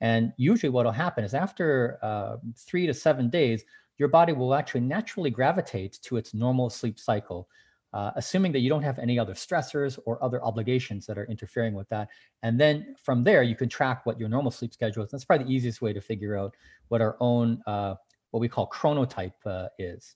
And 0.02 0.32
usually, 0.38 0.70
what 0.70 0.86
will 0.86 0.92
happen 0.92 1.24
is 1.24 1.34
after 1.34 2.00
uh, 2.02 2.38
three 2.56 2.88
to 2.88 2.94
seven 2.94 3.30
days, 3.30 3.64
your 3.98 4.08
body 4.08 4.32
will 4.32 4.54
actually 4.54 4.82
naturally 4.82 5.30
gravitate 5.30 6.00
to 6.04 6.18
its 6.18 6.34
normal 6.34 6.70
sleep 6.70 6.98
cycle, 7.00 7.50
uh, 7.94 8.12
assuming 8.16 8.52
that 8.54 8.60
you 8.60 8.70
don't 8.70 8.84
have 8.84 8.98
any 8.98 9.20
other 9.20 9.34
stressors 9.34 10.00
or 10.06 10.24
other 10.24 10.42
obligations 10.44 11.06
that 11.06 11.18
are 11.18 11.26
interfering 11.26 11.74
with 11.74 11.90
that. 11.90 12.08
And 12.44 12.60
then 12.60 12.96
from 13.04 13.24
there, 13.24 13.44
you 13.44 13.56
can 13.56 13.68
track 13.68 14.06
what 14.06 14.20
your 14.20 14.30
normal 14.30 14.52
sleep 14.52 14.74
schedule 14.74 15.04
is. 15.04 15.12
That's 15.12 15.26
probably 15.26 15.48
the 15.48 15.52
easiest 15.52 15.82
way 15.82 15.92
to 15.92 16.00
figure 16.00 16.38
out 16.38 16.56
what 16.88 17.02
our 17.02 17.18
own, 17.20 17.62
uh, 17.68 17.96
what 18.32 18.40
we 18.40 18.48
call 18.48 18.70
chronotype 18.70 19.34
uh, 19.46 19.68
is. 19.78 20.16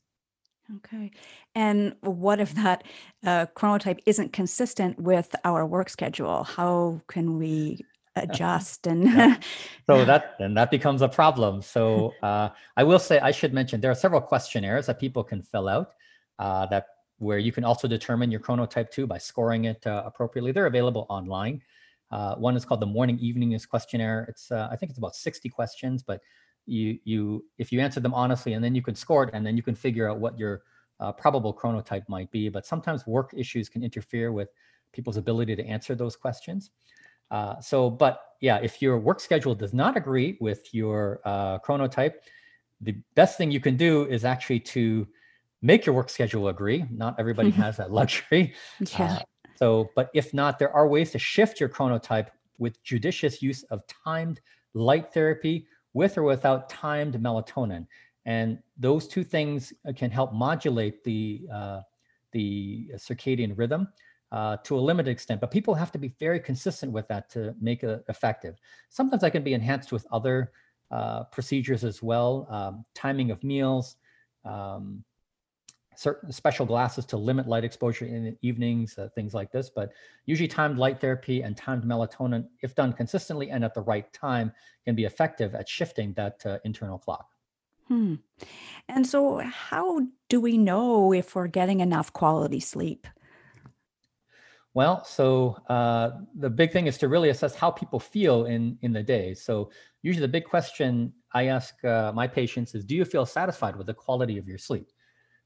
Okay. 0.78 1.12
And 1.56 1.96
what 2.02 2.40
if 2.40 2.56
that 2.56 2.84
uh, 3.26 3.48
chronotype 3.56 4.00
isn't 4.06 4.34
consistent 4.34 5.00
with 5.00 5.36
our 5.44 5.66
work 5.66 5.90
schedule? 5.90 6.44
How 6.44 7.02
can 7.08 7.38
we 7.38 7.86
adjust 8.16 8.86
Yeah. 8.86 8.94
and 8.94 9.44
So 9.88 10.06
that 10.06 10.36
then 10.40 10.54
that 10.54 10.72
becomes 10.72 11.02
a 11.02 11.10
problem. 11.10 11.62
So 11.62 12.14
uh, 12.24 12.50
I 12.78 12.84
will 12.84 13.00
say 13.00 13.20
I 13.20 13.32
should 13.32 13.54
mention 13.54 13.82
there 13.82 13.92
are 13.92 13.96
several 13.96 14.22
questionnaires 14.22 14.86
that 14.86 15.00
people 15.00 15.24
can 15.24 15.42
fill 15.42 15.68
out 15.68 15.94
uh, 16.40 16.66
that 16.68 16.86
where 17.18 17.38
you 17.38 17.52
can 17.52 17.64
also 17.64 17.88
determine 17.88 18.32
your 18.32 18.40
chronotype 18.40 18.92
too 18.92 19.08
by 19.08 19.18
scoring 19.18 19.66
it 19.66 19.86
uh, 19.86 20.04
appropriately. 20.06 20.52
They're 20.52 20.68
available 20.68 21.06
online. 21.10 21.62
Uh, 22.12 22.36
one 22.36 22.56
is 22.56 22.64
called 22.64 22.80
the 22.80 22.86
morning 22.86 23.18
evening 23.20 23.52
eveningness 23.52 23.68
questionnaire. 23.68 24.26
It's 24.30 24.52
uh, 24.52 24.70
I 24.72 24.76
think 24.76 24.92
it's 24.92 25.00
about 25.00 25.16
60 25.16 25.50
questions, 25.50 26.04
but 26.04 26.22
you 26.66 26.98
you 27.04 27.46
if 27.58 27.72
you 27.72 27.80
answer 27.82 28.00
them 28.00 28.14
honestly 28.14 28.54
and 28.54 28.64
then 28.64 28.74
you 28.74 28.82
can 28.82 28.96
score 28.96 29.24
it 29.24 29.30
and 29.34 29.46
then 29.46 29.58
you 29.58 29.64
can 29.64 29.76
figure 29.76 30.10
out 30.10 30.20
what 30.20 30.38
your 30.38 30.64
uh, 31.00 31.12
probable 31.12 31.54
chronotype 31.54 32.08
might 32.08 32.32
be. 32.32 32.50
But 32.50 32.66
sometimes 32.66 33.06
work 33.06 33.34
issues 33.36 33.70
can 33.70 33.84
interfere 33.84 34.32
with 34.32 34.50
people's 34.92 35.18
ability 35.18 35.56
to 35.56 35.66
answer 35.66 35.96
those 35.96 36.16
questions. 36.16 36.72
Uh, 37.32 37.60
so, 37.60 37.90
but 37.90 38.22
yeah, 38.42 38.60
if 38.62 38.82
your 38.82 38.98
work 39.00 39.20
schedule 39.20 39.56
does 39.56 39.74
not 39.74 39.98
agree 39.98 40.38
with 40.40 40.74
your 40.74 41.20
uh, 41.26 41.60
chronotype, 41.60 42.14
the 42.82 42.96
best 43.16 43.38
thing 43.38 43.52
you 43.52 43.60
can 43.60 43.76
do 43.76 44.06
is 44.06 44.24
actually 44.24 44.60
to 44.60 45.08
make 45.62 45.86
your 45.86 45.96
work 45.96 46.10
schedule 46.10 46.50
agree. 46.50 46.86
Not 46.92 47.20
everybody 47.20 47.50
has 47.64 47.78
that 47.78 47.92
luxury. 47.92 48.54
yeah. 48.80 49.14
Uh, 49.14 49.20
so, 49.56 49.90
but 49.96 50.10
if 50.14 50.34
not, 50.34 50.60
there 50.60 50.72
are 50.72 50.88
ways 50.88 51.12
to 51.12 51.20
shift 51.20 51.60
your 51.60 51.70
chronotype 51.70 52.28
with 52.60 52.82
judicious 52.84 53.42
use 53.42 53.64
of 53.64 53.82
timed 53.88 54.42
light 54.74 55.14
therapy 55.14 55.68
with 55.94 56.18
or 56.18 56.24
without 56.24 56.70
timed 56.70 57.16
melatonin. 57.16 57.86
And 58.26 58.60
those 58.78 59.08
two 59.08 59.24
things 59.24 59.74
uh, 59.88 59.94
can 59.94 60.10
help 60.10 60.34
modulate 60.34 61.04
the, 61.04 61.48
uh, 61.52 61.82
the 62.32 62.92
circadian 62.96 63.58
rhythm 63.58 63.88
uh, 64.32 64.58
to 64.64 64.76
a 64.76 64.82
limited 64.82 65.12
extent, 65.12 65.40
but 65.40 65.52
people 65.52 65.76
have 65.76 65.92
to 65.92 66.00
be 66.00 66.16
very 66.20 66.40
consistent 66.40 66.92
with 66.92 67.08
that 67.08 67.30
to 67.30 67.54
make 67.62 67.84
it 67.84 68.04
effective. 68.10 68.56
Sometimes 68.90 69.22
that 69.22 69.32
can 69.32 69.44
be 69.44 69.54
enhanced 69.54 69.92
with 69.92 70.08
other 70.12 70.52
uh, 70.90 71.26
procedures 71.26 71.84
as 71.84 72.02
well, 72.02 72.48
um, 72.50 72.84
timing 72.96 73.30
of 73.30 73.44
meals, 73.44 73.98
um, 74.46 75.04
certain 75.96 76.32
special 76.32 76.66
glasses 76.66 77.06
to 77.06 77.18
limit 77.18 77.48
light 77.48 77.64
exposure 77.64 78.06
in 78.06 78.26
the 78.26 78.38
evenings, 78.42 78.98
uh, 78.98 79.10
things 79.16 79.34
like 79.34 79.52
this. 79.52 79.70
But 79.70 79.92
usually 80.26 80.48
timed 80.48 80.78
light 80.78 81.00
therapy 81.02 81.42
and 81.42 81.56
timed 81.56 81.84
melatonin, 81.84 82.48
if 82.62 82.76
done 82.76 82.94
consistently 82.94 83.50
and 83.50 83.64
at 83.64 83.74
the 83.74 83.82
right 83.82 84.12
time, 84.14 84.52
can 84.86 84.96
be 84.96 85.06
effective 85.06 85.56
at 85.56 85.68
shifting 85.68 86.14
that 86.14 86.46
uh, 86.46 86.58
internal 86.64 86.98
clock. 86.98 87.30
Hmm. 87.88 88.16
And 88.88 89.06
so, 89.06 89.40
how 89.40 90.02
do 90.30 90.40
we 90.40 90.58
know 90.58 91.14
if 91.14 91.36
we're 91.36 91.48
getting 91.48 91.82
enough 91.82 92.14
quality 92.14 92.60
sleep? 92.60 93.08
Well, 94.74 95.04
so 95.06 95.58
uh, 95.70 96.12
the 96.36 96.50
big 96.50 96.72
thing 96.72 96.88
is 96.88 96.98
to 97.00 97.08
really 97.08 97.30
assess 97.30 97.54
how 97.54 97.70
people 97.70 98.00
feel 98.00 98.46
in 98.46 98.78
in 98.82 98.92
the 98.92 99.04
day. 99.04 99.34
So 99.36 99.70
usually 100.02 100.22
the 100.22 100.32
big 100.32 100.46
question 100.46 101.14
I 101.34 101.48
ask 101.48 101.84
uh, 101.86 102.12
my 102.14 102.28
patients 102.28 102.74
is, 102.74 102.84
do 102.84 102.96
you 102.96 103.06
feel 103.06 103.26
satisfied 103.26 103.76
with 103.76 103.88
the 103.88 103.94
quality 103.94 104.38
of 104.38 104.48
your 104.48 104.58
sleep? 104.58 104.90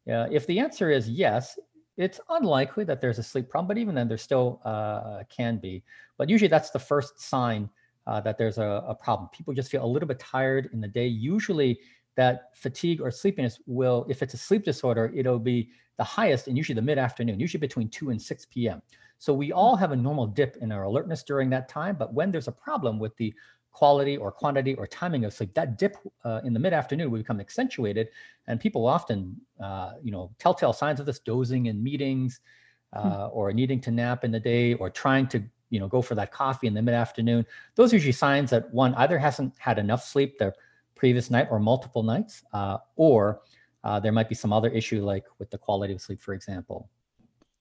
Uh, 0.10 0.28
if 0.32 0.48
the 0.48 0.60
answer 0.60 0.90
is 0.90 1.10
yes, 1.10 1.58
it's 1.98 2.20
unlikely 2.30 2.84
that 2.84 3.02
there's 3.02 3.20
a 3.20 3.24
sleep 3.24 3.50
problem, 3.50 3.68
but 3.68 3.78
even 3.78 3.96
then 3.96 4.08
there 4.08 4.18
still 4.18 4.62
uh, 4.64 5.24
can 5.30 5.58
be. 5.58 5.84
But 6.18 6.30
usually 6.30 6.48
that's 6.48 6.70
the 6.70 6.80
first 6.80 7.20
sign 7.20 7.70
uh, 8.06 8.22
that 8.22 8.38
there's 8.38 8.58
a, 8.58 8.84
a 8.88 8.96
problem. 8.96 9.30
People 9.34 9.54
just 9.54 9.70
feel 9.70 9.84
a 9.84 9.86
little 9.86 10.08
bit 10.08 10.20
tired 10.20 10.70
in 10.74 10.80
the 10.80 10.88
day. 10.88 11.08
Usually 11.08 11.80
that 12.16 12.56
fatigue 12.56 13.02
or 13.02 13.12
sleepiness 13.12 13.60
will, 13.66 14.06
if 14.10 14.22
it's 14.22 14.34
a 14.34 14.38
sleep 14.38 14.64
disorder, 14.64 15.12
it'll 15.16 15.40
be 15.40 15.70
the 15.98 16.04
highest 16.04 16.48
and 16.48 16.56
usually 16.56 16.76
the 16.76 16.82
mid 16.82 16.98
afternoon, 16.98 17.40
usually 17.40 17.60
between 17.60 17.90
2 17.90 18.12
and 18.12 18.22
6 18.22 18.46
p.m. 18.46 18.82
So 19.20 19.34
we 19.34 19.52
all 19.52 19.76
have 19.76 19.92
a 19.92 19.96
normal 19.96 20.28
dip 20.28 20.58
in 20.62 20.72
our 20.72 20.84
alertness 20.84 21.24
during 21.24 21.50
that 21.50 21.68
time. 21.68 21.96
But 21.98 22.14
when 22.14 22.32
there's 22.32 22.48
a 22.48 22.52
problem 22.52 23.00
with 23.00 23.16
the 23.18 23.34
quality 23.72 24.18
or 24.18 24.32
quantity 24.32 24.74
or 24.76 24.88
timing 24.88 25.26
of 25.26 25.34
sleep, 25.34 25.54
that 25.54 25.78
dip 25.78 25.98
uh, 26.24 26.42
in 26.44 26.54
the 26.54 26.60
mid 26.60 26.74
afternoon 26.74 27.12
will 27.12 27.20
become 27.20 27.40
accentuated. 27.40 28.10
And 28.48 28.60
people 28.60 28.88
often, 28.88 29.40
uh, 29.62 29.94
you 30.02 30.12
know, 30.12 30.32
telltale 30.40 30.74
signs 30.74 31.00
of 31.00 31.06
this 31.06 31.20
dozing 31.20 31.68
in 31.68 31.84
meetings 31.84 32.40
Hmm. 33.04 33.10
uh, 33.10 33.28
or 33.28 33.52
needing 33.54 33.82
to 33.82 33.92
nap 33.92 34.24
in 34.24 34.32
the 34.32 34.40
day 34.40 34.74
or 34.76 34.90
trying 34.90 35.28
to, 35.28 35.44
you 35.70 35.80
know, 35.80 35.88
go 35.88 36.02
for 36.02 36.16
that 36.16 36.32
coffee 36.32 36.68
in 36.68 36.74
the 36.74 36.82
mid 36.82 36.94
afternoon. 36.94 37.46
Those 37.76 37.92
are 37.94 37.98
usually 37.98 38.14
signs 38.14 38.50
that 38.52 38.74
one 38.74 38.96
either 38.96 39.20
hasn't 39.20 39.54
had 39.60 39.78
enough 39.78 40.04
sleep 40.04 40.38
the 40.40 40.54
previous 40.96 41.30
night 41.30 41.48
or 41.52 41.60
multiple 41.60 42.02
nights, 42.02 42.44
uh, 42.54 42.78
or 42.96 43.42
uh, 43.84 44.00
there 44.00 44.12
might 44.12 44.30
be 44.30 44.36
some 44.36 44.54
other 44.54 44.70
issue 44.70 45.04
like 45.04 45.26
with 45.38 45.50
the 45.52 45.58
quality 45.58 45.94
of 45.94 46.02
sleep, 46.02 46.22
for 46.22 46.34
example. 46.34 46.90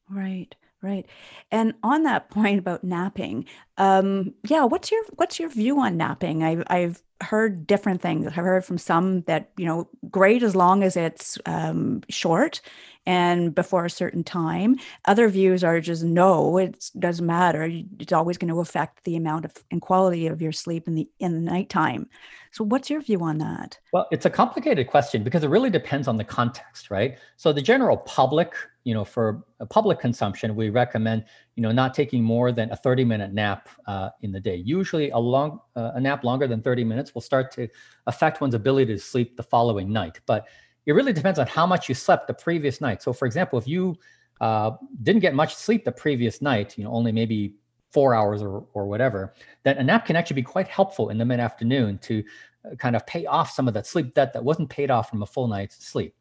Right, 0.09 0.55
right. 0.87 1.07
And 1.51 1.75
on 1.83 2.05
that 2.05 2.31
point 2.31 2.59
about 2.59 2.85
napping, 2.85 3.46
um, 3.77 4.35
yeah, 4.44 4.64
what's 4.64 4.90
your 4.90 5.03
what's 5.16 5.38
your 5.38 5.49
view 5.49 5.81
on 5.81 5.96
napping? 5.96 6.42
I've 6.42 6.62
I've 6.68 7.03
heard 7.22 7.66
different 7.66 8.03
things. 8.03 8.27
I've 8.27 8.35
heard 8.35 8.64
from 8.64 8.79
some 8.79 9.22
that, 9.22 9.51
you 9.57 9.64
know, 9.64 9.88
great 10.11 10.42
as 10.42 10.55
long 10.55 10.83
as 10.83 10.96
it's 10.96 11.38
um, 11.46 12.03
short 12.11 12.61
and 13.07 13.55
before 13.55 13.87
a 13.87 13.90
certain 13.90 14.22
time. 14.22 14.77
Other 15.07 15.29
views 15.29 15.64
are 15.64 15.81
just 15.81 16.05
no, 16.05 16.59
it 16.59 16.90
doesn't 16.99 17.25
matter. 17.25 17.70
It's 17.99 18.12
always 18.12 18.37
going 18.37 18.53
to 18.53 18.61
affect 18.61 19.05
the 19.05 19.16
amount 19.16 19.44
of 19.44 19.53
and 19.70 19.81
quality 19.81 20.27
of 20.27 20.42
your 20.42 20.53
sleep 20.53 20.87
in 20.87 20.94
the 20.94 21.09
in 21.18 21.33
the 21.33 21.40
nighttime. 21.40 22.09
So 22.53 22.64
what's 22.64 22.90
your 22.90 23.01
view 23.01 23.22
on 23.22 23.38
that? 23.38 23.79
Well, 23.92 24.07
it's 24.11 24.27
a 24.27 24.31
complicated 24.31 24.87
question 24.87 25.22
because 25.22 25.44
it 25.44 25.49
really 25.49 25.70
depends 25.70 26.09
on 26.09 26.16
the 26.16 26.25
context, 26.25 26.90
right? 26.90 27.18
So 27.37 27.53
the 27.53 27.62
general 27.62 27.99
public 27.99 28.55
you 28.87 28.94
know, 28.94 29.05
for 29.05 29.42
public 29.68 29.99
consumption, 29.99 30.55
we 30.55 30.70
recommend, 30.70 31.25
you 31.57 31.62
know, 31.64 31.72
not 31.72 31.92
taking 31.92 32.22
more 32.22 32.53
than 32.53 32.70
a 32.70 32.77
30 32.77 33.05
minute 33.05 33.33
nap 33.33 33.68
uh, 33.88 34.11
in 34.22 34.31
the 34.31 34.38
day. 34.38 34.55
Usually 34.55 35.11
a 35.11 35.18
long, 35.18 35.59
uh, 35.75 35.90
a 35.96 36.01
nap 36.01 36.22
longer 36.22 36.46
than 36.46 36.62
30 36.62 36.85
minutes 36.85 37.12
will 37.12 37.20
start 37.20 37.51
to 37.55 37.66
affect 38.07 38.40
one's 38.40 38.55
ability 38.55 38.94
to 38.94 39.01
sleep 39.01 39.37
the 39.37 39.42
following 39.42 39.92
night. 39.92 40.20
But 40.25 40.46
it 40.87 40.92
really 40.92 41.12
depends 41.12 41.40
on 41.40 41.49
how 41.49 41.66
much 41.66 41.88
you 41.88 41.96
slept 41.96 42.29
the 42.29 42.35
previous 42.35 42.81
night. 42.81 43.03
So 43.03 43.12
for 43.12 43.27
example, 43.27 43.59
if 43.59 43.66
you 43.66 43.96
uh, 44.40 44.70
didn't 45.03 45.20
get 45.20 45.35
much 45.35 45.57
sleep 45.57 45.85
the 45.85 45.90
previous 45.90 46.40
night, 46.40 46.79
you 46.79 46.85
know, 46.85 46.92
only 46.92 47.11
maybe 47.11 47.57
four 47.90 48.14
hours 48.14 48.40
or, 48.40 48.66
or 48.72 48.87
whatever, 48.87 49.35
then 49.64 49.79
a 49.79 49.83
nap 49.83 50.07
can 50.07 50.14
actually 50.14 50.37
be 50.37 50.42
quite 50.42 50.68
helpful 50.68 51.11
in 51.11 51.18
the 51.18 51.25
mid 51.25 51.40
afternoon 51.40 51.99
to 52.03 52.22
uh, 52.64 52.77
kind 52.77 52.94
of 52.94 53.05
pay 53.05 53.27
off 53.27 53.51
some 53.51 53.66
of 53.66 53.75
that 53.75 53.85
sleep 53.85 54.14
debt 54.14 54.33
that 54.33 54.44
wasn't 54.44 54.70
paid 54.70 54.92
off 54.92 55.11
from 55.11 55.25
a 55.25 55.27
full 55.27 55.49
night's 55.49 55.85
sleep. 55.85 56.14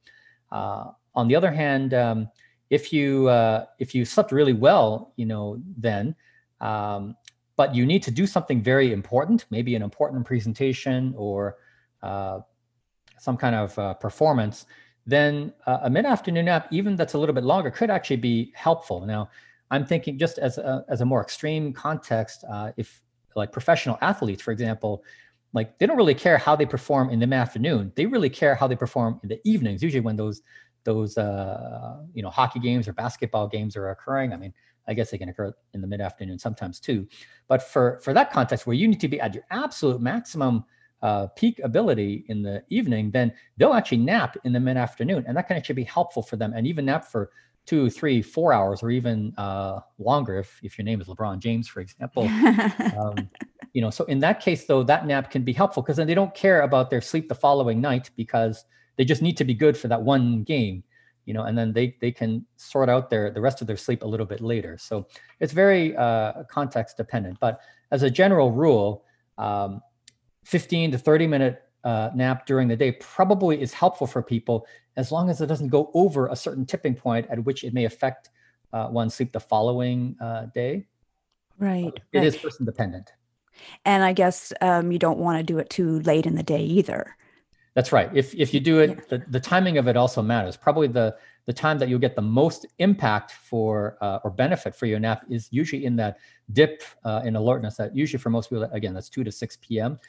Uh, 0.52 0.86
on 1.14 1.28
the 1.28 1.36
other 1.36 1.52
hand, 1.52 1.94
um, 1.94 2.28
if 2.70 2.92
you 2.92 3.28
uh, 3.30 3.66
if 3.80 3.94
you 3.96 4.06
slept 4.06 4.32
really 4.32 4.54
well, 4.54 5.14
you 5.16 5.26
know, 5.26 5.62
then, 5.78 6.16
um, 6.62 7.16
but 7.56 7.76
you 7.76 7.86
need 7.86 8.04
to 8.04 8.12
do 8.12 8.26
something 8.26 8.62
very 8.62 8.92
important, 8.92 9.46
maybe 9.50 9.76
an 9.76 9.82
important 9.82 10.26
presentation 10.26 11.14
or 11.18 11.58
uh, 12.02 12.40
some 13.20 13.38
kind 13.38 13.56
of 13.56 13.78
uh, 13.80 13.94
performance, 13.94 14.66
then 15.06 15.54
uh, 15.68 15.80
a 15.84 15.90
mid-afternoon 15.90 16.46
nap, 16.46 16.68
even 16.72 16.96
that's 16.96 17.14
a 17.14 17.18
little 17.18 17.36
bit 17.36 17.44
longer, 17.44 17.72
could 17.72 17.90
actually 17.90 18.18
be 18.18 18.52
helpful. 18.56 19.06
Now, 19.06 19.30
I'm 19.72 19.86
thinking 19.86 20.18
just 20.18 20.38
as 20.38 20.58
a, 20.58 20.84
as 20.90 21.02
a 21.02 21.06
more 21.06 21.22
extreme 21.22 21.74
context, 21.74 22.44
uh, 22.50 22.72
if 22.78 23.02
like 23.36 23.52
professional 23.52 23.98
athletes, 24.02 24.42
for 24.42 24.52
example, 24.52 25.04
like 25.54 25.78
they 25.80 25.86
don't 25.86 25.98
really 25.98 26.14
care 26.14 26.38
how 26.38 26.56
they 26.56 26.66
perform 26.66 27.10
in 27.10 27.20
the 27.20 27.36
afternoon. 27.36 27.92
They 27.96 28.06
really 28.06 28.30
care 28.30 28.56
how 28.56 28.68
they 28.68 28.76
perform 28.76 29.20
in 29.24 29.30
the 29.30 29.40
evenings. 29.44 29.82
Usually, 29.82 30.02
when 30.02 30.18
those 30.18 30.42
those 30.86 31.18
uh, 31.18 31.98
you 32.14 32.24
know 32.24 32.30
hockey 32.30 32.60
games 32.60 32.88
or 32.88 32.94
basketball 32.94 33.48
games 33.48 33.76
are 33.76 33.90
occurring. 33.90 34.32
I 34.32 34.38
mean, 34.38 34.54
I 34.88 34.94
guess 34.94 35.12
they 35.12 35.18
can 35.18 35.30
occur 35.30 35.54
in 35.74 35.82
the 35.82 35.88
mid 35.88 36.00
afternoon 36.00 36.40
sometimes 36.40 36.80
too. 36.80 37.08
But 37.48 37.62
for 37.62 38.00
for 38.04 38.14
that 38.14 38.32
context 38.32 38.66
where 38.66 38.76
you 38.76 38.88
need 38.88 39.02
to 39.02 39.10
be 39.10 39.20
at 39.20 39.34
your 39.34 39.44
absolute 39.52 40.00
maximum 40.00 40.64
uh, 41.02 41.28
peak 41.36 41.60
ability 41.64 42.26
in 42.30 42.42
the 42.42 42.64
evening, 42.70 43.12
then 43.12 43.34
they'll 43.58 43.74
actually 43.74 43.98
nap 43.98 44.38
in 44.46 44.54
the 44.54 44.60
mid 44.60 44.78
afternoon, 44.78 45.26
and 45.28 45.36
that 45.36 45.48
can 45.48 45.58
actually 45.58 45.76
be 45.76 45.84
helpful 45.84 46.24
for 46.24 46.38
them, 46.38 46.54
and 46.56 46.66
even 46.66 46.86
nap 46.86 47.06
for 47.06 47.32
two, 47.66 47.90
three, 47.90 48.22
four 48.22 48.54
hours, 48.54 48.84
or 48.84 48.92
even 48.92 49.34
uh, 49.38 49.80
longer 49.98 50.38
if 50.38 50.60
if 50.64 50.78
your 50.78 50.86
name 50.86 51.02
is 51.02 51.08
LeBron 51.08 51.40
James, 51.40 51.68
for 51.68 51.82
example. 51.82 52.24
um, 53.00 53.30
you 53.74 53.82
know, 53.82 53.90
so 53.90 54.06
in 54.06 54.20
that 54.20 54.40
case, 54.40 54.66
though, 54.66 54.84
that 54.84 55.06
nap 55.06 55.30
can 55.30 55.44
be 55.44 55.52
helpful 55.52 55.84
because 55.84 55.98
then 55.98 56.08
they 56.08 56.14
don't 56.14 56.34
care 56.34 56.62
about 56.62 56.90
their 56.90 57.02
sleep 57.02 57.28
the 57.28 57.36
following 57.36 57.82
night 57.82 58.10
because 58.16 58.64
they 58.98 59.06
just 59.06 59.22
need 59.22 59.38
to 59.38 59.44
be 59.44 59.54
good 59.54 59.78
for 59.78 59.88
that 59.88 60.02
one 60.02 60.44
game 60.44 60.84
you 61.26 61.34
know 61.34 61.44
and 61.44 61.58
then 61.58 61.74
they 61.74 61.96
they 62.00 62.12
can 62.12 62.46
sort 62.56 62.90
out 62.90 63.10
their 63.10 63.30
the 63.32 63.42
rest 63.42 63.62
of 63.62 63.68
their 63.68 63.78
sleep 63.78 64.04
a 64.04 64.08
little 64.08 64.26
bit 64.26 64.42
later. 64.42 64.78
So 64.78 65.08
it's 65.40 65.54
very 65.54 65.96
uh, 65.98 66.44
context 66.44 66.98
dependent. 66.98 67.40
But 67.40 67.60
as 67.92 68.04
a 68.04 68.10
general 68.10 68.52
rule 68.52 69.04
um, 69.38 69.82
15 70.46 70.92
to 70.92 70.98
30 70.98 71.28
minute 71.28 71.64
uh, 71.84 72.10
nap 72.16 72.46
during 72.46 72.68
the 72.68 72.76
day 72.76 72.94
probably 72.94 73.62
is 73.62 73.74
helpful 73.74 74.08
for 74.08 74.22
people 74.22 74.66
as 74.98 75.12
long 75.12 75.30
as 75.30 75.42
it 75.42 75.48
doesn't 75.48 75.70
go 75.70 75.92
over 75.94 76.28
a 76.28 76.36
certain 76.36 76.66
tipping 76.66 76.96
point 76.96 77.28
at 77.30 77.44
which 77.44 77.64
it 77.64 77.74
may 77.74 77.86
affect 77.86 78.30
uh, 78.74 78.88
one's 78.92 79.14
sleep 79.14 79.32
the 79.32 79.40
following 79.40 80.16
uh, 80.22 80.46
day. 80.54 80.86
Right 81.58 81.94
It 82.12 82.20
right. 82.20 82.28
is 82.28 82.38
person 82.38 82.66
dependent. 82.66 83.12
And 83.86 84.04
i 84.04 84.14
guess 84.14 84.54
um, 84.62 84.92
you 84.92 85.00
don't 85.00 85.18
want 85.18 85.40
to 85.40 85.44
do 85.44 85.58
it 85.60 85.70
too 85.70 86.00
late 86.02 86.26
in 86.26 86.36
the 86.36 86.44
day 86.44 86.62
either 86.62 87.16
that's 87.76 87.92
right. 87.92 88.10
If 88.14 88.34
if 88.34 88.54
you 88.54 88.62
do 88.62 88.80
it, 88.80 88.90
yeah. 88.90 89.02
the, 89.10 89.26
the 89.30 89.40
timing 89.40 89.78
of 89.78 89.88
it 89.88 89.98
also 89.98 90.22
matters. 90.22 90.56
Probably 90.58 90.88
the 90.88 91.16
the 91.46 91.54
time 91.54 91.78
that 91.78 91.90
you'll 91.90 92.00
get 92.00 92.16
the 92.16 92.22
most 92.22 92.66
impact 92.80 93.34
for 93.34 93.98
uh, 94.02 94.20
or 94.24 94.32
benefit 94.32 94.74
for 94.74 94.86
your 94.88 95.00
nap 95.00 95.26
is 95.30 95.50
usually 95.52 95.86
in 95.86 95.96
that 95.98 96.18
dip 96.54 96.82
uh, 97.04 97.22
in 97.26 97.36
alertness. 97.36 97.76
That 97.76 97.96
usually 97.96 98.20
for 98.20 98.30
most 98.30 98.50
people, 98.50 98.64
again, 98.72 98.94
that's 98.94 99.10
two 99.10 99.26
to 99.26 99.32
six 99.32 99.58
p.m. 99.58 100.00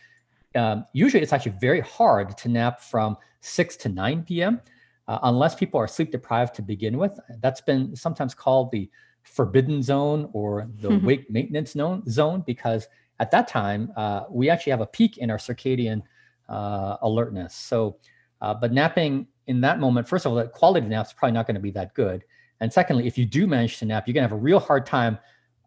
Um, 0.54 0.86
usually, 0.92 1.22
it's 1.22 1.32
actually 1.32 1.56
very 1.60 1.80
hard 1.80 2.38
to 2.38 2.48
nap 2.48 2.80
from 2.80 3.16
six 3.40 3.76
to 3.78 3.88
nine 3.88 4.22
p.m. 4.22 4.60
Uh, 5.08 5.18
unless 5.24 5.56
people 5.56 5.80
are 5.80 5.88
sleep 5.88 6.12
deprived 6.12 6.54
to 6.54 6.62
begin 6.62 6.96
with. 6.98 7.18
That's 7.40 7.60
been 7.60 7.96
sometimes 7.96 8.32
called 8.32 8.70
the 8.70 8.88
forbidden 9.24 9.82
zone 9.82 10.30
or 10.32 10.68
the 10.80 10.90
mm-hmm. 10.90 11.06
wake 11.06 11.30
maintenance 11.30 11.76
zone 12.08 12.44
because 12.46 12.86
at 13.18 13.32
that 13.32 13.48
time 13.48 13.92
uh, 13.96 14.22
we 14.30 14.48
actually 14.48 14.70
have 14.70 14.80
a 14.80 14.86
peak 14.86 15.18
in 15.18 15.30
our 15.30 15.38
circadian 15.38 16.02
uh, 16.48 16.96
alertness. 17.02 17.54
So, 17.54 17.98
uh, 18.40 18.54
but 18.54 18.72
napping 18.72 19.26
in 19.46 19.60
that 19.62 19.78
moment, 19.78 20.08
first 20.08 20.26
of 20.26 20.32
all, 20.32 20.38
the 20.38 20.48
quality 20.48 20.84
of 20.84 20.90
nap 20.90 21.06
is 21.06 21.12
probably 21.12 21.32
not 21.32 21.46
going 21.46 21.54
to 21.54 21.60
be 21.60 21.70
that 21.72 21.94
good. 21.94 22.24
And 22.60 22.72
secondly, 22.72 23.06
if 23.06 23.18
you 23.18 23.26
do 23.26 23.46
manage 23.46 23.78
to 23.78 23.84
nap, 23.84 24.06
you're 24.06 24.14
going 24.14 24.22
to 24.22 24.28
have 24.28 24.38
a 24.38 24.40
real 24.40 24.60
hard 24.60 24.86
time 24.86 25.18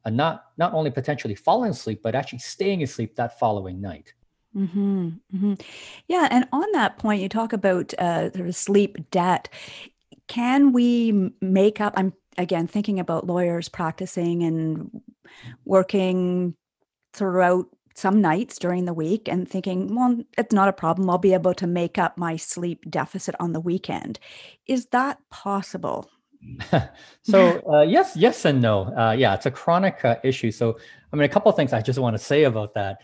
uh, 0.05 0.09
not 0.09 0.45
not 0.57 0.73
only 0.73 0.91
potentially 0.91 1.35
falling 1.35 1.71
asleep, 1.71 2.01
but 2.03 2.15
actually 2.15 2.39
staying 2.39 2.83
asleep 2.83 3.15
that 3.15 3.37
following 3.39 3.81
night. 3.81 4.13
Mm-hmm, 4.55 5.09
mm-hmm. 5.35 5.53
Yeah, 6.07 6.27
and 6.31 6.47
on 6.51 6.71
that 6.71 6.97
point, 6.97 7.21
you 7.21 7.29
talk 7.29 7.53
about 7.53 7.93
uh, 7.99 8.31
sort 8.31 8.47
of 8.47 8.55
sleep 8.55 8.97
debt. 9.11 9.49
Can 10.27 10.71
we 10.71 11.31
make 11.41 11.81
up? 11.81 11.93
I'm 11.97 12.13
again 12.37 12.67
thinking 12.67 12.99
about 12.99 13.27
lawyers 13.27 13.69
practicing 13.69 14.43
and 14.43 15.01
working 15.65 16.55
throughout 17.13 17.67
some 17.99 18.21
nights 18.21 18.57
during 18.57 18.85
the 18.85 18.93
week 18.93 19.27
and 19.27 19.47
thinking, 19.47 19.93
well, 19.95 20.17
it's 20.37 20.53
not 20.53 20.69
a 20.69 20.73
problem. 20.73 21.09
I'll 21.09 21.17
be 21.17 21.33
able 21.33 21.53
to 21.55 21.67
make 21.67 21.97
up 21.97 22.17
my 22.17 22.37
sleep 22.37 22.89
deficit 22.89 23.35
on 23.39 23.53
the 23.53 23.59
weekend. 23.59 24.19
Is 24.65 24.87
that 24.87 25.19
possible? 25.29 26.09
so 27.21 27.61
uh, 27.71 27.81
yes, 27.81 28.15
yes, 28.15 28.45
and 28.45 28.61
no. 28.61 28.95
Uh, 28.95 29.11
yeah, 29.11 29.35
it's 29.35 29.45
a 29.45 29.51
chronic 29.51 30.03
uh, 30.05 30.15
issue. 30.23 30.51
So 30.51 30.77
I 31.11 31.15
mean, 31.15 31.25
a 31.25 31.29
couple 31.29 31.51
things 31.51 31.73
I 31.73 31.81
just 31.81 31.99
want 31.99 32.15
to 32.15 32.23
say 32.23 32.45
about 32.45 32.73
that. 32.75 32.99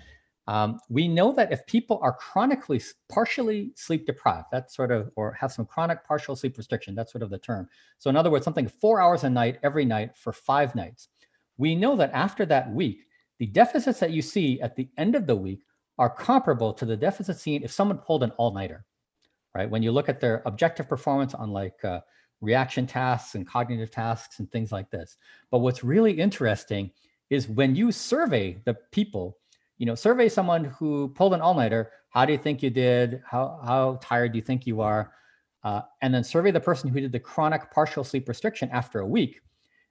Um, 0.48 0.80
we 0.90 1.08
know 1.08 1.34
that 1.34 1.52
if 1.52 1.66
people 1.66 2.00
are 2.04 2.14
chronically 2.14 2.82
partially 3.10 3.72
sleep 3.76 4.06
deprived, 4.06 4.48
that's 4.52 4.76
sort 4.76 4.92
of, 4.92 5.10
or 5.16 5.34
have 5.34 5.52
some 5.52 5.66
chronic 5.66 6.04
partial 6.04 6.36
sleep 6.36 6.58
restriction, 6.58 6.94
that's 6.94 7.12
sort 7.12 7.24
of 7.24 7.32
the 7.32 7.40
term. 7.40 7.68
So 7.98 8.12
in 8.12 8.16
other 8.16 8.30
words, 8.30 8.46
something 8.46 8.68
four 8.68 9.02
hours 9.02 9.24
a 9.24 9.30
night 9.30 9.58
every 9.64 9.86
night 9.86 10.16
for 10.16 10.32
five 10.32 10.76
nights. 10.76 11.10
We 11.58 11.76
know 11.76 11.96
that 11.96 12.12
after 12.14 12.46
that 12.46 12.72
week, 12.72 13.05
the 13.40 13.48
deficits 13.48 14.00
that 14.00 14.12
you 14.12 14.22
see 14.22 14.62
at 14.62 14.76
the 14.76 14.90
end 14.98 15.16
of 15.16 15.28
the 15.28 15.36
week 15.36 15.62
are 15.98 16.10
comparable 16.10 16.74
to 16.74 16.86
the 16.86 16.98
deficit 16.98 17.38
seen 17.38 17.64
if 17.64 17.72
someone 17.72 17.98
pulled 17.98 18.24
an 18.24 18.32
all-nighter, 18.32 18.86
right? 19.54 19.70
When 19.70 19.84
you 19.84 19.92
look 19.92 20.10
at 20.10 20.20
their 20.20 20.42
objective 20.46 20.88
performance 20.88 21.34
on 21.34 21.52
like 21.52 21.84
uh, 21.84 22.02
reaction 22.42 22.86
tasks 22.86 23.36
and 23.36 23.48
cognitive 23.48 23.92
tasks 23.92 24.40
and 24.40 24.52
things 24.52 24.72
like 24.72 24.90
this. 24.92 25.18
But 25.52 25.60
what's 25.60 25.84
really 25.84 26.12
interesting 26.12 26.92
is 27.30 27.48
when 27.48 27.76
you 27.76 27.92
survey 27.92 28.58
the 28.66 28.76
people, 28.92 29.38
you 29.78 29.86
know, 29.86 29.96
survey 29.96 30.30
someone 30.30 30.66
who 30.66 31.10
pulled 31.10 31.34
an 31.34 31.42
all-nighter, 31.42 31.92
how 32.10 32.26
do 32.26 32.32
you 32.32 32.38
think 32.40 32.62
you 32.62 32.70
did? 32.70 33.22
How, 33.26 33.60
how 33.66 34.00
tired 34.02 34.34
do 34.34 34.38
you 34.38 34.44
think 34.44 34.68
you 34.68 34.82
are? 34.82 35.12
Uh, 35.64 35.82
and 36.02 36.14
then 36.14 36.24
survey 36.24 36.52
the 36.52 36.60
person 36.60 36.90
who 36.90 37.02
did 37.02 37.12
the 37.12 37.20
chronic 37.20 37.72
partial 37.72 38.04
sleep 38.04 38.30
restriction 38.30 38.70
after 38.72 39.00
a 39.00 39.08
week, 39.08 39.42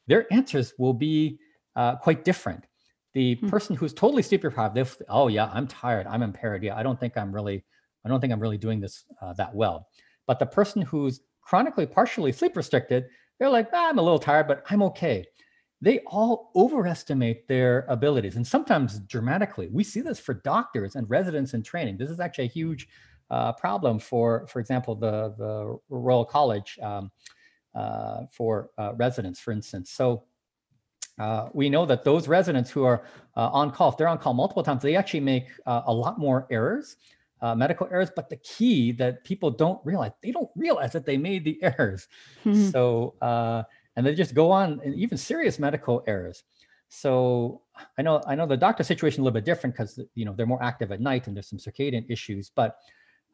their 0.06 0.32
answers 0.32 0.74
will 0.78 0.94
be 0.94 1.38
uh, 1.76 1.96
quite 1.96 2.24
different. 2.24 2.66
The 3.14 3.36
hmm. 3.36 3.48
person 3.48 3.76
who's 3.76 3.94
totally 3.94 4.22
sleep 4.22 4.42
deprived, 4.42 4.74
they 4.74 4.84
oh 5.08 5.28
yeah, 5.28 5.50
I'm 5.52 5.66
tired, 5.66 6.06
I'm 6.06 6.22
impaired. 6.22 6.62
Yeah, 6.62 6.76
I 6.76 6.82
don't 6.82 6.98
think 6.98 7.16
I'm 7.16 7.32
really, 7.32 7.64
I 8.04 8.08
don't 8.08 8.20
think 8.20 8.32
I'm 8.32 8.40
really 8.40 8.58
doing 8.58 8.80
this 8.80 9.04
uh, 9.22 9.32
that 9.34 9.54
well. 9.54 9.88
But 10.26 10.38
the 10.38 10.46
person 10.46 10.82
who's 10.82 11.20
chronically 11.40 11.86
partially 11.86 12.32
sleep 12.32 12.56
restricted, 12.56 13.06
they're 13.38 13.50
like, 13.50 13.68
ah, 13.72 13.88
I'm 13.88 13.98
a 13.98 14.02
little 14.02 14.18
tired, 14.18 14.48
but 14.48 14.64
I'm 14.70 14.82
okay. 14.82 15.24
They 15.80 16.00
all 16.06 16.50
overestimate 16.56 17.46
their 17.46 17.84
abilities, 17.88 18.36
and 18.36 18.46
sometimes 18.46 19.00
dramatically. 19.00 19.68
We 19.70 19.84
see 19.84 20.00
this 20.00 20.18
for 20.18 20.34
doctors 20.34 20.96
and 20.96 21.08
residents 21.08 21.54
in 21.54 21.62
training. 21.62 21.98
This 21.98 22.10
is 22.10 22.20
actually 22.20 22.46
a 22.46 22.48
huge 22.48 22.88
uh, 23.30 23.52
problem 23.52 23.98
for, 23.98 24.46
for 24.48 24.60
example, 24.60 24.94
the 24.94 25.34
the 25.38 25.78
Royal 25.88 26.24
College 26.24 26.78
um, 26.82 27.10
uh, 27.74 28.22
for 28.32 28.70
uh, 28.78 28.94
residents, 28.94 29.40
for 29.40 29.52
instance. 29.52 29.90
So 29.90 30.24
uh, 31.18 31.48
we 31.52 31.70
know 31.70 31.86
that 31.86 32.04
those 32.04 32.26
residents 32.26 32.70
who 32.70 32.84
are 32.84 33.04
uh, 33.36 33.48
on 33.48 33.70
call, 33.70 33.90
if 33.90 33.96
they're 33.96 34.08
on 34.08 34.18
call 34.18 34.34
multiple 34.34 34.62
times, 34.62 34.82
they 34.82 34.96
actually 34.96 35.20
make 35.20 35.46
uh, 35.66 35.82
a 35.86 35.92
lot 35.92 36.18
more 36.18 36.46
errors, 36.50 36.96
uh, 37.40 37.54
medical 37.54 37.88
errors. 37.90 38.10
But 38.14 38.28
the 38.28 38.36
key 38.36 38.92
that 38.92 39.22
people 39.24 39.50
don't 39.50 39.80
realize, 39.84 40.12
they 40.22 40.32
don't 40.32 40.50
realize 40.56 40.92
that 40.92 41.06
they 41.06 41.16
made 41.16 41.44
the 41.44 41.58
errors. 41.62 42.08
Mm-hmm. 42.44 42.70
So, 42.70 43.14
uh, 43.22 43.62
and 43.96 44.04
they 44.04 44.14
just 44.14 44.34
go 44.34 44.50
on, 44.50 44.80
and 44.84 44.94
even 44.94 45.16
serious 45.16 45.58
medical 45.58 46.02
errors. 46.06 46.42
So 46.88 47.62
I 47.96 48.02
know 48.02 48.20
I 48.26 48.34
know 48.34 48.46
the 48.46 48.56
doctor 48.56 48.82
situation 48.82 49.20
a 49.20 49.24
little 49.24 49.34
bit 49.34 49.44
different 49.44 49.74
because 49.74 50.00
you 50.14 50.24
know 50.24 50.32
they're 50.32 50.46
more 50.46 50.62
active 50.62 50.92
at 50.92 51.00
night 51.00 51.26
and 51.26 51.36
there's 51.36 51.48
some 51.48 51.58
circadian 51.58 52.04
issues. 52.08 52.50
But 52.50 52.76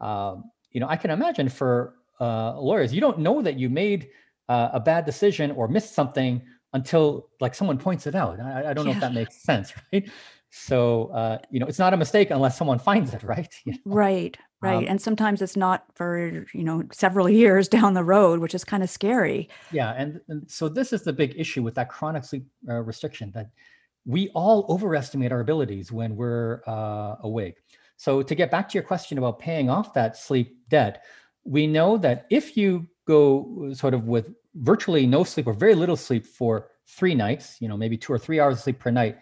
um, 0.00 0.50
you 0.70 0.80
know 0.80 0.86
I 0.88 0.96
can 0.96 1.10
imagine 1.10 1.48
for 1.48 1.94
lawyers, 2.20 2.92
you 2.92 3.00
don't 3.00 3.18
know 3.18 3.40
that 3.40 3.58
you 3.58 3.70
made 3.70 4.10
a 4.48 4.80
bad 4.80 5.06
decision 5.06 5.50
or 5.52 5.68
missed 5.68 5.94
something 5.94 6.42
until 6.72 7.28
like 7.40 7.54
someone 7.54 7.78
points 7.78 8.06
it 8.06 8.14
out. 8.14 8.40
I, 8.40 8.70
I 8.70 8.72
don't 8.72 8.86
yeah. 8.86 8.92
know 8.92 8.96
if 8.96 9.00
that 9.00 9.14
makes 9.14 9.42
sense, 9.42 9.72
right? 9.92 10.08
So 10.50 11.06
uh, 11.12 11.38
you 11.50 11.60
know, 11.60 11.66
it's 11.66 11.78
not 11.78 11.94
a 11.94 11.96
mistake 11.96 12.30
unless 12.30 12.58
someone 12.58 12.78
finds 12.78 13.14
it, 13.14 13.22
right? 13.34 13.52
You 13.64 13.72
know? 13.72 13.78
Right, 13.84 14.36
right. 14.60 14.76
Um, 14.76 14.86
and 14.88 15.00
sometimes 15.00 15.42
it's 15.42 15.56
not 15.56 15.84
for, 15.94 16.46
you 16.52 16.64
know, 16.64 16.84
several 16.92 17.28
years 17.42 17.68
down 17.68 17.94
the 17.94 18.04
road, 18.04 18.40
which 18.40 18.54
is 18.54 18.64
kind 18.64 18.82
of 18.82 18.90
scary. 18.90 19.48
Yeah, 19.70 19.94
and, 19.96 20.20
and 20.28 20.50
so 20.50 20.68
this 20.68 20.92
is 20.92 21.02
the 21.02 21.12
big 21.12 21.34
issue 21.36 21.62
with 21.62 21.74
that 21.76 21.88
chronic 21.88 22.24
sleep 22.24 22.46
uh, 22.68 22.74
restriction 22.74 23.30
that 23.34 23.50
we 24.06 24.30
all 24.30 24.66
overestimate 24.68 25.30
our 25.30 25.40
abilities 25.40 25.92
when 25.92 26.16
we're 26.16 26.62
uh, 26.66 27.16
awake. 27.22 27.56
So 27.96 28.22
to 28.22 28.34
get 28.34 28.50
back 28.50 28.68
to 28.70 28.74
your 28.74 28.82
question 28.82 29.18
about 29.18 29.38
paying 29.38 29.68
off 29.68 29.92
that 29.92 30.16
sleep 30.16 30.56
debt, 30.70 31.04
we 31.44 31.66
know 31.66 31.98
that 31.98 32.26
if 32.30 32.56
you 32.56 32.88
go 33.06 33.72
sort 33.74 33.92
of 33.92 34.04
with 34.04 34.32
virtually 34.54 35.06
no 35.06 35.24
sleep 35.24 35.46
or 35.46 35.52
very 35.52 35.74
little 35.74 35.96
sleep 35.96 36.26
for 36.26 36.68
three 36.86 37.14
nights, 37.14 37.56
you 37.60 37.68
know, 37.68 37.76
maybe 37.76 37.96
two 37.96 38.12
or 38.12 38.18
three 38.18 38.40
hours 38.40 38.58
of 38.58 38.62
sleep 38.62 38.78
per 38.78 38.90
night, 38.90 39.18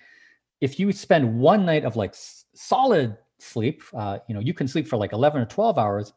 if 0.60 0.80
you 0.80 0.90
spend 0.92 1.38
one 1.38 1.64
night 1.64 1.84
of 1.84 1.96
like 1.96 2.14
solid 2.54 3.16
sleep, 3.38 3.82
uh, 3.94 4.18
you 4.28 4.34
know, 4.34 4.40
you 4.40 4.54
can 4.54 4.66
sleep 4.66 4.88
for 4.88 4.96
like 4.96 5.12
11 5.12 5.40
or 5.40 5.46
12 5.46 5.78
hours, 5.78 6.12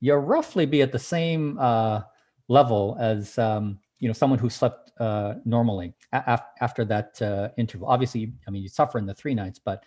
you'll 0.00 0.18
roughly 0.18 0.66
be 0.66 0.82
at 0.82 0.92
the 0.92 0.98
same 0.98 1.58
uh, 1.58 2.02
level 2.48 2.96
as, 3.00 3.36
um, 3.38 3.78
you 3.98 4.08
know, 4.08 4.12
someone 4.12 4.38
who 4.38 4.48
slept 4.48 4.92
uh, 5.00 5.34
normally 5.44 5.94
a- 6.12 6.40
after 6.60 6.84
that 6.84 7.20
uh, 7.20 7.48
interval. 7.58 7.88
Obviously, 7.88 8.32
I 8.46 8.50
mean, 8.50 8.62
you 8.62 8.68
suffer 8.68 8.98
in 8.98 9.06
the 9.06 9.14
three 9.14 9.34
nights, 9.34 9.58
but 9.58 9.84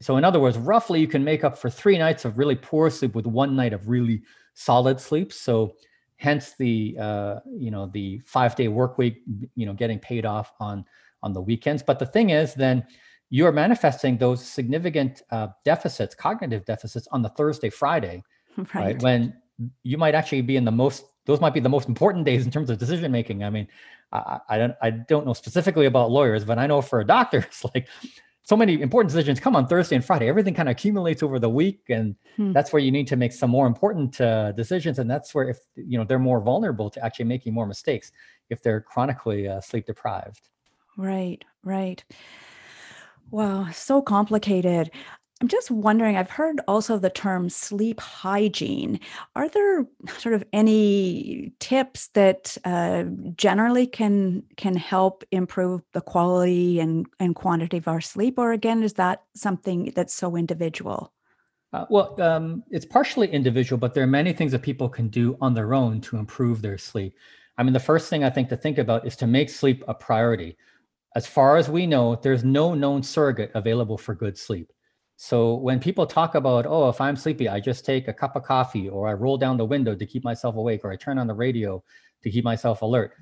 so 0.00 0.16
in 0.16 0.24
other 0.24 0.40
words, 0.40 0.58
roughly 0.58 1.00
you 1.00 1.06
can 1.06 1.24
make 1.24 1.44
up 1.44 1.56
for 1.56 1.70
three 1.70 1.96
nights 1.96 2.24
of 2.24 2.36
really 2.36 2.56
poor 2.56 2.90
sleep 2.90 3.14
with 3.14 3.26
one 3.26 3.56
night 3.56 3.72
of 3.72 3.88
really 3.88 4.22
solid 4.54 5.00
sleep. 5.00 5.32
So 5.32 5.76
hence 6.16 6.54
the 6.58 6.96
uh, 7.00 7.40
you 7.56 7.70
know 7.70 7.90
the 7.92 8.20
five 8.24 8.56
day 8.56 8.68
work 8.68 8.98
week, 8.98 9.22
you 9.54 9.66
know, 9.66 9.72
getting 9.72 9.98
paid 9.98 10.26
off 10.26 10.52
on 10.60 10.84
on 11.22 11.32
the 11.32 11.40
weekends. 11.40 11.82
But 11.82 11.98
the 11.98 12.06
thing 12.06 12.30
is, 12.30 12.54
then 12.54 12.84
you're 13.30 13.52
manifesting 13.52 14.16
those 14.16 14.44
significant 14.44 15.22
uh, 15.30 15.48
deficits, 15.64 16.14
cognitive 16.14 16.64
deficits 16.64 17.08
on 17.10 17.22
the 17.22 17.30
Thursday, 17.30 17.70
Friday, 17.70 18.22
right. 18.56 18.74
right? 18.74 19.02
When 19.02 19.34
you 19.82 19.98
might 19.98 20.14
actually 20.14 20.42
be 20.42 20.56
in 20.56 20.64
the 20.64 20.70
most, 20.70 21.04
those 21.26 21.40
might 21.40 21.54
be 21.54 21.60
the 21.60 21.68
most 21.68 21.88
important 21.88 22.24
days 22.24 22.44
in 22.44 22.50
terms 22.50 22.70
of 22.70 22.78
decision 22.78 23.10
making. 23.10 23.42
I 23.42 23.50
mean, 23.50 23.66
I, 24.12 24.38
I 24.48 24.58
don't, 24.58 24.74
I 24.82 24.90
don't 24.90 25.26
know 25.26 25.32
specifically 25.32 25.86
about 25.86 26.10
lawyers, 26.10 26.44
but 26.44 26.58
I 26.58 26.66
know 26.66 26.82
for 26.82 27.00
a 27.00 27.06
doctor, 27.06 27.38
it's 27.48 27.64
like 27.74 27.88
so 28.44 28.56
many 28.56 28.80
important 28.82 29.10
decisions 29.10 29.40
come 29.40 29.56
on 29.56 29.66
Thursday 29.66 29.96
and 29.96 30.04
Friday. 30.04 30.28
Everything 30.28 30.52
kind 30.52 30.68
of 30.68 30.72
accumulates 30.72 31.22
over 31.22 31.38
the 31.38 31.48
week, 31.48 31.80
and 31.88 32.14
hmm. 32.36 32.52
that's 32.52 32.72
where 32.72 32.80
you 32.80 32.92
need 32.92 33.06
to 33.08 33.16
make 33.16 33.32
some 33.32 33.50
more 33.50 33.66
important 33.66 34.20
uh, 34.20 34.52
decisions. 34.52 34.98
And 34.98 35.10
that's 35.10 35.34
where, 35.34 35.48
if 35.48 35.58
you 35.76 35.96
know, 35.98 36.04
they're 36.04 36.18
more 36.18 36.40
vulnerable 36.40 36.90
to 36.90 37.02
actually 37.02 37.24
making 37.24 37.54
more 37.54 37.66
mistakes 37.66 38.12
if 38.50 38.62
they're 38.62 38.82
chronically 38.82 39.48
uh, 39.48 39.62
sleep 39.62 39.86
deprived. 39.86 40.50
Right, 40.98 41.42
right. 41.64 42.04
Wow, 43.30 43.68
so 43.72 44.02
complicated. 44.02 44.90
I'm 45.44 45.48
just 45.48 45.70
wondering, 45.70 46.16
I've 46.16 46.30
heard 46.30 46.62
also 46.66 46.96
the 46.96 47.10
term 47.10 47.50
sleep 47.50 48.00
hygiene. 48.00 48.98
Are 49.36 49.46
there 49.46 49.84
sort 50.16 50.34
of 50.34 50.42
any 50.54 51.52
tips 51.58 52.06
that 52.14 52.56
uh, 52.64 53.04
generally 53.36 53.86
can 53.86 54.44
can 54.56 54.74
help 54.74 55.22
improve 55.32 55.82
the 55.92 56.00
quality 56.00 56.80
and, 56.80 57.04
and 57.20 57.34
quantity 57.34 57.76
of 57.76 57.88
our 57.88 58.00
sleep? 58.00 58.38
Or 58.38 58.52
again, 58.52 58.82
is 58.82 58.94
that 58.94 59.24
something 59.34 59.92
that's 59.94 60.14
so 60.14 60.34
individual? 60.34 61.12
Uh, 61.74 61.84
well, 61.90 62.18
um, 62.22 62.64
it's 62.70 62.86
partially 62.86 63.28
individual, 63.30 63.78
but 63.78 63.92
there 63.92 64.04
are 64.04 64.06
many 64.06 64.32
things 64.32 64.52
that 64.52 64.62
people 64.62 64.88
can 64.88 65.08
do 65.08 65.36
on 65.42 65.52
their 65.52 65.74
own 65.74 66.00
to 66.00 66.16
improve 66.16 66.62
their 66.62 66.78
sleep. 66.78 67.18
I 67.58 67.64
mean, 67.64 67.74
the 67.74 67.80
first 67.80 68.08
thing 68.08 68.24
I 68.24 68.30
think 68.30 68.48
to 68.48 68.56
think 68.56 68.78
about 68.78 69.06
is 69.06 69.14
to 69.16 69.26
make 69.26 69.50
sleep 69.50 69.84
a 69.88 69.92
priority 69.92 70.56
as 71.14 71.26
far 71.26 71.56
as 71.56 71.68
we 71.68 71.86
know, 71.86 72.16
there's 72.16 72.42
no 72.42 72.74
known 72.74 73.02
surrogate 73.02 73.52
available 73.54 73.96
for 73.96 74.14
good 74.14 74.36
sleep. 74.36 74.72
So 75.24 75.54
when 75.54 75.80
people 75.80 76.06
talk 76.06 76.34
about, 76.34 76.66
oh, 76.66 76.90
if 76.90 77.00
I'm 77.00 77.16
sleepy, 77.16 77.48
I 77.48 77.58
just 77.58 77.86
take 77.86 78.08
a 78.08 78.12
cup 78.12 78.36
of 78.36 78.42
coffee 78.42 78.90
or 78.90 79.08
I 79.08 79.14
roll 79.14 79.38
down 79.38 79.56
the 79.56 79.64
window 79.64 79.94
to 79.94 80.04
keep 80.04 80.22
myself 80.22 80.56
awake 80.56 80.84
or 80.84 80.92
I 80.92 80.96
turn 80.96 81.18
on 81.18 81.26
the 81.26 81.32
radio 81.32 81.82
to 82.22 82.30
keep 82.30 82.44
myself 82.44 82.82
alert. 82.82 83.12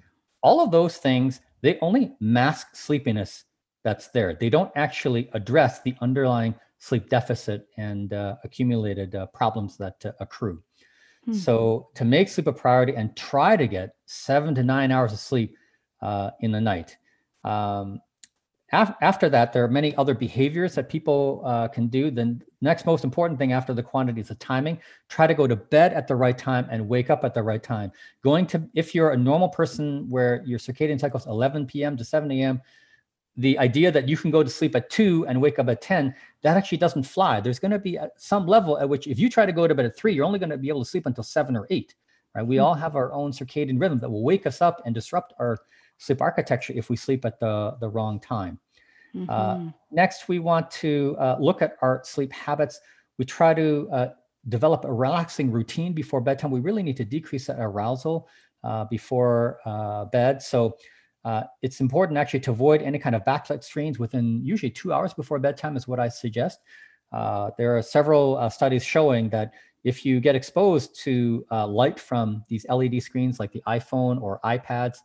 All 0.42 0.60
of 0.60 0.72
those 0.72 0.96
things, 0.96 1.42
they 1.60 1.78
only 1.80 2.16
mask 2.18 2.74
sleepiness 2.74 3.44
that's 3.84 4.08
there. 4.08 4.34
They 4.34 4.50
don't 4.50 4.72
actually 4.74 5.30
address 5.32 5.80
the 5.82 5.94
underlying 6.00 6.56
sleep 6.80 7.08
deficit 7.08 7.68
and 7.76 8.12
uh, 8.12 8.34
accumulated 8.42 9.14
uh, 9.14 9.26
problems 9.26 9.76
that 9.76 10.04
uh, 10.04 10.10
accrue. 10.18 10.60
Hmm. 11.26 11.34
So 11.34 11.90
to 11.94 12.04
make 12.04 12.28
sleep 12.28 12.48
a 12.48 12.52
priority 12.52 12.96
and 12.96 13.16
try 13.16 13.56
to 13.56 13.68
get 13.68 13.94
seven 14.06 14.56
to 14.56 14.64
nine 14.64 14.90
hours 14.90 15.12
of 15.12 15.20
sleep 15.20 15.54
uh, 16.00 16.30
in 16.40 16.50
the 16.50 16.60
night 16.60 16.96
um, 17.44 18.00
af- 18.72 18.96
after 19.00 19.28
that, 19.28 19.52
there 19.52 19.64
are 19.64 19.68
many 19.68 19.94
other 19.96 20.14
behaviors 20.14 20.74
that 20.74 20.88
people 20.88 21.42
uh, 21.44 21.68
can 21.68 21.88
do. 21.88 22.10
The 22.10 22.40
next 22.60 22.86
most 22.86 23.04
important 23.04 23.38
thing 23.38 23.52
after 23.52 23.74
the 23.74 23.82
quantity 23.82 24.20
is 24.20 24.28
the 24.28 24.34
timing. 24.36 24.78
Try 25.08 25.26
to 25.26 25.34
go 25.34 25.46
to 25.46 25.56
bed 25.56 25.92
at 25.92 26.08
the 26.08 26.16
right 26.16 26.36
time 26.36 26.66
and 26.70 26.88
wake 26.88 27.10
up 27.10 27.24
at 27.24 27.34
the 27.34 27.42
right 27.42 27.62
time. 27.62 27.92
Going 28.22 28.46
to, 28.48 28.62
if 28.74 28.94
you're 28.94 29.10
a 29.10 29.16
normal 29.16 29.48
person 29.48 30.08
where 30.08 30.42
your 30.44 30.58
circadian 30.58 30.98
cycle 30.98 31.20
is 31.20 31.26
11 31.26 31.66
p.m. 31.66 31.96
to 31.96 32.04
7 32.04 32.30
a.m., 32.32 32.60
the 33.36 33.58
idea 33.58 33.90
that 33.90 34.08
you 34.08 34.16
can 34.16 34.30
go 34.30 34.42
to 34.42 34.50
sleep 34.50 34.76
at 34.76 34.90
2 34.90 35.26
and 35.26 35.40
wake 35.40 35.58
up 35.58 35.68
at 35.68 35.80
10 35.80 36.14
that 36.42 36.56
actually 36.56 36.76
doesn't 36.76 37.04
fly 37.04 37.40
there's 37.40 37.58
going 37.58 37.70
to 37.70 37.78
be 37.78 37.98
some 38.16 38.46
level 38.46 38.78
at 38.78 38.86
which 38.88 39.06
if 39.06 39.18
you 39.18 39.30
try 39.30 39.46
to 39.46 39.52
go 39.52 39.66
to 39.66 39.74
bed 39.74 39.86
at 39.86 39.96
3 39.96 40.12
you're 40.12 40.24
only 40.24 40.38
going 40.38 40.50
to 40.50 40.58
be 40.58 40.68
able 40.68 40.84
to 40.84 40.90
sleep 40.90 41.06
until 41.06 41.24
7 41.24 41.56
or 41.56 41.66
8 41.70 41.94
right 42.34 42.46
we 42.46 42.56
mm-hmm. 42.56 42.64
all 42.66 42.74
have 42.74 42.94
our 42.94 43.10
own 43.14 43.32
circadian 43.32 43.80
rhythm 43.80 43.98
that 44.00 44.10
will 44.10 44.22
wake 44.22 44.46
us 44.46 44.60
up 44.60 44.82
and 44.84 44.94
disrupt 44.94 45.32
our 45.38 45.56
sleep 46.02 46.20
architecture 46.20 46.72
if 46.74 46.90
we 46.90 46.96
sleep 46.96 47.24
at 47.24 47.38
the, 47.38 47.76
the 47.80 47.88
wrong 47.88 48.18
time. 48.18 48.58
Uh, 49.14 49.18
mm-hmm. 49.18 49.68
Uh, 49.68 49.70
next, 49.92 50.28
we 50.28 50.38
want 50.40 50.70
to 50.70 51.14
uh, 51.18 51.36
look 51.38 51.62
at 51.62 51.76
our 51.80 52.02
sleep 52.04 52.32
habits. 52.32 52.80
We 53.18 53.24
try 53.24 53.54
to 53.54 53.88
uh, 53.92 54.08
develop 54.48 54.84
a 54.84 54.92
relaxing 54.92 55.52
routine 55.52 55.92
before 55.92 56.20
bedtime. 56.20 56.50
We 56.50 56.60
really 56.60 56.82
need 56.82 56.96
to 56.96 57.04
decrease 57.04 57.46
that 57.46 57.58
arousal 57.60 58.28
uh, 58.64 58.84
before 58.86 59.58
uh, 59.64 60.06
bed. 60.06 60.42
So 60.42 60.76
it's 61.62 61.80
important 61.80 62.18
actually 62.18 62.40
to 62.40 62.50
avoid 62.50 62.82
any 62.82 62.98
kind 62.98 63.14
of 63.14 63.22
backlight 63.24 63.62
screens 63.62 64.00
within 64.00 64.44
usually 64.44 64.70
two 64.70 64.92
hours 64.92 65.14
before 65.14 65.38
bedtime 65.38 65.76
is 65.76 65.86
what 65.86 66.00
I 66.00 66.08
suggest. 66.08 66.58
there 67.12 67.76
are 67.76 67.82
several 67.82 68.50
studies 68.50 68.82
showing 68.82 69.28
that 69.28 69.52
if 69.84 70.04
you 70.04 70.18
get 70.20 70.34
exposed 70.34 70.98
to 71.04 71.44
light 71.50 72.00
from 72.00 72.44
these 72.48 72.66
LED 72.68 73.00
screens 73.02 73.38
like 73.38 73.52
the 73.52 73.62
iPhone 73.68 74.20
or 74.20 74.40
iPads, 74.44 74.96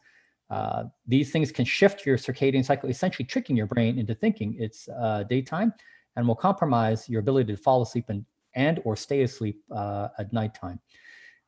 uh, 0.49 0.85
these 1.05 1.31
things 1.31 1.51
can 1.51 1.65
shift 1.65 2.05
your 2.05 2.17
circadian 2.17 2.63
cycle, 2.63 2.89
essentially 2.89 3.25
tricking 3.25 3.55
your 3.55 3.65
brain 3.65 3.99
into 3.99 4.15
thinking 4.15 4.55
it's 4.57 4.87
uh, 4.89 5.23
daytime 5.29 5.73
and 6.15 6.27
will 6.27 6.35
compromise 6.35 7.09
your 7.09 7.19
ability 7.19 7.53
to 7.53 7.61
fall 7.61 7.81
asleep 7.81 8.05
and, 8.09 8.25
and 8.55 8.79
or 8.85 8.95
stay 8.95 9.23
asleep 9.23 9.61
uh, 9.71 10.07
at 10.17 10.31
nighttime. 10.31 10.79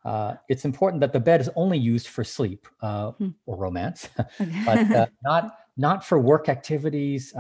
Uh, 0.06 0.36
it's 0.48 0.66
important 0.66 1.02
that 1.02 1.12
the 1.12 1.20
bed 1.20 1.42
is 1.42 1.50
only 1.56 1.78
used 1.78 2.08
for 2.08 2.24
sleep 2.24 2.68
uh, 2.82 3.12
hmm. 3.12 3.30
or 3.46 3.58
romance, 3.58 4.10
but 4.66 4.92
uh, 4.92 5.08
not 5.24 5.58
not 5.78 6.06
for 6.06 6.20
work 6.20 6.50
activities, 6.50 7.34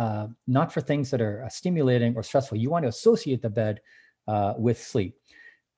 not 0.47 0.71
for 0.71 0.79
things 0.79 1.11
that 1.11 1.19
are 1.19 1.45
stimulating 1.49 2.15
or 2.15 2.23
stressful. 2.23 2.57
You 2.57 2.69
want 2.69 2.83
to 2.83 2.89
associate 2.89 3.41
the 3.41 3.49
bed 3.49 3.81
with 4.57 4.81
sleep. 4.81 5.17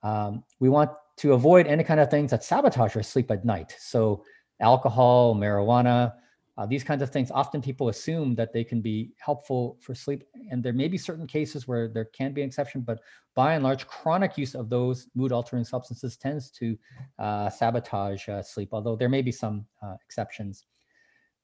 Um, 0.04 0.44
we 0.60 0.68
want 0.68 0.90
to 1.16 1.32
avoid 1.32 1.66
any 1.66 1.84
kind 1.84 2.00
of 2.00 2.10
things 2.10 2.30
that 2.30 2.44
sabotage 2.44 2.94
your 2.94 3.02
sleep 3.02 3.30
at 3.30 3.44
night. 3.44 3.74
So 3.78 4.24
alcohol, 4.62 5.34
marijuana, 5.34 6.14
uh, 6.58 6.66
these 6.66 6.84
kinds 6.84 7.02
of 7.02 7.10
things. 7.10 7.30
Often 7.30 7.62
people 7.62 7.88
assume 7.88 8.34
that 8.34 8.52
they 8.52 8.62
can 8.62 8.80
be 8.80 9.12
helpful 9.18 9.78
for 9.80 9.94
sleep, 9.94 10.24
and 10.50 10.62
there 10.62 10.72
may 10.72 10.88
be 10.88 10.98
certain 10.98 11.26
cases 11.26 11.66
where 11.66 11.88
there 11.88 12.04
can 12.06 12.32
be 12.32 12.42
an 12.42 12.48
exception, 12.48 12.82
but 12.82 13.00
by 13.34 13.54
and 13.54 13.64
large, 13.64 13.86
chronic 13.86 14.36
use 14.36 14.54
of 14.54 14.68
those 14.68 15.08
mood 15.14 15.32
altering 15.32 15.64
substances 15.64 16.16
tends 16.16 16.50
to 16.50 16.76
uh, 17.18 17.48
sabotage 17.48 18.28
uh, 18.28 18.42
sleep, 18.42 18.68
although 18.72 18.96
there 18.96 19.08
may 19.08 19.22
be 19.22 19.32
some 19.32 19.64
uh, 19.82 19.94
exceptions. 20.04 20.66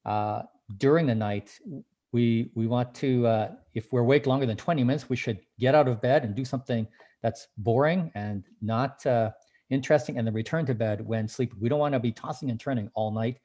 Uh, 0.05 0.43
during 0.77 1.07
the 1.07 1.15
night, 1.15 1.59
we, 2.11 2.51
we 2.53 2.67
want 2.67 2.93
to, 2.95 3.25
uh, 3.25 3.51
if 3.73 3.91
we're 3.91 4.01
awake 4.01 4.27
longer 4.27 4.45
than 4.45 4.57
20 4.57 4.83
minutes, 4.83 5.09
we 5.09 5.15
should 5.15 5.39
get 5.59 5.73
out 5.73 5.87
of 5.87 6.01
bed 6.01 6.23
and 6.23 6.35
do 6.35 6.45
something 6.45 6.87
that's 7.21 7.47
boring 7.57 8.11
and 8.15 8.45
not 8.61 9.05
interesting 9.69 10.17
and 10.17 10.25
then 10.25 10.33
return 10.33 10.65
to 10.65 10.73
bed 10.73 11.05
when 11.05 11.27
sleep. 11.27 11.53
We 11.59 11.69
don't 11.69 11.79
want 11.79 11.93
to 11.93 11.99
be 11.99 12.11
tossing 12.11 12.49
and 12.49 12.59
turning 12.59 12.89
all 12.93 13.11
night, 13.11 13.39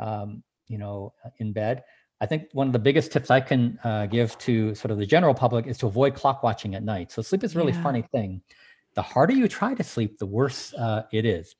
um, 0.00 0.42
you 0.66 0.78
know, 0.78 1.14
in 1.38 1.52
bed. 1.52 1.84
I 2.20 2.26
think 2.26 2.48
one 2.52 2.66
of 2.66 2.72
the 2.72 2.78
biggest 2.78 3.12
tips 3.12 3.30
I 3.30 3.40
can 3.40 3.78
uh, 3.84 4.06
give 4.06 4.36
to 4.38 4.74
sort 4.74 4.90
of 4.90 4.98
the 4.98 5.06
general 5.06 5.34
public 5.34 5.66
is 5.66 5.78
to 5.78 5.86
avoid 5.86 6.14
clock 6.14 6.42
watching 6.42 6.74
at 6.74 6.82
night. 6.82 7.12
So 7.12 7.22
sleep 7.22 7.44
is 7.44 7.54
a 7.54 7.58
really 7.58 7.72
yeah. 7.72 7.82
funny 7.82 8.02
thing. 8.02 8.42
The 8.94 9.02
harder 9.02 9.34
you 9.34 9.46
try 9.46 9.74
to 9.74 9.84
sleep, 9.84 10.18
the 10.18 10.26
worse 10.26 10.74
uh, 10.74 11.04
it 11.12 11.24
is. 11.24 11.54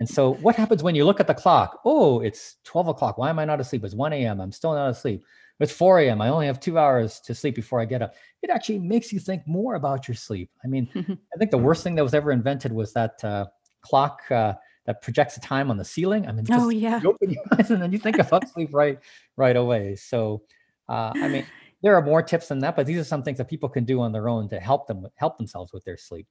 And 0.00 0.08
so 0.08 0.34
what 0.34 0.56
happens 0.56 0.82
when 0.82 0.94
you 0.94 1.04
look 1.04 1.20
at 1.20 1.26
the 1.26 1.34
clock? 1.34 1.80
Oh, 1.84 2.20
it's 2.20 2.56
12 2.64 2.88
o'clock. 2.88 3.18
Why 3.18 3.30
am 3.30 3.38
I 3.38 3.44
not 3.44 3.60
asleep? 3.60 3.84
It's 3.84 3.94
1 3.94 4.12
a.m. 4.12 4.40
I'm 4.40 4.52
still 4.52 4.72
not 4.72 4.90
asleep. 4.90 5.24
It's 5.60 5.72
4 5.72 6.00
a.m. 6.00 6.20
I 6.20 6.28
only 6.28 6.46
have 6.46 6.60
two 6.60 6.78
hours 6.78 7.20
to 7.20 7.34
sleep 7.34 7.56
before 7.56 7.80
I 7.80 7.84
get 7.84 8.00
up. 8.00 8.14
It 8.42 8.50
actually 8.50 8.78
makes 8.78 9.12
you 9.12 9.18
think 9.18 9.42
more 9.46 9.74
about 9.74 10.06
your 10.06 10.14
sleep. 10.14 10.50
I 10.64 10.68
mean, 10.68 10.88
I 10.94 11.36
think 11.36 11.50
the 11.50 11.58
worst 11.58 11.82
thing 11.82 11.96
that 11.96 12.04
was 12.04 12.14
ever 12.14 12.30
invented 12.30 12.72
was 12.72 12.92
that 12.92 13.22
uh, 13.24 13.46
clock 13.82 14.22
uh, 14.30 14.54
that 14.86 15.02
projects 15.02 15.34
the 15.34 15.40
time 15.40 15.70
on 15.70 15.76
the 15.76 15.84
ceiling. 15.84 16.26
I 16.26 16.32
mean, 16.32 16.44
just 16.44 16.58
oh 16.58 16.70
yeah, 16.70 17.00
you 17.02 17.10
open 17.10 17.30
your 17.30 17.42
eyes 17.52 17.70
and 17.70 17.82
then 17.82 17.92
you 17.92 17.98
think 17.98 18.18
of 18.18 18.32
sleep 18.52 18.70
right 18.72 18.98
right 19.36 19.56
away. 19.56 19.96
So, 19.96 20.42
uh, 20.88 21.12
I 21.14 21.28
mean, 21.28 21.46
there 21.82 21.94
are 21.94 22.02
more 22.02 22.22
tips 22.22 22.48
than 22.48 22.58
that, 22.60 22.76
but 22.76 22.86
these 22.86 22.98
are 22.98 23.04
some 23.04 23.22
things 23.22 23.38
that 23.38 23.48
people 23.48 23.68
can 23.68 23.84
do 23.84 24.00
on 24.00 24.12
their 24.12 24.28
own 24.28 24.48
to 24.48 24.60
help 24.60 24.86
them 24.86 25.06
help 25.16 25.38
themselves 25.38 25.72
with 25.72 25.84
their 25.84 25.96
sleep. 25.96 26.26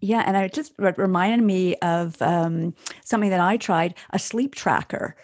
Yeah, 0.00 0.22
and 0.26 0.36
it 0.36 0.52
just 0.52 0.72
reminded 0.78 1.44
me 1.44 1.76
of 1.76 2.20
um, 2.22 2.74
something 3.04 3.30
that 3.30 3.40
I 3.40 3.56
tried 3.56 3.94
a 4.10 4.18
sleep 4.18 4.54
tracker. 4.54 5.16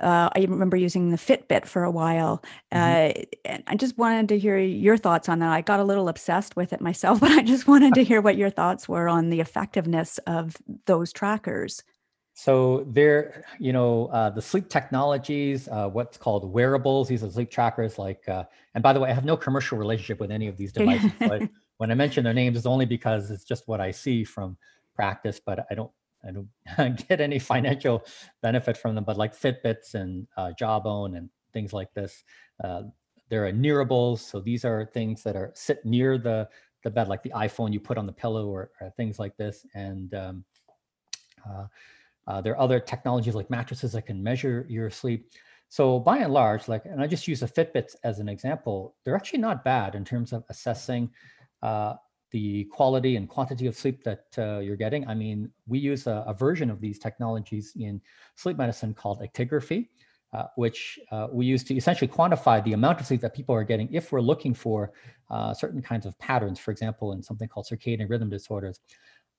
Uh, 0.00 0.28
I 0.34 0.40
remember 0.40 0.76
using 0.76 1.10
the 1.10 1.16
Fitbit 1.16 1.66
for 1.66 1.84
a 1.84 1.90
while. 1.90 2.42
Mm-hmm. 2.72 3.20
Uh, 3.20 3.24
and 3.44 3.62
I 3.66 3.76
just 3.76 3.98
wanted 3.98 4.28
to 4.30 4.38
hear 4.38 4.58
your 4.58 4.96
thoughts 4.96 5.28
on 5.28 5.40
that. 5.40 5.50
I 5.50 5.60
got 5.60 5.80
a 5.80 5.84
little 5.84 6.08
obsessed 6.08 6.56
with 6.56 6.72
it 6.72 6.80
myself, 6.80 7.20
but 7.20 7.30
I 7.30 7.42
just 7.42 7.66
wanted 7.66 7.94
to 7.94 8.04
hear 8.04 8.20
what 8.20 8.36
your 8.36 8.50
thoughts 8.50 8.88
were 8.88 9.08
on 9.08 9.30
the 9.30 9.40
effectiveness 9.40 10.18
of 10.26 10.56
those 10.86 11.12
trackers. 11.12 11.82
So 12.34 12.84
there, 12.86 13.44
you 13.58 13.72
know, 13.72 14.06
uh, 14.12 14.30
the 14.30 14.40
sleep 14.40 14.68
technologies, 14.68 15.66
uh, 15.66 15.88
what's 15.88 16.16
called 16.16 16.44
wearables. 16.52 17.08
These 17.08 17.24
are 17.24 17.30
sleep 17.30 17.50
trackers. 17.50 17.98
Like, 17.98 18.28
uh, 18.28 18.44
and 18.74 18.82
by 18.82 18.92
the 18.92 19.00
way, 19.00 19.10
I 19.10 19.12
have 19.12 19.24
no 19.24 19.36
commercial 19.36 19.76
relationship 19.76 20.20
with 20.20 20.30
any 20.30 20.46
of 20.46 20.56
these 20.56 20.72
devices. 20.74 21.10
but 21.18 21.50
when 21.78 21.90
I 21.90 21.94
mention 21.94 22.22
their 22.22 22.32
names, 22.32 22.56
it's 22.56 22.64
only 22.64 22.86
because 22.86 23.32
it's 23.32 23.42
just 23.42 23.66
what 23.66 23.80
I 23.80 23.90
see 23.90 24.22
from 24.22 24.56
practice. 24.94 25.40
But 25.44 25.66
I 25.68 25.74
don't, 25.74 25.90
I 26.26 26.32
don't 26.32 27.08
get 27.08 27.20
any 27.20 27.38
financial 27.38 28.04
benefit 28.42 28.76
from 28.76 28.94
them. 28.94 29.04
But 29.04 29.16
like 29.16 29.34
Fitbits 29.34 29.94
and 29.94 30.26
uh, 30.36 30.52
Jawbone 30.58 31.16
and 31.16 31.30
things 31.52 31.72
like 31.72 31.92
this, 31.94 32.24
uh, 32.62 32.82
there 33.28 33.46
are 33.46 33.52
nearables. 33.52 34.18
So 34.18 34.40
these 34.40 34.64
are 34.64 34.86
things 34.86 35.22
that 35.22 35.36
are 35.36 35.52
sit 35.54 35.84
near 35.84 36.18
the 36.18 36.48
the 36.84 36.90
bed, 36.90 37.08
like 37.08 37.22
the 37.24 37.30
iPhone 37.30 37.72
you 37.72 37.80
put 37.80 37.98
on 37.98 38.06
the 38.06 38.12
pillow 38.12 38.46
or, 38.46 38.70
or 38.80 38.90
things 38.90 39.18
like 39.18 39.36
this, 39.36 39.66
and 39.74 40.14
um, 40.14 40.44
uh, 41.48 41.66
uh, 42.28 42.40
there 42.40 42.52
are 42.52 42.60
other 42.60 42.78
technologies 42.78 43.34
like 43.34 43.50
mattresses 43.50 43.92
that 43.92 44.02
can 44.02 44.22
measure 44.22 44.66
your 44.68 44.90
sleep. 44.90 45.32
So 45.70 45.98
by 45.98 46.18
and 46.18 46.32
large, 46.32 46.68
like, 46.68 46.84
and 46.84 47.02
I 47.02 47.06
just 47.06 47.26
use 47.26 47.40
the 47.40 47.46
Fitbits 47.46 47.96
as 48.04 48.20
an 48.20 48.28
example, 48.28 48.94
they're 49.04 49.16
actually 49.16 49.40
not 49.40 49.64
bad 49.64 49.94
in 49.94 50.04
terms 50.04 50.32
of 50.32 50.44
assessing 50.48 51.10
uh, 51.62 51.94
the 52.30 52.64
quality 52.64 53.16
and 53.16 53.28
quantity 53.28 53.66
of 53.66 53.76
sleep 53.76 54.04
that 54.04 54.26
uh, 54.36 54.58
you're 54.58 54.76
getting. 54.76 55.06
I 55.08 55.14
mean, 55.14 55.50
we 55.66 55.78
use 55.78 56.06
a, 56.06 56.24
a, 56.26 56.34
version 56.34 56.70
of 56.70 56.80
these 56.80 56.98
technologies 56.98 57.72
in 57.78 58.00
sleep 58.34 58.58
medicine 58.58 58.92
called 58.92 59.20
actigraphy, 59.20 59.88
uh, 60.34 60.44
which 60.56 60.98
uh, 61.10 61.28
we 61.32 61.46
use 61.46 61.64
to 61.64 61.74
essentially 61.74 62.08
quantify 62.08 62.62
the 62.62 62.74
amount 62.74 63.00
of 63.00 63.06
sleep 63.06 63.22
that 63.22 63.34
people 63.34 63.54
are 63.54 63.64
getting 63.64 63.88
if 63.92 64.12
we're 64.12 64.20
looking 64.20 64.52
for 64.52 64.92
uh, 65.30 65.54
certain 65.54 65.80
kinds 65.80 66.04
of 66.04 66.18
patterns, 66.18 66.58
for 66.58 66.70
example, 66.70 67.12
in 67.12 67.22
something 67.22 67.48
called 67.48 67.66
circadian 67.66 68.10
rhythm 68.10 68.28
disorders 68.28 68.80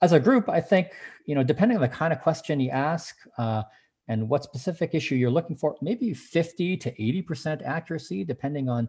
as 0.01 0.13
a 0.13 0.19
group, 0.19 0.47
I 0.47 0.61
think, 0.61 0.93
you 1.25 1.35
know, 1.35 1.43
depending 1.43 1.77
on 1.77 1.81
the 1.81 1.89
kind 1.89 2.13
of 2.13 2.21
question 2.21 2.59
you 2.59 2.69
ask 2.69 3.15
uh, 3.37 3.63
and 4.07 4.29
what 4.29 4.43
specific 4.43 4.95
issue 4.95 5.15
you're 5.15 5.29
looking 5.29 5.55
for, 5.55 5.75
maybe 5.81 6.13
50 6.13 6.77
to 6.77 6.91
80% 6.91 7.63
accuracy, 7.65 8.23
depending 8.23 8.69
on 8.69 8.87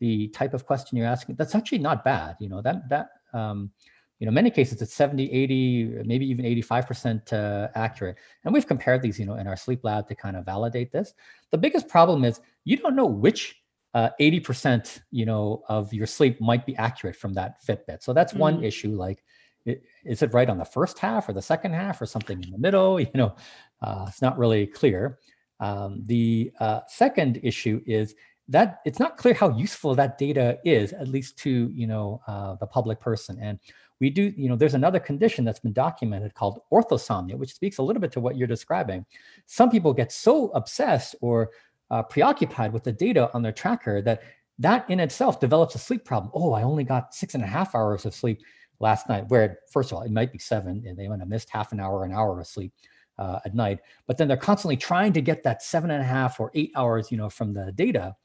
the 0.00 0.28
type 0.28 0.54
of 0.54 0.66
question 0.66 0.98
you're 0.98 1.06
asking. 1.06 1.36
That's 1.36 1.54
actually 1.54 1.78
not 1.78 2.04
bad. 2.04 2.36
You 2.40 2.48
know, 2.48 2.62
that, 2.62 2.88
that, 2.88 3.08
um, 3.32 3.70
you 4.18 4.26
know, 4.26 4.32
many 4.32 4.50
cases 4.50 4.82
it's 4.82 4.94
70, 4.94 5.32
80, 5.32 6.02
maybe 6.04 6.26
even 6.28 6.44
85% 6.44 7.32
uh, 7.32 7.68
accurate. 7.74 8.16
And 8.44 8.52
we've 8.52 8.66
compared 8.66 9.00
these, 9.00 9.18
you 9.18 9.24
know, 9.24 9.36
in 9.36 9.46
our 9.46 9.56
sleep 9.56 9.80
lab 9.82 10.08
to 10.08 10.14
kind 10.14 10.36
of 10.36 10.44
validate 10.44 10.92
this. 10.92 11.14
The 11.50 11.58
biggest 11.58 11.88
problem 11.88 12.24
is 12.24 12.40
you 12.64 12.76
don't 12.76 12.94
know 12.94 13.06
which 13.06 13.56
uh, 13.94 14.10
80% 14.20 15.00
you 15.10 15.26
know 15.26 15.64
of 15.68 15.92
your 15.92 16.06
sleep 16.06 16.40
might 16.40 16.64
be 16.64 16.76
accurate 16.76 17.16
from 17.16 17.34
that 17.34 17.60
fitbit 17.60 18.04
so 18.04 18.12
that's 18.12 18.32
mm. 18.32 18.36
one 18.36 18.62
issue 18.62 18.94
like 18.94 19.24
is 19.66 20.22
it 20.22 20.32
right 20.32 20.48
on 20.48 20.58
the 20.58 20.64
first 20.64 20.98
half 20.98 21.28
or 21.28 21.32
the 21.32 21.42
second 21.42 21.72
half 21.72 22.00
or 22.00 22.06
something 22.06 22.42
in 22.42 22.50
the 22.50 22.58
middle? 22.58 23.00
You 23.00 23.10
know, 23.14 23.36
uh, 23.82 24.06
it's 24.08 24.22
not 24.22 24.38
really 24.38 24.66
clear. 24.66 25.18
Um, 25.58 26.02
the 26.06 26.52
uh, 26.60 26.80
second 26.86 27.40
issue 27.42 27.82
is 27.86 28.14
that 28.50 28.80
it's 28.84 28.98
not 28.98 29.16
clear 29.16 29.32
how 29.32 29.56
useful 29.56 29.94
that 29.94 30.18
data 30.18 30.58
is, 30.64 30.92
at 30.92 31.08
least 31.08 31.38
to 31.38 31.70
you 31.72 31.86
know 31.86 32.20
uh, 32.26 32.56
the 32.56 32.66
public 32.66 33.00
person. 33.00 33.38
And 33.40 33.58
we 34.00 34.10
do, 34.10 34.32
you 34.36 34.48
know, 34.48 34.56
there's 34.56 34.74
another 34.74 34.98
condition 34.98 35.44
that's 35.44 35.60
been 35.60 35.72
documented 35.72 36.34
called 36.34 36.60
orthosomnia, 36.72 37.36
which 37.36 37.54
speaks 37.54 37.78
a 37.78 37.82
little 37.82 38.00
bit 38.00 38.12
to 38.12 38.20
what 38.20 38.36
you're 38.36 38.48
describing. 38.48 39.04
Some 39.46 39.70
people 39.70 39.92
get 39.92 40.10
so 40.10 40.48
obsessed 40.48 41.14
or 41.20 41.50
uh, 41.90 42.02
preoccupied 42.02 42.72
with 42.72 42.84
the 42.84 42.92
data 42.92 43.30
on 43.34 43.42
their 43.42 43.52
tracker 43.52 44.02
that 44.02 44.22
that 44.58 44.88
in 44.90 45.00
itself 45.00 45.40
develops 45.40 45.74
a 45.74 45.78
sleep 45.78 46.04
problem. 46.04 46.30
Oh, 46.34 46.52
I 46.52 46.62
only 46.62 46.84
got 46.84 47.14
six 47.14 47.34
and 47.34 47.42
a 47.42 47.46
half 47.46 47.74
hours 47.74 48.04
of 48.04 48.14
sleep 48.14 48.42
last 48.78 49.08
night, 49.08 49.28
where 49.28 49.58
first 49.70 49.90
of 49.90 49.96
all, 49.96 50.02
it 50.02 50.10
might 50.10 50.32
be 50.32 50.38
seven 50.38 50.82
and 50.86 50.98
they 50.98 51.08
might 51.08 51.20
have 51.20 51.28
missed 51.28 51.50
half 51.50 51.72
an 51.72 51.80
hour, 51.80 52.04
an 52.04 52.12
hour 52.12 52.40
of 52.40 52.46
sleep 52.46 52.72
uh, 53.18 53.38
at 53.44 53.54
night, 53.54 53.80
but 54.06 54.16
then 54.16 54.26
they're 54.26 54.36
constantly 54.36 54.76
trying 54.76 55.12
to 55.12 55.20
get 55.20 55.42
that 55.42 55.62
seven 55.62 55.90
and 55.90 56.02
a 56.02 56.06
half 56.06 56.40
or 56.40 56.50
eight 56.54 56.72
hours, 56.74 57.10
you 57.10 57.18
know, 57.18 57.28
from 57.28 57.52
the 57.52 57.70
data. 57.72 58.16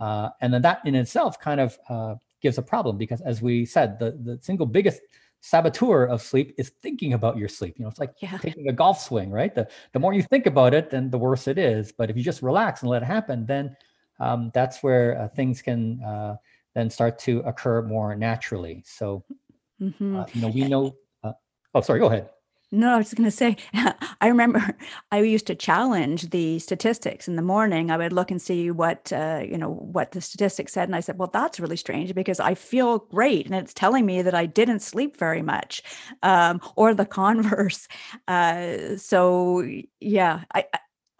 Uh, 0.00 0.30
and 0.40 0.52
then 0.52 0.62
that 0.62 0.80
in 0.84 0.94
itself 0.94 1.38
kind 1.40 1.60
of 1.60 1.78
uh, 1.88 2.14
gives 2.40 2.58
a 2.58 2.62
problem 2.62 2.96
because 2.96 3.20
as 3.22 3.42
we 3.42 3.64
said, 3.64 3.98
the, 3.98 4.12
the 4.22 4.38
single 4.42 4.66
biggest 4.66 5.00
saboteur 5.40 6.04
of 6.04 6.20
sleep 6.20 6.54
is 6.58 6.72
thinking 6.82 7.12
about 7.12 7.36
your 7.36 7.48
sleep. 7.48 7.78
You 7.78 7.84
know, 7.84 7.88
it's 7.88 8.00
like 8.00 8.14
yeah. 8.20 8.38
taking 8.38 8.68
a 8.68 8.72
golf 8.72 9.00
swing, 9.00 9.30
right? 9.30 9.54
The, 9.54 9.68
the 9.92 9.98
more 9.98 10.12
you 10.12 10.22
think 10.22 10.46
about 10.46 10.74
it, 10.74 10.90
then 10.90 11.10
the 11.10 11.18
worse 11.18 11.48
it 11.48 11.58
is. 11.58 11.92
But 11.92 12.10
if 12.10 12.16
you 12.16 12.22
just 12.22 12.42
relax 12.42 12.82
and 12.82 12.90
let 12.90 13.02
it 13.02 13.06
happen, 13.06 13.46
then 13.46 13.76
um, 14.20 14.50
that's 14.54 14.82
where 14.82 15.20
uh, 15.20 15.28
things 15.28 15.62
can 15.62 16.02
uh, 16.02 16.36
then 16.74 16.90
start 16.90 17.18
to 17.20 17.40
occur 17.40 17.82
more 17.82 18.14
naturally. 18.16 18.82
So 18.86 19.24
Mm-hmm. 19.80 20.16
Uh, 20.16 20.26
you 20.32 20.42
know, 20.42 20.48
we 20.48 20.64
know. 20.64 20.96
Uh, 21.22 21.32
oh, 21.74 21.80
sorry. 21.80 22.00
Go 22.00 22.06
ahead. 22.06 22.30
No, 22.70 22.92
I 22.94 22.98
was 22.98 23.14
going 23.14 23.24
to 23.24 23.34
say, 23.34 23.56
I 24.20 24.28
remember 24.28 24.76
I 25.12 25.20
used 25.20 25.46
to 25.46 25.54
challenge 25.54 26.30
the 26.30 26.58
statistics 26.58 27.26
in 27.26 27.36
the 27.36 27.42
morning. 27.42 27.90
I 27.90 27.96
would 27.96 28.12
look 28.12 28.30
and 28.30 28.40
see 28.42 28.70
what, 28.70 29.10
uh, 29.12 29.42
you 29.42 29.56
know, 29.56 29.70
what 29.70 30.12
the 30.12 30.20
statistics 30.20 30.74
said. 30.74 30.88
And 30.88 30.94
I 30.96 31.00
said, 31.00 31.18
well, 31.18 31.30
that's 31.32 31.58
really 31.60 31.76
strange 31.76 32.14
because 32.14 32.40
I 32.40 32.54
feel 32.54 32.98
great. 32.98 33.46
And 33.46 33.54
it's 33.54 33.72
telling 33.72 34.04
me 34.04 34.20
that 34.22 34.34
I 34.34 34.44
didn't 34.46 34.80
sleep 34.80 35.16
very 35.16 35.42
much 35.42 35.82
um, 36.22 36.60
or 36.76 36.92
the 36.94 37.06
converse. 37.18 37.88
Uh, 38.26 38.96
so 38.98 39.66
yeah, 40.00 40.42
I, 40.54 40.64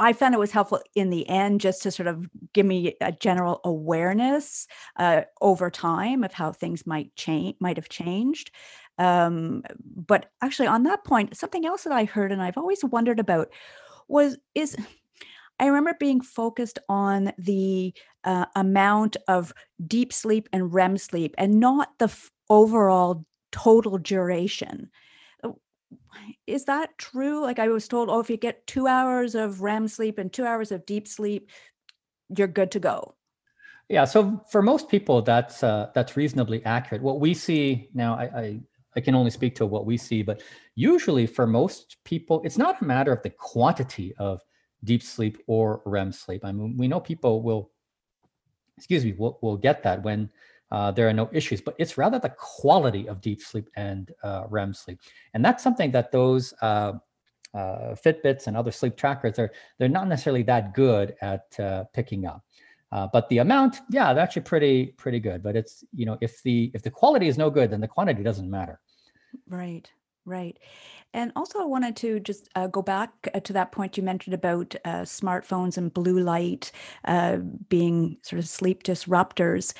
I 0.01 0.13
found 0.13 0.33
it 0.35 0.39
was 0.39 0.53
helpful 0.53 0.81
in 0.95 1.11
the 1.11 1.29
end 1.29 1.61
just 1.61 1.83
to 1.83 1.91
sort 1.91 2.07
of 2.07 2.29
give 2.53 2.65
me 2.67 2.95
a 3.01 3.11
general 3.11 3.61
awareness 3.65 4.69
uh, 4.97 5.23
over 5.41 5.71
time 5.71 6.23
of 6.23 6.33
how 6.33 6.53
things 6.53 6.87
might 6.87 7.17
change, 7.17 7.57
might 7.59 7.77
have 7.77 7.89
changed. 7.89 8.53
Um, 8.99 9.63
but 9.81 10.31
actually, 10.43 10.69
on 10.69 10.83
that 10.85 11.05
point, 11.05 11.37
something 11.37 11.65
else 11.65 11.85
that 11.85 11.93
I 11.93 12.05
heard 12.05 12.33
and 12.33 12.43
I've 12.43 12.59
always 12.59 12.85
wondered 12.85 13.21
about 13.21 13.49
was 14.09 14.37
is 14.55 14.77
I 15.61 15.67
remember 15.67 15.95
being 15.99 16.21
focused 16.21 16.79
on 16.89 17.33
the 17.39 17.93
uh, 18.25 18.47
amount 18.57 19.17
of 19.27 19.53
deep 19.87 20.13
sleep 20.13 20.49
and 20.53 20.73
REM 20.73 20.99
sleep, 20.99 21.35
and 21.39 21.61
not 21.61 21.91
the 21.99 22.07
f- 22.07 22.31
overall 22.49 23.25
total 23.51 23.99
duration 23.99 24.91
is 26.47 26.65
that 26.65 26.97
true? 26.99 27.43
Like 27.43 27.59
I 27.59 27.69
was 27.69 27.89
told, 27.89 28.11
oh, 28.11 28.21
if 28.21 28.31
you 28.31 28.37
get 28.37 28.67
two 28.67 28.87
hours 28.87 29.35
of 29.35 29.63
REM 29.63 29.89
sleep 29.89 30.19
and 30.19 30.33
two 30.33 30.45
hours 30.45 30.73
of 30.73 30.87
deep 30.87 31.07
sleep, 31.09 31.51
you're 32.37 32.49
good 32.49 32.71
to 32.73 32.81
go. 32.81 33.15
Yeah. 33.89 34.05
So 34.05 34.43
for 34.51 34.61
most 34.61 34.89
people, 34.89 35.23
that's 35.23 35.63
uh, 35.63 35.91
that's 35.95 36.17
reasonably 36.17 36.65
accurate. 36.65 37.03
What 37.03 37.21
we 37.21 37.33
see 37.33 37.89
now, 37.95 38.15
I, 38.15 38.25
I 38.25 38.61
I 38.99 39.01
can 39.01 39.15
only 39.15 39.31
speak 39.31 39.55
to 39.57 39.67
what 39.67 39.87
we 39.87 39.97
see, 39.97 40.23
but 40.23 40.43
usually 40.75 41.27
for 41.27 41.47
most 41.47 41.97
people, 42.05 42.43
it's 42.45 42.59
not 42.59 42.83
a 42.83 42.85
matter 42.85 43.13
of 43.13 43.23
the 43.23 43.31
quantity 43.31 44.13
of 44.19 44.43
deep 44.83 45.03
sleep 45.03 45.39
or 45.47 45.83
REM 45.87 46.11
sleep. 46.11 46.45
I 46.45 46.51
mean, 46.51 46.77
we 46.77 46.89
know 46.89 46.99
people 46.99 47.43
will, 47.43 47.71
excuse 48.77 49.05
me, 49.05 49.13
will, 49.13 49.39
will 49.41 49.57
get 49.57 49.85
that 49.85 50.03
when 50.03 50.31
uh, 50.73 50.91
there 50.91 51.09
are 51.09 51.13
no 51.13 51.31
issues, 51.33 51.61
but 51.61 51.77
it's 51.79 51.97
rather 51.97 52.19
the 52.19 52.35
quality 52.37 53.09
of 53.09 53.21
deep 53.21 53.41
sleep 53.41 53.69
and 53.77 54.13
uh, 54.25 54.45
REM 54.51 54.75
sleep. 54.75 54.99
And 55.33 55.45
that's 55.45 55.63
something 55.63 55.93
that 55.93 56.13
those 56.13 56.53
uh, 56.61 56.95
uh 57.55 57.95
Fitbits 58.05 58.47
and 58.47 58.57
other 58.57 58.71
sleep 58.71 58.97
trackers 58.97 59.39
are, 59.39 59.51
they're 59.79 59.89
not 59.89 60.09
necessarily 60.09 60.43
that 60.43 60.75
good 60.75 61.15
at 61.23 61.59
uh, 61.61 61.85
picking 61.95 62.27
up. 62.27 62.43
Uh, 62.91 63.07
but 63.13 63.29
the 63.29 63.39
amount, 63.39 63.81
yeah, 63.91 64.13
they're 64.13 64.23
actually 64.23 64.43
pretty, 64.43 64.87
pretty 64.97 65.21
good. 65.21 65.43
But 65.43 65.57
it's, 65.57 65.85
you 65.93 66.07
know, 66.07 66.19
if 66.21 66.43
the, 66.43 66.71
if 66.75 66.83
the 66.83 66.91
quality 66.91 67.29
is 67.29 67.37
no 67.37 67.51
good, 67.51 67.71
then 67.71 67.81
the 67.81 67.89
quantity 67.89 68.23
doesn't 68.23 68.51
matter. 68.51 68.81
Right, 69.49 69.91
right. 70.25 70.59
And 71.15 71.33
also, 71.37 71.61
I 71.61 71.65
wanted 71.65 71.97
to 71.97 72.21
just 72.21 72.49
uh, 72.55 72.67
go 72.67 72.83
back 72.83 73.11
to 73.45 73.53
that 73.53 73.73
point 73.73 73.97
you 73.97 74.03
mentioned 74.03 74.35
about 74.35 74.75
uh, 74.85 75.03
smartphones 75.03 75.79
and 75.79 75.93
blue 75.93 76.21
light 76.21 76.73
uh, 77.05 77.39
being 77.69 78.19
sort 78.23 78.39
of 78.41 78.49
sleep 78.49 78.83
disruptors 78.83 79.73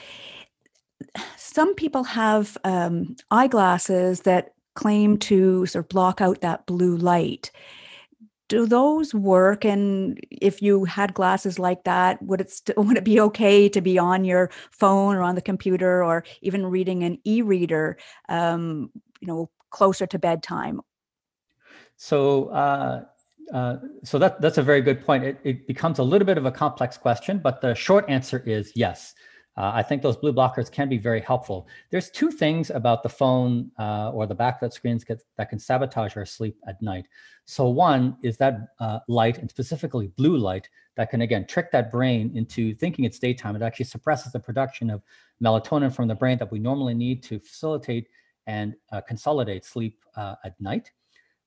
some 1.37 1.75
people 1.75 2.05
have 2.05 2.57
um, 2.65 3.17
eyeglasses 3.31 4.23
that 4.23 4.53
claim 4.75 5.17
to 5.19 5.67
sort 5.67 5.85
of 5.85 5.89
block 5.89 6.21
out 6.21 6.41
that 6.41 6.67
blue 6.67 6.97
light. 6.97 7.51
Do 8.49 8.67
those 8.67 9.15
work? 9.15 9.65
And 9.65 10.19
if 10.31 10.63
you 10.63 10.85
had 10.85 11.15
glasses 11.15 11.59
like 11.59 11.85
that, 11.85 12.23
would 12.23 12.41
it 12.41 12.51
st- 12.51 12.79
would 12.79 12.97
it 12.97 13.05
be 13.05 13.21
okay 13.21 13.69
to 13.69 13.81
be 13.81 13.99
on 13.99 14.25
your 14.25 14.51
phone 14.71 15.17
or 15.17 15.23
on 15.23 15.35
the 15.35 15.43
computer 15.43 16.05
or 16.05 16.25
even 16.43 16.67
reading 16.67 17.05
an 17.05 17.19
e-reader, 17.25 17.99
um, 18.29 18.91
you 19.21 19.29
know, 19.29 19.51
closer 19.71 20.07
to 20.07 20.19
bedtime? 20.19 20.81
So. 21.97 22.49
Uh... 22.49 23.05
Uh, 23.55 23.79
so 24.05 24.19
that 24.19 24.39
that's 24.43 24.59
a 24.59 24.63
very 24.63 24.83
good 24.83 25.03
point. 25.07 25.25
It, 25.25 25.41
it 25.43 25.67
becomes 25.67 26.01
a 26.01 26.03
little 26.03 26.27
bit 26.27 26.37
of 26.37 26.45
a 26.45 26.53
complex 26.53 26.99
question, 26.99 27.39
but 27.39 27.63
the 27.63 27.75
short 27.75 28.05
answer 28.07 28.43
is 28.45 28.73
yes. 28.77 29.15
uh, 29.59 29.73
I 29.75 29.83
think 29.83 30.03
those 30.03 30.17
blue 30.17 30.33
blockers 30.33 30.71
can 30.71 30.89
be 30.89 30.99
very 30.99 31.21
helpful. 31.21 31.67
There's 31.91 32.11
two 32.11 32.31
things 32.31 32.71
about 32.71 33.03
the 33.03 33.09
phone 33.09 33.73
uh, 33.77 34.13
or 34.13 34.25
the 34.25 34.37
backlit 34.37 34.73
screens 34.73 35.03
get, 35.03 35.21
that 35.37 35.51
can 35.51 35.59
sabotage 35.59 36.17
our 36.17 36.25
sleep 36.25 36.57
at 36.69 36.81
night. 36.81 37.09
So 37.45 37.69
one 37.69 38.17
is 38.23 38.37
that 38.37 38.69
uh, 38.79 39.01
light, 39.09 39.39
and 39.39 39.51
specifically 39.51 40.13
blue 40.17 40.37
light, 40.37 40.69
that 40.97 41.11
can 41.11 41.23
again 41.23 41.45
trick 41.45 41.73
that 41.73 41.91
brain 41.91 42.31
into 42.37 42.73
thinking 42.77 43.05
it's 43.05 43.19
daytime. 43.19 43.57
It 43.57 43.63
actually 43.63 43.87
suppresses 43.87 44.33
the 44.33 44.39
production 44.39 44.91
of 44.91 45.03
melatonin 45.43 45.93
from 45.93 46.07
the 46.07 46.15
brain 46.15 46.39
that 46.39 46.53
we 46.53 46.61
normally 46.61 46.95
need 46.95 47.25
to 47.25 47.41
facilitate 47.41 48.07
and 48.49 48.75
uh, 48.91 49.01
consolidate 49.03 49.65
sleep 49.65 49.97
uh, 50.17 50.35
at 50.45 50.61
night. 50.61 50.91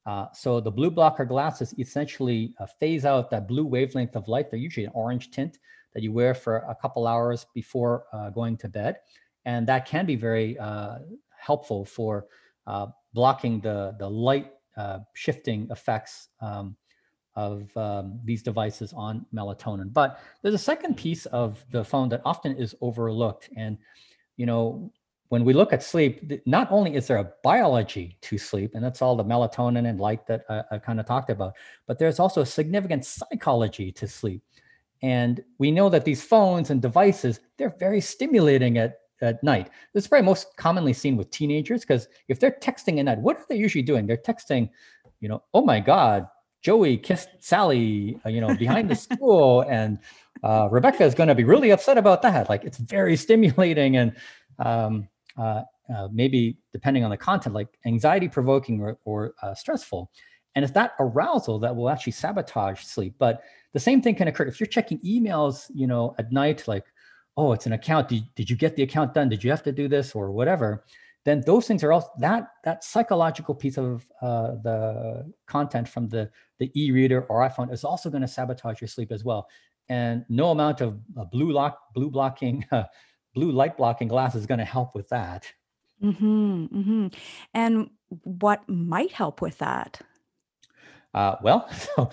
Uh, 0.05 0.27
so 0.33 0.61
the 0.61 0.71
blue 0.71 0.89
blocker 0.89 1.25
glasses 1.25 1.75
essentially 1.77 2.55
phase 2.79 3.05
out 3.05 3.29
that 3.29 3.47
blue 3.47 3.65
wavelength 3.65 4.15
of 4.15 4.27
light. 4.27 4.49
They're 4.49 4.59
usually 4.59 4.85
an 4.85 4.93
orange 4.95 5.31
tint 5.31 5.59
that 5.93 6.01
you 6.01 6.11
wear 6.13 6.33
for 6.33 6.57
a 6.69 6.75
couple 6.75 7.05
hours 7.05 7.45
before 7.53 8.05
uh, 8.13 8.29
going 8.29 8.55
to 8.57 8.69
bed. 8.69 8.97
And 9.45 9.67
that 9.67 9.85
can 9.85 10.05
be 10.05 10.15
very 10.15 10.57
uh, 10.57 10.99
helpful 11.37 11.83
for 11.85 12.27
uh, 12.65 12.87
blocking 13.13 13.59
the, 13.59 13.95
the 13.99 14.09
light 14.09 14.51
uh, 14.77 14.99
shifting 15.13 15.67
effects 15.69 16.29
um, 16.39 16.75
of 17.35 17.75
um, 17.75 18.19
these 18.23 18.41
devices 18.43 18.93
on 18.93 19.25
melatonin. 19.33 19.91
But 19.91 20.19
there's 20.41 20.55
a 20.55 20.59
second 20.71 20.95
piece 20.97 21.25
of 21.27 21.63
the 21.71 21.83
phone 21.83 22.09
that 22.09 22.21
often 22.25 22.55
is 22.55 22.75
overlooked. 22.81 23.49
And, 23.57 23.77
you 24.37 24.45
know, 24.45 24.91
when 25.31 25.45
we 25.45 25.53
look 25.53 25.71
at 25.71 25.81
sleep, 25.81 26.29
not 26.45 26.69
only 26.71 26.93
is 26.93 27.07
there 27.07 27.15
a 27.15 27.31
biology 27.41 28.17
to 28.19 28.37
sleep, 28.37 28.71
and 28.75 28.83
that's 28.83 29.01
all 29.01 29.15
the 29.15 29.23
melatonin 29.23 29.87
and 29.87 29.97
light 29.97 30.27
that 30.27 30.43
I, 30.49 30.63
I 30.71 30.77
kind 30.77 30.99
of 30.99 31.05
talked 31.05 31.29
about, 31.29 31.53
but 31.87 31.97
there's 31.97 32.19
also 32.19 32.41
a 32.41 32.45
significant 32.45 33.05
psychology 33.05 33.93
to 33.93 34.09
sleep. 34.09 34.43
And 35.01 35.41
we 35.57 35.71
know 35.71 35.87
that 35.87 36.03
these 36.03 36.21
phones 36.21 36.69
and 36.69 36.81
devices, 36.81 37.39
they're 37.57 37.73
very 37.79 38.01
stimulating 38.01 38.77
at, 38.77 38.99
at 39.21 39.41
night. 39.41 39.69
This 39.93 40.03
is 40.03 40.09
probably 40.09 40.25
most 40.25 40.57
commonly 40.57 40.91
seen 40.91 41.15
with 41.15 41.31
teenagers 41.31 41.79
because 41.79 42.09
if 42.27 42.41
they're 42.41 42.57
texting 42.61 42.99
at 42.99 43.05
night, 43.05 43.19
what 43.19 43.37
are 43.37 43.45
they 43.47 43.55
usually 43.55 43.83
doing? 43.83 44.07
They're 44.07 44.17
texting, 44.17 44.69
you 45.21 45.29
know, 45.29 45.43
oh 45.53 45.63
my 45.63 45.79
God, 45.79 46.27
Joey 46.61 46.97
kissed 46.97 47.29
Sally, 47.39 48.19
uh, 48.25 48.29
you 48.29 48.41
know, 48.41 48.53
behind 48.57 48.89
the 48.89 48.95
school, 48.95 49.63
and 49.69 49.97
uh, 50.43 50.67
Rebecca 50.69 51.05
is 51.05 51.15
going 51.15 51.29
to 51.29 51.35
be 51.35 51.45
really 51.45 51.69
upset 51.69 51.97
about 51.97 52.21
that. 52.23 52.49
Like 52.49 52.65
it's 52.65 52.79
very 52.79 53.15
stimulating 53.15 53.95
and 53.95 54.13
um, 54.59 55.07
uh, 55.37 55.61
uh, 55.93 56.07
maybe 56.11 56.57
depending 56.71 57.03
on 57.03 57.11
the 57.11 57.17
content, 57.17 57.55
like 57.55 57.67
anxiety 57.85 58.27
provoking 58.27 58.81
or, 58.81 58.97
or 59.05 59.33
uh, 59.41 59.53
stressful. 59.53 60.11
And 60.55 60.63
it's 60.63 60.73
that 60.73 60.93
arousal 60.99 61.59
that 61.59 61.75
will 61.75 61.89
actually 61.89 62.13
sabotage 62.13 62.83
sleep. 62.83 63.15
But 63.17 63.41
the 63.73 63.79
same 63.79 64.01
thing 64.01 64.15
can 64.15 64.27
occur 64.27 64.45
if 64.45 64.59
you're 64.59 64.67
checking 64.67 64.99
emails, 64.99 65.71
you 65.73 65.87
know, 65.87 66.13
at 66.17 66.31
night, 66.31 66.67
like, 66.67 66.85
oh, 67.37 67.53
it's 67.53 67.65
an 67.65 67.73
account. 67.73 68.09
Did, 68.09 68.23
did 68.35 68.49
you 68.49 68.55
get 68.55 68.75
the 68.75 68.83
account 68.83 69.13
done? 69.13 69.29
Did 69.29 69.43
you 69.43 69.49
have 69.49 69.63
to 69.63 69.71
do 69.71 69.87
this 69.87 70.13
or 70.13 70.31
whatever? 70.31 70.83
Then 71.23 71.43
those 71.45 71.67
things 71.67 71.83
are 71.83 71.91
all 71.91 72.13
that 72.19 72.47
that 72.63 72.83
psychological 72.83 73.53
piece 73.53 73.77
of 73.77 74.05
uh, 74.21 74.55
the 74.63 75.31
content 75.45 75.87
from 75.87 76.09
the 76.09 76.29
the 76.57 76.71
e-reader 76.75 77.23
or 77.23 77.47
iPhone 77.47 77.71
is 77.71 77.83
also 77.83 78.09
going 78.09 78.23
to 78.23 78.27
sabotage 78.27 78.81
your 78.81 78.87
sleep 78.87 79.11
as 79.11 79.23
well. 79.23 79.47
And 79.87 80.25
no 80.29 80.49
amount 80.49 80.81
of 80.81 80.99
uh, 81.17 81.25
blue 81.25 81.51
lock 81.51 81.77
blue 81.93 82.09
blocking 82.09 82.65
blue 83.33 83.51
light 83.51 83.77
blocking 83.77 84.07
glass 84.07 84.35
is 84.35 84.45
going 84.45 84.59
to 84.59 84.65
help 84.65 84.95
with 84.95 85.09
that. 85.09 85.51
Mm-hmm, 86.03 86.65
mm-hmm. 86.65 87.07
And 87.53 87.89
what 88.23 88.67
might 88.67 89.11
help 89.11 89.41
with 89.41 89.57
that? 89.59 90.01
Uh, 91.13 91.35
well, 91.43 91.69
so 91.95 92.09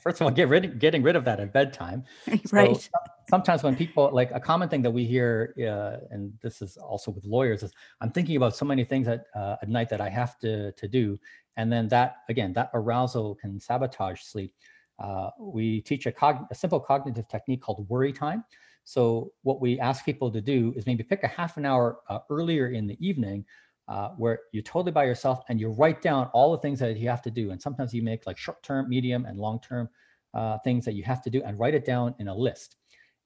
first 0.00 0.20
of 0.20 0.26
all, 0.26 0.30
get 0.30 0.48
rid 0.48 0.78
getting 0.78 1.02
rid 1.02 1.16
of 1.16 1.24
that 1.24 1.40
at 1.40 1.52
bedtime. 1.52 2.04
right. 2.52 2.76
So 2.76 2.90
sometimes 3.30 3.62
when 3.62 3.76
people 3.76 4.10
like 4.12 4.30
a 4.32 4.40
common 4.40 4.68
thing 4.68 4.82
that 4.82 4.90
we 4.90 5.04
hear, 5.04 5.54
uh, 5.58 6.04
and 6.12 6.32
this 6.42 6.60
is 6.62 6.76
also 6.76 7.10
with 7.10 7.24
lawyers, 7.24 7.62
is 7.62 7.72
I'm 8.00 8.10
thinking 8.10 8.36
about 8.36 8.56
so 8.56 8.64
many 8.64 8.84
things 8.84 9.06
at 9.08 9.26
uh, 9.34 9.56
at 9.62 9.68
night 9.68 9.88
that 9.90 10.00
I 10.00 10.08
have 10.08 10.38
to 10.40 10.72
to 10.72 10.88
do, 10.88 11.18
and 11.56 11.72
then 11.72 11.88
that 11.88 12.16
again, 12.28 12.52
that 12.54 12.70
arousal 12.74 13.36
can 13.36 13.60
sabotage 13.60 14.22
sleep. 14.22 14.54
Uh, 14.98 15.30
we 15.38 15.80
teach 15.80 16.06
a, 16.06 16.12
cog- 16.12 16.46
a 16.50 16.54
simple 16.54 16.78
cognitive 16.78 17.26
technique 17.28 17.60
called 17.62 17.88
worry 17.88 18.12
time. 18.12 18.44
So 18.84 19.32
what 19.42 19.60
we 19.60 19.78
ask 19.78 20.04
people 20.04 20.30
to 20.30 20.40
do 20.40 20.72
is 20.76 20.86
maybe 20.86 21.02
pick 21.02 21.22
a 21.22 21.28
half 21.28 21.56
an 21.56 21.64
hour 21.64 21.98
uh, 22.08 22.18
earlier 22.30 22.68
in 22.70 22.86
the 22.86 22.96
evening 23.06 23.44
uh, 23.88 24.10
where 24.10 24.40
you're 24.52 24.62
totally 24.62 24.92
by 24.92 25.04
yourself 25.04 25.42
and 25.48 25.60
you 25.60 25.68
write 25.70 26.02
down 26.02 26.28
all 26.32 26.52
the 26.52 26.58
things 26.58 26.78
that 26.78 26.96
you 26.96 27.08
have 27.08 27.22
to 27.22 27.30
do. 27.30 27.50
And 27.50 27.60
sometimes 27.60 27.92
you 27.92 28.02
make 28.02 28.26
like 28.26 28.38
short 28.38 28.62
term, 28.62 28.88
medium, 28.88 29.24
and 29.26 29.38
long 29.38 29.60
term 29.60 29.88
uh, 30.34 30.58
things 30.64 30.84
that 30.84 30.94
you 30.94 31.02
have 31.04 31.22
to 31.22 31.30
do 31.30 31.42
and 31.44 31.58
write 31.58 31.74
it 31.74 31.84
down 31.84 32.14
in 32.18 32.28
a 32.28 32.34
list. 32.34 32.76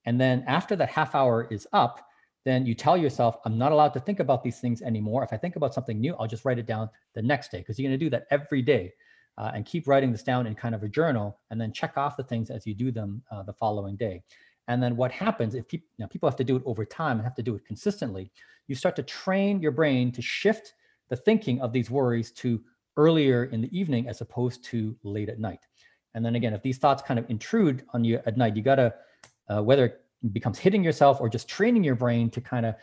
And 0.06 0.20
then 0.20 0.44
after 0.46 0.76
that 0.76 0.88
half 0.88 1.14
hour 1.14 1.48
is 1.50 1.66
up, 1.72 2.06
then 2.44 2.64
you 2.64 2.74
tell 2.74 2.96
yourself, 2.96 3.36
I'm 3.44 3.58
not 3.58 3.72
allowed 3.72 3.92
to 3.94 4.00
think 4.00 4.20
about 4.20 4.42
these 4.42 4.60
things 4.60 4.80
anymore. 4.80 5.24
If 5.24 5.32
I 5.32 5.36
think 5.36 5.56
about 5.56 5.74
something 5.74 6.00
new, 6.00 6.14
I'll 6.14 6.28
just 6.28 6.44
write 6.44 6.58
it 6.58 6.66
down 6.66 6.88
the 7.14 7.22
next 7.22 7.50
day 7.50 7.58
because 7.58 7.78
you're 7.78 7.88
going 7.88 7.98
to 7.98 8.04
do 8.04 8.10
that 8.10 8.26
every 8.30 8.62
day. 8.62 8.92
Uh, 9.38 9.50
and 9.54 9.66
keep 9.66 9.86
writing 9.86 10.12
this 10.12 10.22
down 10.22 10.46
in 10.46 10.54
kind 10.54 10.74
of 10.74 10.82
a 10.82 10.88
journal 10.88 11.38
and 11.50 11.60
then 11.60 11.70
check 11.70 11.98
off 11.98 12.16
the 12.16 12.22
things 12.22 12.48
as 12.48 12.66
you 12.66 12.72
do 12.72 12.90
them 12.90 13.22
uh, 13.30 13.42
the 13.42 13.52
following 13.52 13.94
day. 13.94 14.22
And 14.68 14.82
then 14.82 14.96
what 14.96 15.12
happens 15.12 15.54
if 15.54 15.68
people, 15.68 15.86
you 15.96 16.04
know, 16.04 16.08
people 16.08 16.28
have 16.28 16.36
to 16.36 16.44
do 16.44 16.56
it 16.56 16.62
over 16.66 16.84
time 16.84 17.18
and 17.18 17.24
have 17.24 17.34
to 17.36 17.42
do 17.42 17.54
it 17.54 17.64
consistently, 17.64 18.30
you 18.66 18.74
start 18.74 18.96
to 18.96 19.02
train 19.02 19.60
your 19.60 19.70
brain 19.70 20.10
to 20.12 20.22
shift 20.22 20.74
the 21.08 21.16
thinking 21.16 21.60
of 21.60 21.72
these 21.72 21.90
worries 21.90 22.32
to 22.32 22.60
earlier 22.96 23.44
in 23.44 23.60
the 23.60 23.78
evening 23.78 24.08
as 24.08 24.20
opposed 24.20 24.64
to 24.64 24.96
late 25.02 25.28
at 25.28 25.38
night. 25.38 25.60
And 26.14 26.24
then 26.24 26.34
again, 26.34 26.54
if 26.54 26.62
these 26.62 26.78
thoughts 26.78 27.02
kind 27.02 27.18
of 27.20 27.28
intrude 27.30 27.84
on 27.92 28.02
you 28.02 28.20
at 28.26 28.36
night, 28.36 28.56
you 28.56 28.62
gotta, 28.62 28.94
uh, 29.48 29.62
whether 29.62 29.84
it 29.84 30.32
becomes 30.32 30.58
hitting 30.58 30.82
yourself 30.82 31.20
or 31.20 31.28
just 31.28 31.46
training 31.46 31.84
your 31.84 31.94
brain 31.94 32.30
to 32.30 32.40
kind 32.40 32.66
of 32.66 32.74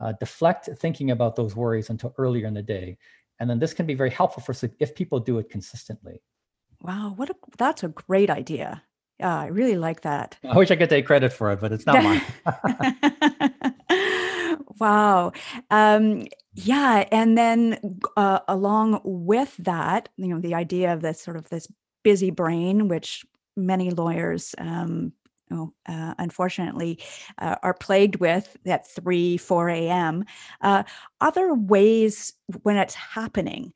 uh, 0.00 0.12
deflect 0.18 0.68
thinking 0.78 1.12
about 1.12 1.36
those 1.36 1.54
worries 1.54 1.88
until 1.90 2.14
earlier 2.18 2.46
in 2.46 2.54
the 2.54 2.62
day. 2.62 2.98
And 3.38 3.48
then 3.48 3.58
this 3.58 3.72
can 3.72 3.86
be 3.86 3.94
very 3.94 4.10
helpful 4.10 4.42
for 4.42 4.52
sleep 4.52 4.72
if 4.80 4.94
people 4.94 5.20
do 5.20 5.38
it 5.38 5.48
consistently. 5.48 6.20
Wow, 6.82 7.12
what 7.16 7.30
a 7.30 7.34
that's 7.56 7.82
a 7.82 7.88
great 7.88 8.30
idea. 8.30 8.82
Yeah, 9.20 9.38
I 9.38 9.46
really 9.48 9.76
like 9.76 10.00
that. 10.00 10.38
I 10.48 10.56
wish 10.56 10.70
I 10.70 10.76
could 10.76 10.88
take 10.88 11.04
credit 11.06 11.30
for 11.30 11.52
it, 11.52 11.60
but 11.60 11.72
it's 11.72 11.84
not 11.84 12.02
mine. 12.02 12.22
wow. 14.80 15.32
Um, 15.70 16.26
yeah, 16.54 17.06
and 17.12 17.36
then 17.36 17.98
uh, 18.16 18.40
along 18.48 19.02
with 19.04 19.54
that, 19.58 20.08
you 20.16 20.28
know, 20.28 20.40
the 20.40 20.54
idea 20.54 20.94
of 20.94 21.02
this 21.02 21.20
sort 21.20 21.36
of 21.36 21.50
this 21.50 21.68
busy 22.02 22.30
brain, 22.30 22.88
which 22.88 23.26
many 23.56 23.90
lawyers 23.90 24.54
um, 24.56 25.12
know, 25.50 25.74
uh, 25.86 26.14
unfortunately 26.18 26.98
uh, 27.38 27.56
are 27.62 27.74
plagued 27.74 28.16
with 28.16 28.56
at 28.64 28.86
3 28.86 29.36
4 29.36 29.68
a.m 29.68 30.24
uh, 30.60 30.82
other 31.20 31.54
ways 31.54 32.32
when 32.62 32.76
it's 32.76 32.94
happening 32.94 33.72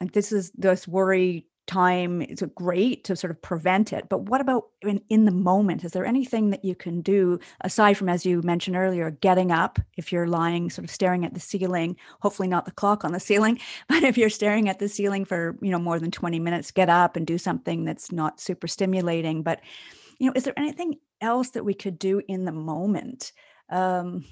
like 0.00 0.12
this 0.12 0.32
is 0.32 0.52
this 0.52 0.86
worry 0.86 1.46
time 1.66 2.22
is 2.22 2.42
great 2.54 3.04
to 3.04 3.16
sort 3.16 3.30
of 3.30 3.40
prevent 3.42 3.92
it? 3.92 4.08
But 4.08 4.22
what 4.22 4.40
about 4.40 4.68
in, 4.82 5.00
in 5.08 5.24
the 5.24 5.32
moment? 5.32 5.84
Is 5.84 5.92
there 5.92 6.06
anything 6.06 6.50
that 6.50 6.64
you 6.64 6.74
can 6.74 7.00
do 7.00 7.38
aside 7.60 7.94
from 7.94 8.08
as 8.08 8.24
you 8.24 8.42
mentioned 8.42 8.76
earlier 8.76 9.10
getting 9.10 9.50
up? 9.50 9.78
If 9.96 10.12
you're 10.12 10.26
lying 10.26 10.70
sort 10.70 10.84
of 10.84 10.90
staring 10.90 11.24
at 11.24 11.34
the 11.34 11.40
ceiling 11.40 11.96
hopefully 12.20 12.48
not 12.48 12.64
the 12.64 12.70
clock 12.70 13.04
on 13.04 13.12
the 13.12 13.20
ceiling 13.20 13.58
but 13.88 14.02
if 14.02 14.16
you're 14.16 14.30
staring 14.30 14.68
at 14.68 14.78
the 14.78 14.88
ceiling 14.88 15.24
for 15.24 15.56
you 15.60 15.70
know 15.70 15.78
more 15.78 15.98
than 15.98 16.10
20 16.10 16.38
minutes 16.38 16.70
get 16.70 16.88
up 16.88 17.16
and 17.16 17.26
do 17.26 17.38
something 17.38 17.84
that's 17.84 18.12
not 18.12 18.40
super 18.40 18.68
stimulating. 18.68 19.42
But 19.42 19.60
you 20.18 20.26
know 20.26 20.32
is 20.34 20.44
there 20.44 20.58
anything 20.58 20.96
else 21.20 21.50
that 21.50 21.64
we 21.64 21.74
could 21.74 21.98
do 21.98 22.22
in 22.28 22.44
the 22.44 22.52
moment 22.52 23.32
um, 23.70 24.24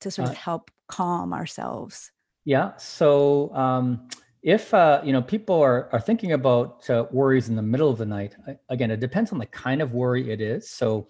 to 0.00 0.10
sort 0.10 0.28
of 0.28 0.34
uh, 0.34 0.38
help 0.38 0.70
calm 0.86 1.32
ourselves? 1.32 2.12
Yeah 2.44 2.76
so 2.76 3.52
um 3.54 4.08
if 4.42 4.72
uh, 4.72 5.00
you 5.04 5.12
know 5.12 5.22
people 5.22 5.60
are 5.60 5.88
are 5.92 6.00
thinking 6.00 6.32
about 6.32 6.88
uh, 6.90 7.06
worries 7.10 7.48
in 7.48 7.56
the 7.56 7.62
middle 7.62 7.90
of 7.90 7.98
the 7.98 8.06
night, 8.06 8.36
again, 8.68 8.90
it 8.90 9.00
depends 9.00 9.32
on 9.32 9.38
the 9.38 9.46
kind 9.46 9.82
of 9.82 9.92
worry 9.92 10.30
it 10.30 10.40
is. 10.40 10.70
So, 10.70 11.08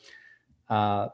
uh, 0.70 1.08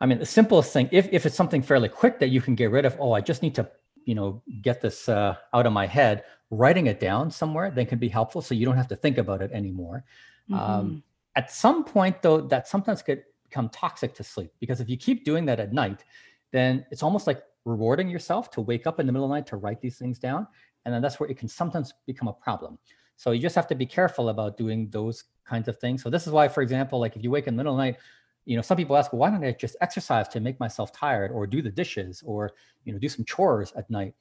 I 0.00 0.06
mean, 0.06 0.18
the 0.18 0.26
simplest 0.26 0.72
thing, 0.72 0.88
if 0.92 1.08
if 1.12 1.26
it's 1.26 1.36
something 1.36 1.62
fairly 1.62 1.88
quick 1.88 2.18
that 2.20 2.28
you 2.28 2.40
can 2.40 2.54
get 2.54 2.70
rid 2.70 2.84
of, 2.84 2.96
oh, 3.00 3.12
I 3.12 3.20
just 3.20 3.42
need 3.42 3.54
to 3.54 3.70
you 4.04 4.14
know 4.14 4.42
get 4.60 4.80
this 4.80 5.08
uh, 5.08 5.36
out 5.54 5.66
of 5.66 5.72
my 5.72 5.86
head, 5.86 6.24
writing 6.50 6.86
it 6.86 7.00
down 7.00 7.30
somewhere 7.30 7.70
then 7.70 7.86
can 7.86 7.98
be 7.98 8.08
helpful, 8.08 8.42
so 8.42 8.54
you 8.54 8.66
don't 8.66 8.76
have 8.76 8.88
to 8.88 8.96
think 8.96 9.18
about 9.18 9.40
it 9.40 9.52
anymore. 9.52 10.04
Um, 10.52 10.58
mm-hmm. 10.58 10.70
Um, 10.70 11.02
at 11.36 11.50
some 11.50 11.84
point, 11.84 12.22
though, 12.22 12.40
that 12.42 12.68
sometimes 12.68 13.02
could 13.02 13.24
become 13.42 13.68
toxic 13.70 14.14
to 14.14 14.22
sleep 14.22 14.52
because 14.60 14.80
if 14.80 14.88
you 14.88 14.96
keep 14.96 15.24
doing 15.24 15.46
that 15.46 15.58
at 15.58 15.72
night, 15.72 16.04
then 16.52 16.84
it's 16.90 17.02
almost 17.02 17.26
like 17.26 17.42
rewarding 17.64 18.10
yourself 18.10 18.50
to 18.50 18.60
wake 18.60 18.86
up 18.86 19.00
in 19.00 19.06
the 19.06 19.12
middle 19.12 19.24
of 19.24 19.30
the 19.30 19.34
night 19.34 19.46
to 19.46 19.56
write 19.56 19.80
these 19.80 19.96
things 19.96 20.18
down 20.18 20.46
and 20.84 20.94
then 20.94 21.02
that's 21.02 21.18
where 21.18 21.28
it 21.28 21.38
can 21.38 21.48
sometimes 21.48 21.94
become 22.06 22.28
a 22.28 22.32
problem. 22.32 22.78
So 23.16 23.30
you 23.30 23.40
just 23.40 23.54
have 23.54 23.66
to 23.68 23.74
be 23.74 23.86
careful 23.86 24.28
about 24.28 24.56
doing 24.56 24.88
those 24.90 25.24
kinds 25.44 25.68
of 25.68 25.78
things. 25.78 26.02
So 26.02 26.10
this 26.10 26.26
is 26.26 26.32
why, 26.32 26.48
for 26.48 26.62
example, 26.62 26.98
like 26.98 27.16
if 27.16 27.22
you 27.22 27.30
wake 27.30 27.46
in 27.46 27.54
the 27.54 27.58
middle 27.58 27.74
of 27.74 27.78
the 27.78 27.84
night, 27.84 27.96
you 28.44 28.56
know, 28.56 28.62
some 28.62 28.76
people 28.76 28.96
ask, 28.96 29.12
well, 29.12 29.20
why 29.20 29.30
don't 29.30 29.44
I 29.44 29.52
just 29.52 29.76
exercise 29.80 30.28
to 30.28 30.40
make 30.40 30.60
myself 30.60 30.92
tired 30.92 31.30
or 31.30 31.46
do 31.46 31.62
the 31.62 31.70
dishes 31.70 32.22
or, 32.26 32.52
you 32.84 32.92
know, 32.92 32.98
do 32.98 33.08
some 33.08 33.24
chores 33.24 33.72
at 33.76 33.88
night? 33.88 34.14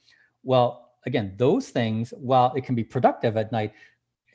Well, 0.44 0.92
again, 1.06 1.34
those 1.38 1.70
things, 1.70 2.14
while 2.18 2.54
it 2.56 2.64
can 2.64 2.76
be 2.76 2.84
productive 2.84 3.36
at 3.36 3.52
night, 3.52 3.74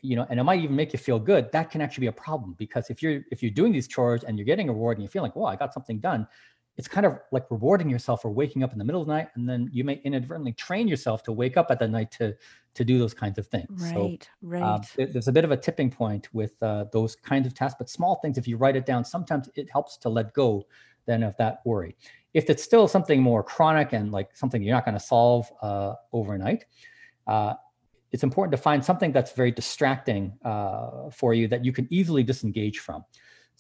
you 0.03 0.17
know, 0.17 0.27
and 0.29 0.39
it 0.39 0.45
might 0.45 0.61
even 0.61 0.77
make 0.77 0.93
you 0.93 0.99
feel 0.99 1.19
good, 1.19 1.51
that 1.53 1.71
can 1.71 1.81
actually 1.81 2.03
be 2.03 2.09
a 2.09 2.13
problem 2.13 2.55
because 2.59 2.91
if 2.91 3.03
you're 3.03 3.23
if 3.31 3.43
you're 3.43 3.51
doing 3.51 3.73
these 3.73 3.89
chores 3.89 4.23
and 4.23 4.39
you're 4.39 4.45
getting 4.45 4.69
a 4.69 4.73
reward 4.73 4.97
and 4.97 5.03
you 5.03 5.09
feel 5.09 5.23
like, 5.23 5.35
well, 5.35 5.47
I 5.47 5.57
got 5.57 5.75
something 5.75 5.99
done, 5.99 6.27
it's 6.79 6.87
kind 6.89 7.05
of 7.05 7.19
like 7.33 7.45
rewarding 7.51 7.91
yourself 7.91 8.23
for 8.23 8.31
waking 8.31 8.63
up 8.63 8.73
in 8.73 8.79
the 8.79 8.85
middle 8.85 9.01
of 9.01 9.09
the 9.09 9.13
night, 9.13 9.29
and 9.35 9.49
then 9.49 9.69
you 9.73 9.83
may 9.83 10.01
inadvertently 10.05 10.53
train 10.53 10.87
yourself 10.87 11.25
to 11.25 11.33
wake 11.33 11.57
up 11.57 11.67
at 11.71 11.81
the 11.81 11.89
night 11.89 12.13
to 12.13 12.35
to 12.75 12.85
do 12.85 13.01
those 13.01 13.13
kinds 13.13 13.37
of 13.39 13.49
things. 13.49 13.93
Right, 13.93 14.23
so, 14.23 14.37
right. 14.43 14.63
Um, 14.63 14.83
there's 14.97 15.27
a 15.27 15.33
bit 15.33 15.45
of 15.45 15.51
a 15.51 15.57
tipping 15.57 15.91
point 15.91 16.33
with 16.33 16.53
uh, 16.63 16.85
those 16.93 17.17
kinds 17.17 17.49
of 17.49 17.55
tasks, 17.55 17.75
but 17.77 17.91
small 17.91 18.21
things. 18.23 18.39
If 18.39 18.47
you 18.47 18.57
write 18.57 18.77
it 18.77 18.87
down, 18.87 19.05
sometimes 19.05 19.51
it 19.57 19.69
helps 19.69 19.97
to 19.99 20.09
let 20.09 20.33
go 20.33 20.65
then 21.07 21.25
of 21.25 21.37
that 21.39 21.61
worry. 21.65 21.97
If 22.35 22.49
it's 22.49 22.63
still 22.63 22.87
something 22.87 23.21
more 23.21 23.43
chronic 23.43 23.93
and 23.95 24.13
like 24.13 24.37
something 24.37 24.63
you're 24.63 24.75
not 24.75 24.85
going 24.85 24.95
to 24.95 25.01
solve 25.01 25.51
uh, 25.61 25.95
overnight, 26.13 26.67
uh, 27.27 27.55
it's 28.13 28.23
important 28.23 28.53
to 28.53 28.59
find 28.59 28.85
something 28.85 29.11
that's 29.11 29.33
very 29.33 29.51
distracting 29.51 30.39
uh, 30.45 31.11
for 31.11 31.35
you 31.35 31.49
that 31.49 31.65
you 31.65 31.73
can 31.73 31.89
easily 31.91 32.23
disengage 32.23 32.79
from. 32.79 33.05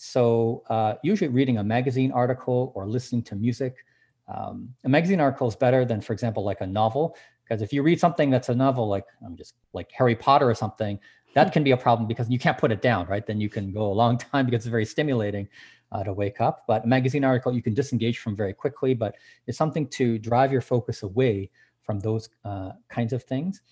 So 0.00 0.62
uh, 0.70 0.94
usually 1.02 1.26
reading 1.26 1.58
a 1.58 1.64
magazine 1.64 2.12
article 2.12 2.72
or 2.76 2.86
listening 2.86 3.22
to 3.24 3.34
music. 3.34 3.84
Um, 4.28 4.72
a 4.84 4.88
magazine 4.88 5.18
article 5.18 5.48
is 5.48 5.56
better 5.56 5.84
than, 5.84 6.00
for 6.00 6.12
example, 6.12 6.44
like 6.44 6.60
a 6.60 6.66
novel, 6.66 7.16
because 7.42 7.62
if 7.62 7.72
you 7.72 7.82
read 7.82 7.98
something 7.98 8.30
that's 8.30 8.48
a 8.48 8.54
novel, 8.54 8.86
like 8.88 9.06
I'm 9.26 9.36
just 9.36 9.54
like 9.72 9.90
Harry 9.90 10.14
Potter 10.14 10.48
or 10.48 10.54
something, 10.54 11.00
that 11.34 11.52
can 11.52 11.64
be 11.64 11.72
a 11.72 11.76
problem 11.76 12.06
because 12.06 12.30
you 12.30 12.38
can't 12.38 12.56
put 12.56 12.70
it 12.70 12.80
down, 12.80 13.08
right? 13.08 13.26
Then 13.26 13.40
you 13.40 13.48
can 13.48 13.72
go 13.72 13.90
a 13.90 13.92
long 13.92 14.16
time 14.32 14.46
because 14.46 14.64
it's 14.64 14.70
very 14.70 14.84
stimulating 14.84 15.48
uh, 15.90 16.04
to 16.04 16.12
wake 16.12 16.40
up. 16.40 16.62
But 16.68 16.84
a 16.84 16.86
magazine 16.86 17.24
article 17.24 17.52
you 17.52 17.62
can 17.62 17.74
disengage 17.74 18.18
from 18.18 18.36
very 18.36 18.54
quickly, 18.54 18.94
but 18.94 19.16
it's 19.48 19.58
something 19.58 19.88
to 19.88 20.16
drive 20.20 20.52
your 20.52 20.60
focus 20.60 21.02
away 21.02 21.50
from 21.82 21.98
those 21.98 22.28
uh, 22.44 22.70
kinds 22.88 23.12
of 23.12 23.24
things. 23.24 23.62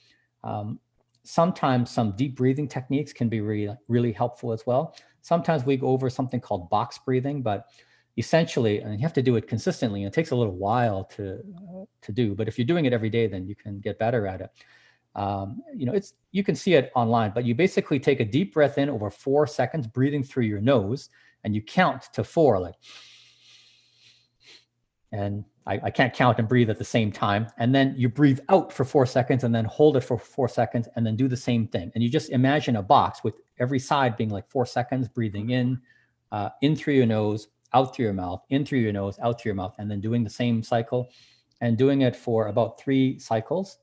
Um, 0.43 0.81
sometimes 1.27 1.91
some 1.91 2.12
deep 2.12 2.37
breathing 2.37 2.68
techniques 2.68 3.12
can 3.12 3.29
be 3.29 3.41
really, 3.41 3.74
really 3.89 4.12
helpful 4.12 4.53
as 4.53 4.64
well. 4.66 4.97
Sometimes 5.22 5.64
we 5.64 5.77
go 5.77 5.89
over 5.89 6.09
something 6.09 6.41
called 6.41 6.70
box 6.70 6.99
breathing, 6.99 7.43
but 7.43 7.66
essentially, 8.16 8.81
and 8.81 8.95
you 8.95 9.03
have 9.03 9.12
to 9.14 9.22
do 9.22 9.37
it 9.37 9.49
consistently. 9.49 10.05
It 10.05 10.12
takes 10.12 10.31
a 10.31 10.37
little 10.37 10.55
while 10.55 11.05
to 11.16 11.39
uh, 11.39 11.85
to 12.03 12.12
do, 12.12 12.35
but 12.35 12.49
if 12.49 12.59
you're 12.59 12.66
doing 12.66 12.85
it 12.85 12.93
every 12.93 13.11
day, 13.11 13.27
then 13.27 13.47
you 13.47 13.57
can 13.57 13.81
get 13.81 13.99
better 13.99 14.27
at 14.27 14.41
it. 14.41 14.51
Um, 15.16 15.62
you 15.74 15.87
know, 15.87 15.93
it's 15.93 16.14
you 16.31 16.45
can 16.45 16.55
see 16.55 16.74
it 16.74 16.93
online, 16.95 17.33
but 17.35 17.45
you 17.45 17.55
basically 17.55 17.99
take 17.99 18.20
a 18.20 18.24
deep 18.24 18.55
breath 18.55 18.79
in 18.79 18.89
over 18.89 19.11
four 19.11 19.47
seconds, 19.47 19.87
breathing 19.87 20.22
through 20.22 20.45
your 20.45 20.61
nose, 20.61 21.11
and 21.43 21.55
you 21.55 21.62
count 21.62 22.05
to 22.12 22.22
four, 22.22 22.61
like, 22.61 22.74
and 25.12 25.45
I, 25.67 25.81
I, 25.85 25.91
can't 25.91 26.14
count 26.14 26.39
and 26.39 26.49
breathe 26.49 26.71
at 26.71 26.79
the 26.79 26.85
same 26.85 27.11
time. 27.11 27.49
And 27.59 27.75
then 27.75 27.95
you 27.97 28.09
breathe 28.09 28.39
out 28.49 28.73
for 28.73 28.85
four 28.85 29.05
seconds 29.05 29.43
and 29.45 29.55
then 29.55 29.64
hold 29.64 29.97
it 29.97 30.03
for 30.03 30.19
four 30.19 30.49
seconds 30.49 30.89
and 30.95 31.05
then 31.05 31.17
do 31.17 31.29
the 31.29 31.37
same 31.37 31.67
thing. 31.67 31.91
And 31.95 32.05
you 32.05 32.11
just 32.11 32.31
imagine 32.31 32.77
a 32.77 32.83
box 32.83 33.25
with 33.25 33.35
every 33.59 33.79
side 33.79 34.17
being 34.17 34.31
like 34.31 34.49
four 34.49 34.64
seconds, 34.64 35.09
breathing 35.09 35.51
in, 35.51 35.81
uh, 36.31 36.51
in 36.62 36.77
through 36.77 36.95
your 36.95 37.07
nose, 37.07 37.49
out 37.73 37.95
through 37.95 38.05
your 38.05 38.14
mouth, 38.14 38.43
in 38.51 38.64
through 38.64 38.79
your 38.79 38.93
nose, 38.93 39.19
out 39.21 39.41
through 39.41 39.51
your 39.51 39.57
mouth, 39.57 39.75
and 39.79 39.91
then 39.91 40.01
doing 40.01 40.23
the 40.23 40.31
same 40.31 40.62
cycle 40.62 41.09
and 41.61 41.77
doing 41.77 42.03
it 42.03 42.14
for 42.14 42.47
about 42.49 42.79
three 42.81 43.19
cycles, 43.19 43.79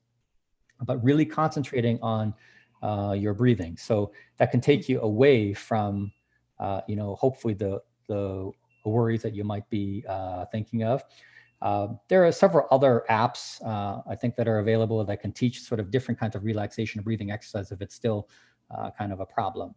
but 0.85 1.03
really 1.03 1.25
concentrating 1.25 1.99
on 2.01 2.33
uh, 2.81 3.15
your 3.17 3.33
breathing. 3.33 3.75
So 3.77 4.11
that 4.37 4.51
can 4.51 4.61
take 4.61 4.87
you 4.87 5.01
away 5.01 5.53
from, 5.53 6.11
uh, 6.59 6.81
you 6.87 6.95
know, 6.95 7.15
hopefully 7.15 7.53
the, 7.53 7.81
the 8.07 8.51
worries 8.85 9.21
that 9.23 9.33
you 9.33 9.43
might 9.43 9.69
be 9.69 10.03
uh, 10.07 10.45
thinking 10.45 10.83
of. 10.83 11.03
Uh, 11.63 11.87
there 12.09 12.25
are 12.25 12.31
several 12.31 12.67
other 12.71 13.05
apps 13.09 13.65
uh, 13.65 14.01
I 14.07 14.15
think 14.15 14.35
that 14.35 14.49
are 14.49 14.59
available 14.59 15.03
that 15.03 15.21
can 15.21 15.31
teach 15.31 15.61
sort 15.61 15.79
of 15.79 15.89
different 15.91 16.19
kinds 16.19 16.35
of 16.35 16.43
relaxation 16.43 16.99
and 16.99 17.05
breathing 17.05 17.31
exercise 17.31 17.71
if 17.71 17.81
it's 17.81 17.95
still 17.95 18.27
uh, 18.69 18.91
kind 18.91 19.13
of 19.13 19.21
a 19.21 19.25
problem. 19.25 19.73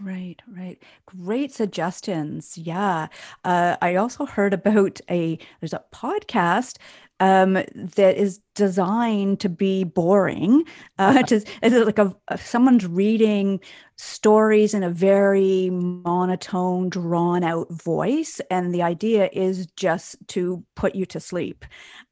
Right, 0.00 0.40
right. 0.46 0.80
Great 1.06 1.52
suggestions. 1.52 2.56
Yeah. 2.56 3.08
Uh, 3.44 3.76
I 3.82 3.96
also 3.96 4.26
heard 4.26 4.54
about 4.54 5.00
a 5.10 5.38
there's 5.60 5.72
a 5.72 5.82
podcast 5.92 6.78
um, 7.18 7.54
that 7.54 8.14
is 8.16 8.40
designed 8.58 9.38
to 9.40 9.48
be 9.48 9.84
boring. 9.84 10.64
Uh, 10.98 11.22
it's 11.30 11.46
like 11.62 11.98
a, 11.98 12.14
a, 12.26 12.36
someone's 12.36 12.84
reading 12.84 13.60
stories 13.98 14.74
in 14.74 14.84
a 14.84 14.90
very 14.90 15.70
monotone, 15.70 16.88
drawn 16.88 17.42
out 17.42 17.70
voice, 17.70 18.40
and 18.50 18.72
the 18.72 18.82
idea 18.82 19.28
is 19.32 19.66
just 19.76 20.16
to 20.28 20.64
put 20.76 20.94
you 20.94 21.04
to 21.06 21.20
sleep. 21.20 21.64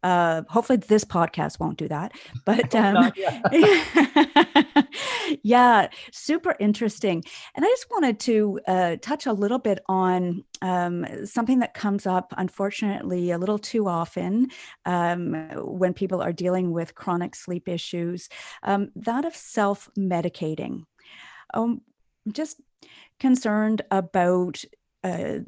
Uh, 0.03 0.43
hopefully, 0.49 0.79
this 0.79 1.05
podcast 1.05 1.61
won't 1.61 1.79
do 1.79 1.89
that, 1.89 2.13
but 2.45 2.75
um, 2.75 3.13
yeah, 5.43 5.89
super 6.13 6.55
interesting. 6.61 7.25
And 7.55 7.65
I 7.65 7.69
just 7.69 7.87
wanted 7.91 8.21
to 8.21 8.61
uh, 8.67 8.97
touch 9.01 9.27
a 9.27 9.33
little 9.33 9.59
bit 9.59 9.79
on 9.89 10.45
um, 10.63 11.07
something 11.25 11.61
that 11.61 11.75
comes 11.75 12.07
up, 12.07 12.33
unfortunately, 12.37 13.31
a 13.31 13.39
little 13.39 13.59
too 13.59 13.89
often 13.89 14.49
um, 14.85 15.49
when 15.55 15.95
people 15.95 16.21
are 16.21 16.33
dealing 16.37 16.71
with 16.73 16.95
chronic 16.95 17.35
sleep 17.35 17.69
issues 17.69 18.29
um, 18.63 18.91
that 18.95 19.25
of 19.25 19.35
self 19.35 19.89
medicating. 19.99 20.85
Um, 21.55 21.81
just 22.33 22.61
concerned 23.19 23.83
about 23.91 24.63
uh, 25.05 25.39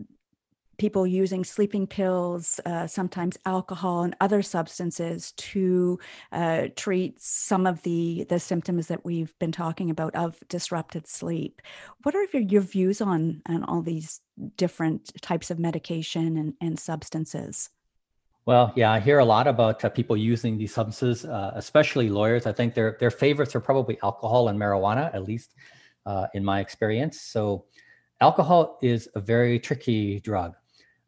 people 0.78 1.06
using 1.06 1.44
sleeping 1.44 1.86
pills, 1.86 2.60
uh, 2.64 2.86
sometimes 2.86 3.36
alcohol 3.44 4.04
and 4.04 4.16
other 4.20 4.42
substances 4.42 5.32
to 5.32 5.98
uh, 6.32 6.68
treat 6.76 7.20
some 7.20 7.66
of 7.66 7.82
the 7.82 8.24
the 8.28 8.38
symptoms 8.38 8.86
that 8.86 9.04
we've 9.04 9.36
been 9.38 9.52
talking 9.52 9.90
about 9.90 10.14
of 10.14 10.36
disrupted 10.48 11.06
sleep. 11.06 11.60
What 12.04 12.14
are 12.14 12.26
your, 12.32 12.42
your 12.42 12.62
views 12.62 13.00
on 13.00 13.42
on 13.46 13.64
all 13.64 13.82
these 13.82 14.20
different 14.56 15.10
types 15.20 15.50
of 15.50 15.58
medication 15.58 16.36
and, 16.36 16.54
and 16.60 16.78
substances? 16.78 17.70
Well, 18.48 18.72
yeah, 18.76 18.90
I 18.90 18.98
hear 18.98 19.18
a 19.18 19.26
lot 19.26 19.46
about 19.46 19.84
uh, 19.84 19.90
people 19.90 20.16
using 20.16 20.56
these 20.56 20.72
substances, 20.72 21.26
uh, 21.26 21.52
especially 21.54 22.08
lawyers. 22.08 22.46
I 22.46 22.52
think 22.52 22.72
their 22.72 22.96
their 22.98 23.10
favorites 23.10 23.54
are 23.54 23.60
probably 23.60 23.98
alcohol 24.02 24.48
and 24.48 24.58
marijuana, 24.58 25.14
at 25.14 25.24
least 25.24 25.54
uh, 26.06 26.28
in 26.32 26.42
my 26.42 26.60
experience. 26.60 27.20
So, 27.20 27.66
alcohol 28.22 28.78
is 28.80 29.06
a 29.14 29.20
very 29.20 29.60
tricky 29.60 30.18
drug. 30.20 30.54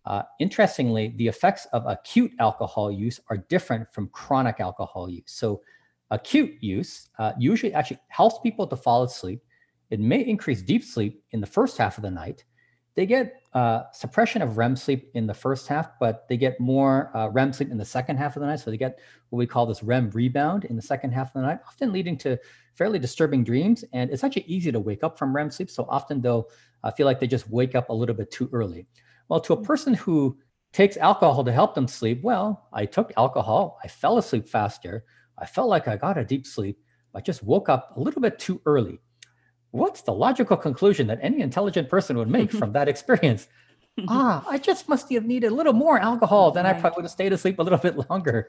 Uh, 0.05 0.25
interestingly, 0.39 1.15
the 1.17 1.29
effects 1.29 1.65
of 1.73 1.87
acute 1.87 2.33
alcohol 2.41 2.93
use 2.93 3.19
are 3.31 3.39
different 3.39 3.91
from 3.95 4.09
chronic 4.09 4.61
alcohol 4.61 5.09
use. 5.09 5.33
So, 5.33 5.63
acute 6.11 6.63
use 6.63 7.09
uh, 7.19 7.33
usually 7.39 7.73
actually 7.73 8.01
helps 8.09 8.39
people 8.41 8.67
to 8.67 8.77
fall 8.77 9.03
asleep. 9.05 9.41
It 9.89 9.99
may 9.99 10.21
increase 10.21 10.61
deep 10.61 10.85
sleep 10.85 11.25
in 11.31 11.41
the 11.41 11.47
first 11.47 11.79
half 11.79 11.97
of 11.97 12.03
the 12.03 12.11
night. 12.11 12.45
They 12.95 13.07
get 13.07 13.43
uh, 13.53 13.85
suppression 13.93 14.43
of 14.43 14.59
REM 14.59 14.77
sleep 14.77 15.11
in 15.15 15.27
the 15.27 15.35
first 15.35 15.69
half, 15.69 15.91
but 15.99 16.29
they 16.29 16.37
get 16.37 16.59
more 16.61 17.11
uh, 17.17 17.29
REM 17.29 17.53
sleep 17.53 17.71
in 17.71 17.79
the 17.79 17.85
second 17.85 18.17
half 18.17 18.37
of 18.37 18.41
the 18.41 18.47
night. 18.47 18.61
So 18.61 18.71
they 18.71 18.77
get 18.77 18.99
what 19.31 19.39
we 19.39 19.47
call 19.47 19.67
this 19.67 19.83
REM 19.83 20.11
rebound 20.11 20.65
in 20.65 20.77
the 20.77 20.83
second 20.83 21.13
half 21.13 21.29
of 21.29 21.35
the 21.35 21.43
night, 21.43 21.61
often 21.67 21.93
leading 21.93 22.17
to 22.19 22.39
fairly 22.75 22.99
disturbing 22.99 23.45
dreams. 23.45 23.85
And 23.93 24.11
it's 24.11 24.25
actually 24.25 24.45
easy 24.47 24.73
to 24.73 24.81
wake 24.81 25.05
up 25.05 25.19
from 25.19 25.35
REM 25.35 25.51
sleep. 25.51 25.71
So 25.71 25.87
often 25.89 26.21
they'll 26.21 26.49
uh, 26.83 26.91
feel 26.91 27.07
like 27.07 27.21
they 27.21 27.27
just 27.27 27.49
wake 27.49 27.75
up 27.75 27.91
a 27.91 27.95
little 27.95 28.15
bit 28.15 28.31
too 28.31 28.49
early. 28.53 28.87
Well, 29.29 29.41
to 29.41 29.53
a 29.53 29.63
person 29.63 29.95
who 29.95 30.39
takes 30.73 30.97
alcohol 30.97 31.45
to 31.45 31.53
help 31.53 31.75
them 31.75 31.87
sleep, 31.87 32.23
well, 32.23 32.69
I 32.73 32.87
took 32.87 33.13
alcohol, 33.17 33.79
I 33.85 33.89
fell 33.89 34.19
asleep 34.19 34.49
faster, 34.49 35.05
I 35.39 35.47
felt 35.47 35.69
like 35.69 35.89
I 35.89 35.97
got 35.97 36.19
a 36.19 36.25
deep 36.25 36.47
sleep, 36.47 36.79
I 37.15 37.21
just 37.21 37.43
woke 37.43 37.69
up 37.69 37.97
a 37.97 38.01
little 38.01 38.21
bit 38.21 38.39
too 38.39 38.61
early. 38.67 39.01
What's 39.73 40.03
the 40.03 40.13
logical 40.13 40.57
conclusion 40.57 41.07
that 41.07 41.19
any 41.23 41.41
intelligent 41.41 41.89
person 41.89 42.19
would 42.19 42.29
make 42.29 42.51
from 42.51 42.73
that 42.73 42.89
experience? 42.89 43.49
ah, 44.09 44.45
I 44.49 44.59
just 44.59 44.89
must 44.89 45.13
have 45.13 45.25
needed 45.25 45.53
a 45.53 45.55
little 45.55 45.73
more 45.73 45.99
alcohol, 45.99 46.51
then 46.51 46.65
right. 46.65 46.77
I 46.77 46.81
probably 46.81 46.97
would 46.97 47.05
have 47.05 47.13
stayed 47.13 47.33
asleep 47.33 47.59
a 47.59 47.63
little 47.63 47.79
bit 47.91 48.11
longer. 48.11 48.49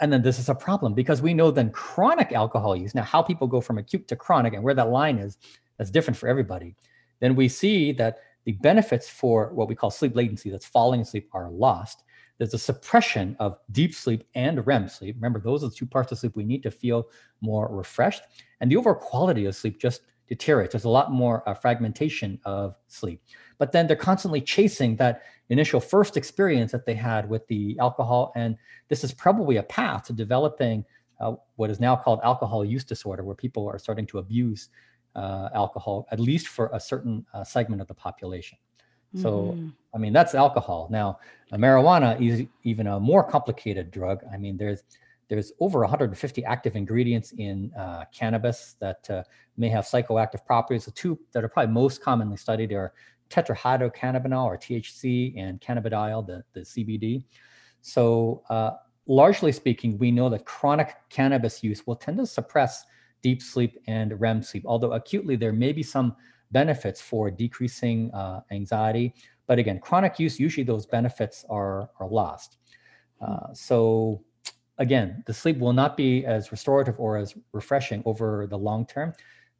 And 0.00 0.12
then 0.12 0.22
this 0.22 0.38
is 0.38 0.48
a 0.48 0.54
problem 0.54 0.94
because 0.94 1.20
we 1.20 1.34
know 1.34 1.50
then 1.50 1.70
chronic 1.70 2.32
alcohol 2.32 2.74
use, 2.74 2.94
now 2.94 3.02
how 3.02 3.22
people 3.22 3.46
go 3.46 3.60
from 3.60 3.78
acute 3.78 4.08
to 4.08 4.16
chronic 4.16 4.54
and 4.54 4.62
where 4.62 4.74
that 4.74 4.88
line 4.88 5.18
is, 5.18 5.36
that's 5.76 5.90
different 5.90 6.16
for 6.16 6.28
everybody. 6.28 6.74
Then 7.20 7.36
we 7.36 7.48
see 7.48 7.92
that 7.92 8.18
the 8.44 8.52
benefits 8.52 9.08
for 9.08 9.52
what 9.52 9.68
we 9.68 9.74
call 9.74 9.90
sleep 9.90 10.16
latency, 10.16 10.50
that's 10.50 10.66
falling 10.66 11.02
asleep, 11.02 11.28
are 11.32 11.50
lost. 11.50 12.04
There's 12.38 12.54
a 12.54 12.58
suppression 12.58 13.36
of 13.38 13.58
deep 13.72 13.94
sleep 13.94 14.24
and 14.34 14.66
REM 14.66 14.88
sleep. 14.88 15.16
Remember, 15.16 15.38
those 15.38 15.62
are 15.62 15.68
the 15.68 15.74
two 15.74 15.84
parts 15.84 16.10
of 16.10 16.18
sleep 16.18 16.36
we 16.36 16.44
need 16.44 16.62
to 16.62 16.70
feel 16.70 17.08
more 17.42 17.68
refreshed. 17.70 18.22
And 18.60 18.70
the 18.70 18.76
overall 18.76 18.94
quality 18.94 19.44
of 19.44 19.54
sleep 19.54 19.78
just 19.78 20.02
deteriorates. 20.30 20.72
There's 20.72 20.84
a 20.84 20.88
lot 20.88 21.12
more 21.12 21.46
uh, 21.46 21.52
fragmentation 21.52 22.38
of 22.46 22.76
sleep. 22.86 23.20
But 23.58 23.72
then 23.72 23.86
they're 23.86 23.96
constantly 23.96 24.40
chasing 24.40 24.96
that 24.96 25.22
initial 25.50 25.80
first 25.80 26.16
experience 26.16 26.72
that 26.72 26.86
they 26.86 26.94
had 26.94 27.28
with 27.28 27.46
the 27.48 27.76
alcohol. 27.78 28.32
And 28.36 28.56
this 28.88 29.04
is 29.04 29.12
probably 29.12 29.56
a 29.56 29.62
path 29.64 30.04
to 30.04 30.14
developing 30.14 30.84
uh, 31.20 31.34
what 31.56 31.68
is 31.68 31.80
now 31.80 31.96
called 31.96 32.20
alcohol 32.22 32.64
use 32.64 32.84
disorder, 32.84 33.24
where 33.24 33.34
people 33.34 33.68
are 33.68 33.78
starting 33.78 34.06
to 34.06 34.18
abuse 34.18 34.70
uh, 35.16 35.48
alcohol, 35.54 36.06
at 36.12 36.20
least 36.20 36.48
for 36.48 36.70
a 36.72 36.80
certain 36.80 37.26
uh, 37.34 37.44
segment 37.44 37.82
of 37.82 37.88
the 37.88 37.94
population. 37.94 38.56
So, 39.16 39.30
mm-hmm. 39.30 39.68
I 39.92 39.98
mean, 39.98 40.12
that's 40.12 40.36
alcohol. 40.36 40.86
Now, 40.88 41.18
marijuana 41.52 42.20
is 42.24 42.46
even 42.62 42.86
a 42.86 43.00
more 43.00 43.24
complicated 43.24 43.90
drug. 43.90 44.22
I 44.32 44.36
mean, 44.36 44.56
there's 44.56 44.84
there's 45.30 45.52
over 45.60 45.78
150 45.78 46.44
active 46.44 46.74
ingredients 46.74 47.32
in 47.38 47.72
uh, 47.78 48.04
cannabis 48.12 48.74
that 48.80 49.08
uh, 49.08 49.22
may 49.56 49.68
have 49.68 49.84
psychoactive 49.84 50.44
properties. 50.44 50.84
The 50.86 50.90
two 50.90 51.18
that 51.30 51.44
are 51.44 51.48
probably 51.48 51.72
most 51.72 52.02
commonly 52.02 52.36
studied 52.36 52.72
are 52.72 52.92
tetrahydrocannabinol 53.30 54.44
or 54.44 54.58
THC 54.58 55.38
and 55.38 55.60
cannabidiol, 55.60 56.26
the, 56.26 56.42
the 56.52 56.60
CBD. 56.62 57.22
So, 57.80 58.42
uh, 58.50 58.72
largely 59.06 59.52
speaking, 59.52 59.96
we 59.98 60.10
know 60.10 60.28
that 60.30 60.44
chronic 60.44 60.96
cannabis 61.10 61.62
use 61.62 61.86
will 61.86 61.96
tend 61.96 62.18
to 62.18 62.26
suppress 62.26 62.84
deep 63.22 63.40
sleep 63.40 63.78
and 63.86 64.20
REM 64.20 64.42
sleep, 64.42 64.64
although 64.66 64.92
acutely 64.94 65.36
there 65.36 65.52
may 65.52 65.72
be 65.72 65.84
some 65.84 66.16
benefits 66.50 67.00
for 67.00 67.30
decreasing 67.30 68.10
uh, 68.12 68.40
anxiety. 68.50 69.14
But 69.46 69.60
again, 69.60 69.78
chronic 69.78 70.18
use, 70.18 70.40
usually 70.40 70.64
those 70.64 70.86
benefits 70.86 71.44
are, 71.48 71.88
are 72.00 72.08
lost. 72.08 72.56
Uh, 73.20 73.52
so, 73.52 74.24
again, 74.80 75.22
the 75.26 75.34
sleep 75.34 75.58
will 75.58 75.74
not 75.74 75.96
be 75.96 76.24
as 76.24 76.50
restorative 76.50 76.98
or 76.98 77.16
as 77.16 77.34
refreshing 77.52 78.02
over 78.06 78.46
the 78.48 78.58
long 78.58 78.86
term. 78.86 79.12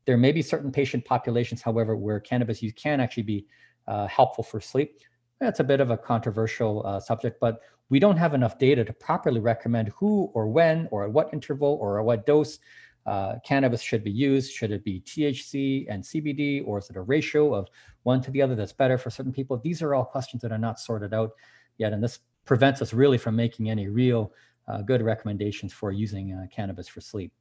There 0.06 0.16
may 0.16 0.32
be 0.32 0.42
certain 0.42 0.72
patient 0.72 1.04
populations, 1.04 1.62
however, 1.62 1.94
where 1.94 2.18
cannabis 2.18 2.62
use 2.62 2.72
can 2.74 3.00
actually 3.00 3.22
be 3.24 3.46
uh, 3.86 4.06
helpful 4.08 4.42
for 4.42 4.60
sleep. 4.60 4.98
That's 5.38 5.60
a 5.60 5.64
bit 5.64 5.80
of 5.80 5.90
a 5.90 5.96
controversial 5.96 6.84
uh, 6.84 7.00
subject, 7.00 7.38
but 7.38 7.60
we 7.90 7.98
don't 7.98 8.16
have 8.16 8.34
enough 8.34 8.58
data 8.58 8.84
to 8.84 8.92
properly 8.94 9.40
recommend 9.40 9.88
who 9.88 10.30
or 10.34 10.48
when 10.48 10.88
or 10.90 11.04
at 11.04 11.12
what 11.12 11.32
interval 11.32 11.78
or 11.80 12.00
at 12.00 12.04
what 12.04 12.24
dose 12.24 12.58
uh, 13.06 13.34
cannabis 13.44 13.82
should 13.82 14.04
be 14.04 14.10
used. 14.10 14.52
Should 14.52 14.70
it 14.70 14.84
be 14.84 15.00
THC 15.00 15.86
and 15.88 16.02
CBD, 16.02 16.62
or 16.66 16.78
is 16.78 16.88
it 16.88 16.96
a 16.96 17.02
ratio 17.02 17.54
of 17.54 17.68
one 18.04 18.22
to 18.22 18.30
the 18.30 18.40
other 18.40 18.54
that's 18.54 18.72
better 18.72 18.96
for 18.96 19.10
certain 19.10 19.32
people? 19.32 19.58
These 19.58 19.82
are 19.82 19.94
all 19.94 20.04
questions 20.04 20.42
that 20.42 20.52
are 20.52 20.58
not 20.58 20.78
sorted 20.78 21.12
out 21.12 21.32
yet, 21.78 21.92
and 21.92 22.02
this 22.02 22.20
prevents 22.44 22.80
us 22.80 22.92
really 22.92 23.18
from 23.18 23.36
making 23.36 23.70
any 23.70 23.88
real 23.88 24.32
uh, 24.68 24.82
good 24.82 25.02
recommendations 25.02 25.72
for 25.72 25.92
using 25.92 26.32
uh, 26.32 26.46
cannabis 26.50 26.88
for 26.88 27.00
sleep. 27.00 27.32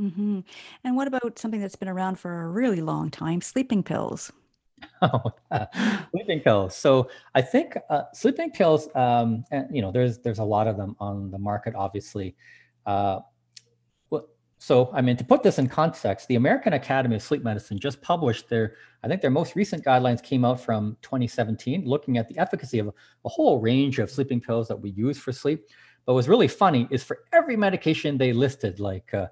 Mm-hmm. 0.00 0.40
And 0.84 0.96
what 0.96 1.06
about 1.06 1.38
something 1.38 1.60
that's 1.60 1.76
been 1.76 1.88
around 1.88 2.18
for 2.18 2.42
a 2.42 2.48
really 2.48 2.80
long 2.80 3.10
time 3.10 3.40
sleeping 3.40 3.82
pills? 3.82 4.32
Oh, 5.00 5.32
sleeping 6.10 6.40
pills. 6.40 6.76
So 6.76 7.08
I 7.36 7.42
think 7.42 7.76
uh, 7.88 8.02
sleeping 8.14 8.50
pills, 8.50 8.88
um, 8.96 9.44
and, 9.52 9.68
you 9.74 9.80
know, 9.80 9.92
there's 9.92 10.18
there's 10.18 10.40
a 10.40 10.44
lot 10.44 10.66
of 10.66 10.76
them 10.76 10.96
on 10.98 11.30
the 11.30 11.38
market, 11.38 11.74
obviously. 11.76 12.34
Uh, 12.84 13.20
well, 14.10 14.28
so 14.58 14.90
I 14.92 15.00
mean, 15.00 15.16
to 15.18 15.24
put 15.24 15.44
this 15.44 15.58
in 15.58 15.68
context, 15.68 16.26
the 16.26 16.34
American 16.34 16.72
Academy 16.72 17.14
of 17.14 17.22
Sleep 17.22 17.44
Medicine 17.44 17.78
just 17.78 18.02
published 18.02 18.48
their, 18.48 18.74
I 19.04 19.08
think 19.08 19.20
their 19.20 19.30
most 19.30 19.54
recent 19.54 19.84
guidelines 19.84 20.20
came 20.20 20.44
out 20.44 20.60
from 20.60 20.96
2017, 21.02 21.84
looking 21.84 22.18
at 22.18 22.28
the 22.28 22.38
efficacy 22.38 22.80
of 22.80 22.88
a 22.88 23.28
whole 23.28 23.60
range 23.60 24.00
of 24.00 24.10
sleeping 24.10 24.40
pills 24.40 24.66
that 24.66 24.76
we 24.76 24.90
use 24.90 25.16
for 25.16 25.30
sleep. 25.30 25.64
But 26.06 26.14
what's 26.14 26.28
really 26.28 26.48
funny 26.48 26.88
is 26.90 27.02
for 27.02 27.20
every 27.32 27.56
medication 27.56 28.18
they 28.18 28.32
listed, 28.32 28.80
like 28.80 29.12
uh, 29.14 29.28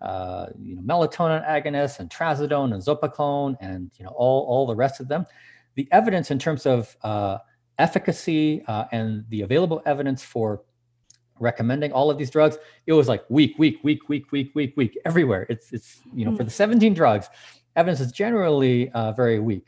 uh, 0.00 0.46
you 0.60 0.76
know, 0.76 0.82
melatonin 0.82 1.46
agonists 1.46 2.00
and 2.00 2.10
trazodone 2.10 2.74
and 2.74 2.82
zopiclone 2.82 3.56
and 3.60 3.90
you 3.96 4.04
know 4.04 4.12
all, 4.16 4.46
all 4.46 4.66
the 4.66 4.76
rest 4.76 5.00
of 5.00 5.08
them. 5.08 5.26
The 5.74 5.88
evidence 5.92 6.30
in 6.30 6.38
terms 6.38 6.66
of 6.66 6.96
uh, 7.02 7.38
efficacy 7.78 8.62
uh, 8.66 8.86
and 8.92 9.24
the 9.28 9.42
available 9.42 9.82
evidence 9.86 10.22
for 10.24 10.62
recommending 11.40 11.92
all 11.92 12.10
of 12.10 12.18
these 12.18 12.30
drugs, 12.30 12.58
it 12.86 12.92
was 12.92 13.06
like 13.06 13.24
weak, 13.28 13.54
weak, 13.58 13.78
weak, 13.84 14.08
weak, 14.08 14.32
weak, 14.32 14.50
weak, 14.54 14.72
weak, 14.76 14.98
everywhere. 15.04 15.46
It's 15.48 15.72
it's 15.72 16.00
you 16.14 16.24
know 16.24 16.36
for 16.36 16.44
the 16.44 16.50
17 16.50 16.94
drugs, 16.94 17.28
evidence 17.76 18.00
is 18.00 18.12
generally 18.12 18.90
uh, 18.90 19.12
very 19.12 19.38
weak. 19.38 19.66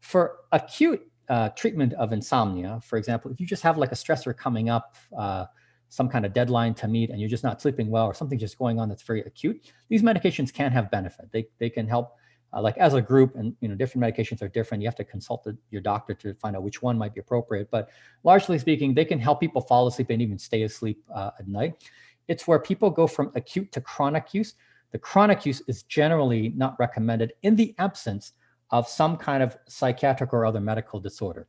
For 0.00 0.36
acute 0.52 1.02
uh, 1.28 1.50
treatment 1.50 1.92
of 1.94 2.12
insomnia, 2.12 2.80
for 2.82 2.96
example, 2.96 3.30
if 3.30 3.40
you 3.40 3.46
just 3.46 3.62
have 3.62 3.76
like 3.76 3.92
a 3.92 3.96
stressor 3.96 4.36
coming 4.36 4.70
up, 4.70 4.96
uh, 5.16 5.46
some 5.88 6.08
kind 6.08 6.26
of 6.26 6.32
deadline 6.32 6.74
to 6.74 6.88
meet 6.88 7.10
and 7.10 7.20
you're 7.20 7.28
just 7.28 7.44
not 7.44 7.60
sleeping 7.60 7.90
well 7.90 8.04
or 8.04 8.14
something 8.14 8.38
just 8.38 8.58
going 8.58 8.78
on 8.78 8.88
that's 8.88 9.02
very 9.02 9.22
acute 9.22 9.72
these 9.88 10.02
medications 10.02 10.52
can 10.52 10.70
have 10.70 10.90
benefit. 10.90 11.30
They, 11.32 11.46
they 11.58 11.70
can 11.70 11.86
help 11.86 12.16
uh, 12.52 12.62
like 12.62 12.76
as 12.78 12.94
a 12.94 13.02
group 13.02 13.34
and 13.36 13.54
you 13.60 13.68
know 13.68 13.74
different 13.74 14.04
medications 14.04 14.40
are 14.42 14.48
different. 14.48 14.82
You 14.82 14.88
have 14.88 14.96
to 14.96 15.04
consult 15.04 15.44
the, 15.44 15.56
your 15.70 15.82
doctor 15.82 16.14
to 16.14 16.34
find 16.34 16.56
out 16.56 16.62
which 16.62 16.82
one 16.82 16.96
might 16.96 17.14
be 17.14 17.20
appropriate 17.20 17.70
but 17.70 17.90
largely 18.24 18.58
speaking 18.58 18.94
they 18.94 19.04
can 19.04 19.18
help 19.18 19.40
people 19.40 19.60
fall 19.60 19.86
asleep 19.86 20.10
and 20.10 20.22
even 20.22 20.38
stay 20.38 20.62
asleep 20.62 21.02
uh, 21.14 21.30
at 21.38 21.48
night. 21.48 21.90
It's 22.28 22.46
where 22.46 22.58
people 22.58 22.90
go 22.90 23.06
from 23.06 23.32
acute 23.34 23.72
to 23.72 23.80
chronic 23.80 24.34
use. 24.34 24.54
The 24.92 24.98
chronic 24.98 25.44
use 25.44 25.62
is 25.68 25.82
generally 25.82 26.50
not 26.50 26.76
recommended 26.78 27.32
in 27.42 27.56
the 27.56 27.74
absence 27.78 28.32
of 28.70 28.86
some 28.88 29.16
kind 29.16 29.42
of 29.42 29.56
psychiatric 29.66 30.32
or 30.32 30.44
other 30.44 30.60
medical 30.60 31.00
disorder 31.00 31.46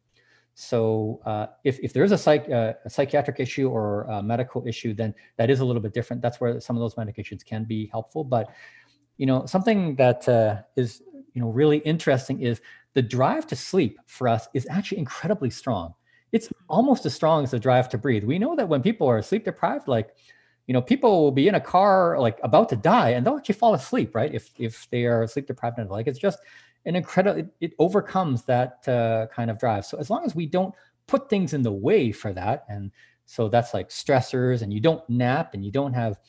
so 0.60 1.22
uh, 1.26 1.48
if, 1.64 1.80
if 1.80 1.94
there 1.94 2.04
is 2.04 2.12
a, 2.12 2.18
psych, 2.18 2.50
uh, 2.50 2.74
a 2.84 2.90
psychiatric 2.90 3.40
issue 3.40 3.70
or 3.70 4.04
a 4.10 4.22
medical 4.22 4.68
issue, 4.68 4.94
then 4.94 5.16
that 5.38 5.50
is 5.50 5.62
a 5.62 5.66
little 5.66 5.82
bit 5.82 5.94
different. 5.94 6.22
That's 6.22 6.42
where 6.42 6.60
some 6.60 6.76
of 6.76 6.82
those 6.82 6.96
medications 6.96 7.46
can 7.46 7.64
be 7.64 7.88
helpful. 7.88 8.26
But 8.26 8.50
you 9.16 9.26
know, 9.26 9.46
something 9.46 9.96
that 9.96 10.28
uh, 10.28 10.64
is 10.76 11.02
you 11.34 11.42
know 11.42 11.48
really 11.48 11.78
interesting 11.78 12.42
is 12.42 12.60
the 12.94 13.02
drive 13.02 13.48
to 13.48 13.56
sleep 13.56 14.00
for 14.06 14.28
us 14.28 14.50
is 14.54 14.68
actually 14.70 14.98
incredibly 14.98 15.50
strong. 15.50 15.94
It's 16.34 16.50
almost 16.68 17.06
as 17.06 17.14
strong 17.14 17.46
as 17.46 17.52
the 17.52 17.60
drive 17.60 17.88
to 17.90 17.98
breathe. 17.98 18.26
We 18.26 18.38
know 18.38 18.58
that 18.58 18.68
when 18.68 18.82
people 18.82 19.08
are 19.08 19.22
sleep 19.22 19.46
deprived, 19.46 19.88
like 19.88 20.10
you 20.68 20.74
know, 20.74 20.82
people 20.82 21.24
will 21.24 21.32
be 21.32 21.48
in 21.48 21.56
a 21.56 21.62
car 21.62 22.20
like 22.20 22.38
about 22.44 22.68
to 22.70 22.76
die 22.76 23.12
and 23.12 23.26
they'll 23.26 23.38
actually 23.38 23.56
fall 23.56 23.76
asleep, 23.76 24.14
right? 24.14 24.36
If 24.36 24.52
if 24.60 24.90
they 24.90 25.06
are 25.06 25.26
sleep 25.26 25.48
deprived 25.48 25.80
and 25.80 25.90
like 25.90 26.08
it's 26.08 26.20
just 26.20 26.40
an 26.86 26.96
incredible 26.96 27.40
it, 27.40 27.50
it 27.60 27.74
overcomes 27.80 28.44
that 28.44 28.88
uh, 28.88 29.28
kind 29.34 29.52
of 29.52 29.60
drive. 29.60 29.86
So 29.86 29.98
as 29.98 30.10
long 30.10 30.26
as 30.26 30.36
we 30.36 30.46
don't 30.46 30.74
put 31.08 31.30
things 31.30 31.54
in 31.54 31.62
the 31.62 31.72
way 31.72 32.12
for 32.12 32.34
that 32.34 32.66
and 32.70 32.92
so 33.26 33.48
that's 33.48 33.74
like 33.74 33.90
stressors 33.90 34.62
and 34.62 34.74
you 34.74 34.80
don't 34.80 35.08
nap 35.10 35.54
and 35.54 35.66
you 35.66 35.72
don't 35.72 35.94
have 35.94 36.20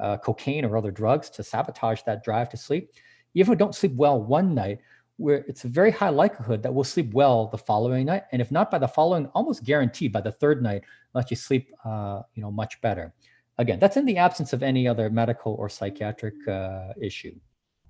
uh, 0.00 0.16
cocaine 0.16 0.64
or 0.64 0.76
other 0.76 0.90
drugs 0.90 1.28
to 1.30 1.42
sabotage 1.42 2.02
that 2.02 2.22
drive 2.22 2.48
to 2.48 2.56
sleep 2.56 2.90
Even 3.34 3.46
if 3.46 3.48
we 3.48 3.56
don't 3.56 3.74
sleep 3.74 3.92
well 3.94 4.22
one 4.22 4.54
night 4.54 4.78
where 5.16 5.44
it's 5.48 5.64
a 5.64 5.68
very 5.68 5.90
high 5.90 6.08
likelihood 6.08 6.62
that 6.62 6.72
we'll 6.72 6.84
sleep 6.84 7.12
well 7.12 7.48
the 7.48 7.58
following 7.58 8.06
night 8.06 8.24
and 8.30 8.40
if 8.40 8.50
not 8.52 8.70
by 8.70 8.78
the 8.78 8.86
following 8.86 9.26
almost 9.34 9.64
guaranteed 9.64 10.12
by 10.12 10.20
the 10.20 10.32
third 10.32 10.62
night 10.62 10.82
let 11.14 11.30
you 11.30 11.36
sleep 11.36 11.72
uh, 11.84 12.22
you 12.34 12.42
know 12.42 12.50
much 12.50 12.80
better. 12.80 13.12
Again 13.58 13.80
that's 13.80 13.96
in 13.96 14.04
the 14.04 14.16
absence 14.16 14.52
of 14.52 14.62
any 14.62 14.86
other 14.86 15.10
medical 15.10 15.54
or 15.54 15.68
psychiatric 15.68 16.46
uh, 16.46 16.92
issue 17.00 17.34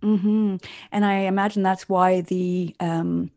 hmm 0.02 0.56
And 0.92 1.04
I 1.04 1.20
imagine 1.20 1.62
that's 1.62 1.88
why 1.88 2.20
the 2.22 2.74
um, 2.80 3.30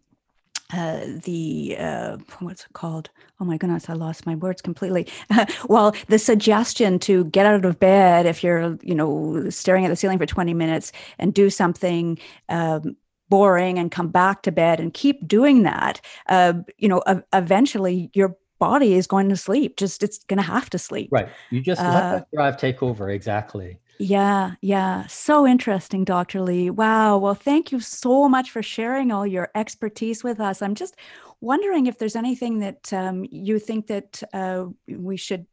uh, 0.74 1.02
the 1.24 1.76
uh, 1.78 2.18
what's 2.40 2.64
it 2.64 2.74
called? 2.74 3.10
Oh 3.40 3.46
my 3.46 3.58
goodness, 3.58 3.90
I 3.90 3.94
lost 3.94 4.26
my 4.26 4.36
words 4.36 4.62
completely. 4.62 5.08
well, 5.68 5.96
the 6.08 6.20
suggestion 6.20 7.00
to 7.00 7.26
get 7.26 7.46
out 7.46 7.66
of 7.66 7.80
bed 7.80 8.26
if 8.26 8.44
you're, 8.44 8.78
you 8.82 8.96
know, 8.96 9.50
staring 9.50 9.86
at 9.86 9.90
the 9.90 9.96
ceiling 9.96 10.18
for 10.18 10.26
20 10.26 10.54
minutes 10.54 10.92
and 11.18 11.34
do 11.34 11.50
something 11.50 12.20
um, 12.50 12.96
boring 13.30 13.80
and 13.80 13.92
come 13.92 14.10
back 14.10 14.44
to 14.44 14.52
bed 14.52 14.80
and 14.80 14.94
keep 14.94 15.28
doing 15.28 15.64
that, 15.64 16.00
uh, 16.28 16.54
you 16.78 16.88
know, 16.88 17.02
eventually 17.34 18.10
your 18.14 18.38
body 18.60 18.94
is 18.94 19.08
going 19.08 19.28
to 19.30 19.36
sleep. 19.36 19.76
Just 19.78 20.04
it's 20.04 20.20
going 20.26 20.38
to 20.38 20.44
have 20.44 20.70
to 20.70 20.78
sleep. 20.78 21.10
Right. 21.12 21.30
You 21.50 21.62
just 21.62 21.82
let 21.82 21.90
uh, 21.90 22.16
that 22.16 22.28
drive 22.34 22.58
take 22.58 22.84
over. 22.84 23.10
Exactly. 23.10 23.80
Yeah, 24.02 24.54
yeah. 24.62 25.06
So 25.06 25.46
interesting, 25.46 26.04
Dr. 26.04 26.42
Lee. 26.42 26.72
Wow. 26.72 27.20
Well, 27.20 27.36
thank 27.36 27.72
you 27.72 27.80
so 27.80 28.28
much 28.28 28.50
for 28.50 28.64
sharing 28.64 29.12
all 29.12 29.28
your 29.28 29.52
expertise 29.54 30.24
with 30.24 30.40
us. 30.40 30.64
I'm 30.64 30.74
just 30.74 30.96
wondering 31.40 31.86
if 31.86 32.00
there's 32.00 32.16
anything 32.16 32.60
that 32.60 32.92
um, 32.94 33.28
you 33.30 33.60
think 33.60 33.88
that 33.88 34.24
uh, 34.34 34.66
we 34.88 35.18
should 35.18 35.46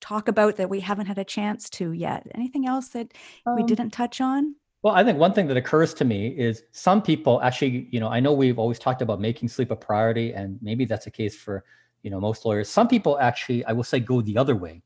talk 0.00 0.28
about 0.28 0.56
that 0.56 0.68
we 0.68 0.80
haven't 0.80 1.06
had 1.06 1.16
a 1.16 1.24
chance 1.24 1.70
to 1.70 1.92
yet. 1.92 2.26
Anything 2.34 2.66
else 2.66 2.88
that 2.88 3.12
um, 3.46 3.56
we 3.56 3.62
didn't 3.62 3.90
touch 3.90 4.20
on? 4.20 4.54
Well, 4.82 4.94
I 4.94 5.02
think 5.02 5.18
one 5.18 5.32
thing 5.32 5.46
that 5.46 5.56
occurs 5.56 5.94
to 5.94 6.04
me 6.04 6.28
is 6.28 6.62
some 6.72 7.00
people 7.00 7.40
actually, 7.40 7.88
you 7.90 8.00
know, 8.00 8.08
I 8.08 8.20
know 8.20 8.34
we've 8.34 8.58
always 8.58 8.78
talked 8.78 9.00
about 9.00 9.18
making 9.18 9.48
sleep 9.48 9.70
a 9.70 9.76
priority, 9.76 10.34
and 10.34 10.58
maybe 10.60 10.84
that's 10.84 11.06
the 11.06 11.10
case 11.10 11.34
for, 11.34 11.64
you 12.02 12.10
know, 12.10 12.20
most 12.20 12.44
lawyers. 12.44 12.68
Some 12.68 12.86
people 12.86 13.18
actually, 13.18 13.64
I 13.64 13.72
will 13.72 13.82
say, 13.82 13.98
go 13.98 14.20
the 14.20 14.36
other 14.36 14.54
way. 14.54 14.82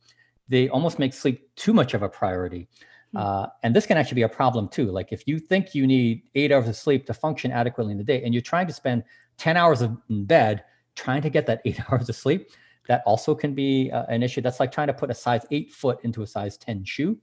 They 0.48 0.68
almost 0.68 1.00
make 1.00 1.12
sleep 1.12 1.52
too 1.56 1.72
much 1.72 1.94
of 1.94 2.02
a 2.02 2.08
priority. 2.08 2.68
Hmm. 3.12 3.18
Uh, 3.18 3.46
and 3.62 3.74
this 3.74 3.86
can 3.86 3.96
actually 3.96 4.16
be 4.16 4.22
a 4.22 4.28
problem 4.28 4.68
too. 4.68 4.90
Like 4.90 5.12
if 5.12 5.26
you 5.26 5.38
think 5.38 5.74
you 5.74 5.86
need 5.86 6.22
eight 6.34 6.52
hours 6.52 6.68
of 6.68 6.76
sleep 6.76 7.06
to 7.06 7.14
function 7.14 7.50
adequately 7.50 7.92
in 7.92 7.98
the 7.98 8.04
day, 8.04 8.22
and 8.22 8.34
you're 8.34 8.42
trying 8.42 8.66
to 8.66 8.72
spend 8.72 9.04
10 9.38 9.56
hours 9.56 9.82
in 9.82 10.24
bed 10.24 10.64
trying 10.94 11.22
to 11.22 11.30
get 11.30 11.46
that 11.46 11.62
eight 11.64 11.80
hours 11.90 12.09
of 12.09 12.16
sleep, 12.16 12.50
that 12.88 13.02
also 13.06 13.34
can 13.34 13.54
be 13.54 13.90
uh, 13.90 14.04
an 14.06 14.22
issue. 14.22 14.40
That's 14.40 14.61
like 14.61 14.72
trying 14.72 14.86
to 14.88 14.94
put 14.94 15.11
a 15.11 15.14
size 15.14 15.44
eight 15.50 15.72
foot 15.72 15.98
into 16.04 16.22
a 16.22 16.26
size 16.26 16.56
10 16.56 16.84
shoe. 16.84 17.18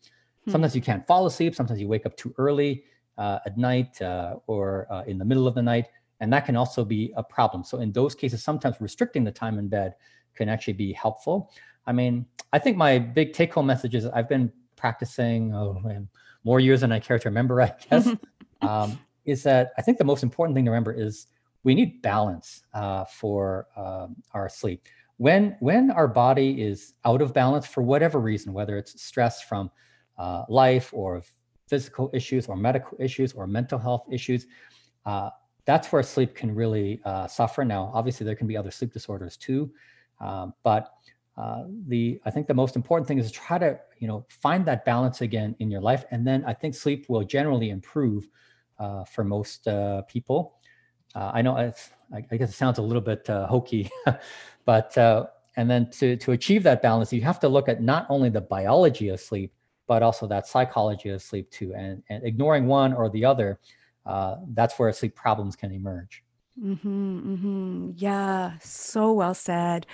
Hmm. 0.45 0.51
Sometimes 0.51 0.75
you 0.75 0.81
can't 0.81 1.05
fall 1.07 1.25
asleep. 1.25 1.55
Sometimes 1.55 1.79
you 1.79 1.88
wake 1.88 2.05
up 2.05 2.15
too 2.15 2.33
early 2.38 2.83
uh, 3.17 3.39
at 3.45 3.57
night 3.57 4.01
uh, 4.01 4.36
or 4.47 4.88
uh, 4.91 5.03
in 5.07 5.17
the 5.17 5.25
middle 5.25 5.47
of 5.47 5.55
the 5.55 5.61
night. 5.61 5.88
And 6.19 6.31
that 6.31 6.45
can 6.45 6.55
also 6.55 6.86
be 6.86 7.13
a 7.17 7.23
problem. 7.23 7.63
So 7.63 7.79
in 7.79 7.91
those 7.91 8.15
cases, 8.15 8.41
sometimes 8.43 8.77
restricting 8.79 9.23
the 9.23 9.31
time 9.31 9.59
in 9.59 9.67
bed 9.67 9.95
can 10.33 10.49
actually 10.49 10.73
be 10.73 10.93
helpful. 10.93 11.51
I 11.88 11.91
mean, 11.91 12.25
I 12.53 12.59
think 12.59 12.77
my 12.77 12.97
big 12.97 13.33
take 13.33 13.53
home 13.53 13.65
message 13.65 13.95
is 13.95 14.05
I've 14.05 14.29
been 14.29 14.51
practicing 14.76 15.53
oh, 15.53 15.80
man, 15.84 16.07
more 16.43 16.59
years 16.59 16.82
than 16.82 16.91
I 16.91 16.99
care 16.99 17.19
to 17.19 17.30
remember, 17.30 17.61
I 17.61 17.73
guess, 17.89 18.09
um, 18.61 18.99
is 19.26 19.43
that 19.43 19.71
I 19.78 19.82
think 19.82 19.97
the 19.97 20.03
most 20.03 20.23
important 20.23 20.55
thing 20.55 20.65
to 20.65 20.71
remember 20.71 20.93
is 20.93 21.28
we 21.63 21.76
need 21.76 22.01
balance 22.01 22.63
uh, 22.73 23.05
for 23.05 23.67
um, 23.76 24.15
our 24.34 24.47
sleep. 24.47 24.84
When 25.17 25.55
when 25.59 25.91
our 25.91 26.07
body 26.07 26.61
is 26.61 26.93
out 27.05 27.21
of 27.21 27.34
balance 27.34 27.65
for 27.65 27.82
whatever 27.82 28.19
reason, 28.19 28.53
whether 28.53 28.78
it's 28.78 29.01
stress 29.01 29.41
from 29.41 29.71
uh, 30.17 30.43
life 30.49 30.93
or 30.93 31.23
physical 31.67 32.11
issues 32.13 32.47
or 32.47 32.55
medical 32.55 32.97
issues 33.01 33.34
or 33.34 33.47
mental 33.47 33.80
health 33.80 34.05
issues, 34.11 34.45
uh, 35.05 35.30
that's 35.65 35.91
where 35.91 36.03
sleep 36.03 36.36
can 36.36 36.53
really 36.53 37.01
uh, 37.05 37.28
suffer. 37.28 37.65
Now, 37.65 37.91
obviously, 37.93 38.26
there 38.26 38.36
can 38.36 38.45
be 38.45 38.55
other 38.55 38.71
sleep 38.71 38.93
disorders 38.93 39.36
too, 39.38 39.71
um, 40.19 40.53
but 40.63 40.93
uh, 41.38 41.63
the 41.88 42.19
I 42.25 42.31
think 42.31 42.47
the 42.47 42.53
most 42.53 42.75
important 42.75 43.07
thing 43.07 43.17
is 43.17 43.31
to 43.31 43.33
try 43.33 43.57
to 43.57 43.79
you 43.99 44.07
know 44.07 44.25
find 44.29 44.65
that 44.65 44.86
balance 44.86 45.21
again 45.21 45.55
in 45.59 45.69
your 45.69 45.81
life, 45.81 46.05
and 46.11 46.25
then 46.25 46.43
I 46.45 46.53
think 46.53 46.75
sleep 46.75 47.07
will 47.09 47.23
generally 47.23 47.69
improve 47.69 48.27
uh, 48.79 49.03
for 49.03 49.23
most 49.23 49.67
uh, 49.67 50.01
people. 50.03 50.55
Uh, 51.13 51.31
I 51.33 51.41
know 51.41 51.57
it's 51.57 51.89
I, 52.13 52.21
guess 52.21 52.49
it 52.49 52.53
sounds 52.53 52.77
a 52.77 52.81
little 52.81 53.01
bit 53.01 53.29
uh, 53.29 53.47
hokey, 53.47 53.89
but 54.65 54.97
and 55.57 55.69
then 55.69 55.89
to 55.91 56.17
to 56.17 56.31
achieve 56.31 56.63
that 56.63 56.81
balance, 56.81 57.11
you 57.11 57.21
have 57.21 57.39
to 57.41 57.49
look 57.49 57.69
at 57.69 57.81
not 57.81 58.05
only 58.09 58.29
the 58.29 58.41
biology 58.41 59.09
of 59.09 59.19
sleep, 59.19 59.53
but 59.88 60.03
also 60.03 60.27
that 60.27 60.47
psychology 60.47 61.09
of 61.09 61.21
sleep 61.21 61.49
too, 61.51 61.73
and 61.75 62.03
and 62.09 62.23
ignoring 62.23 62.67
one 62.67 62.93
or 62.93 63.09
the 63.09 63.25
other 63.25 63.59
uh, 64.05 64.38
that's 64.53 64.77
where 64.77 64.91
sleep 64.91 65.15
problems 65.15 65.55
can 65.55 65.71
emerge. 65.71 66.23
Mm-hmm, 66.63 67.33
mm-hmm. 67.33 67.91
Yeah, 67.95 68.53
so 68.61 69.11
well 69.11 69.33
said. 69.33 69.85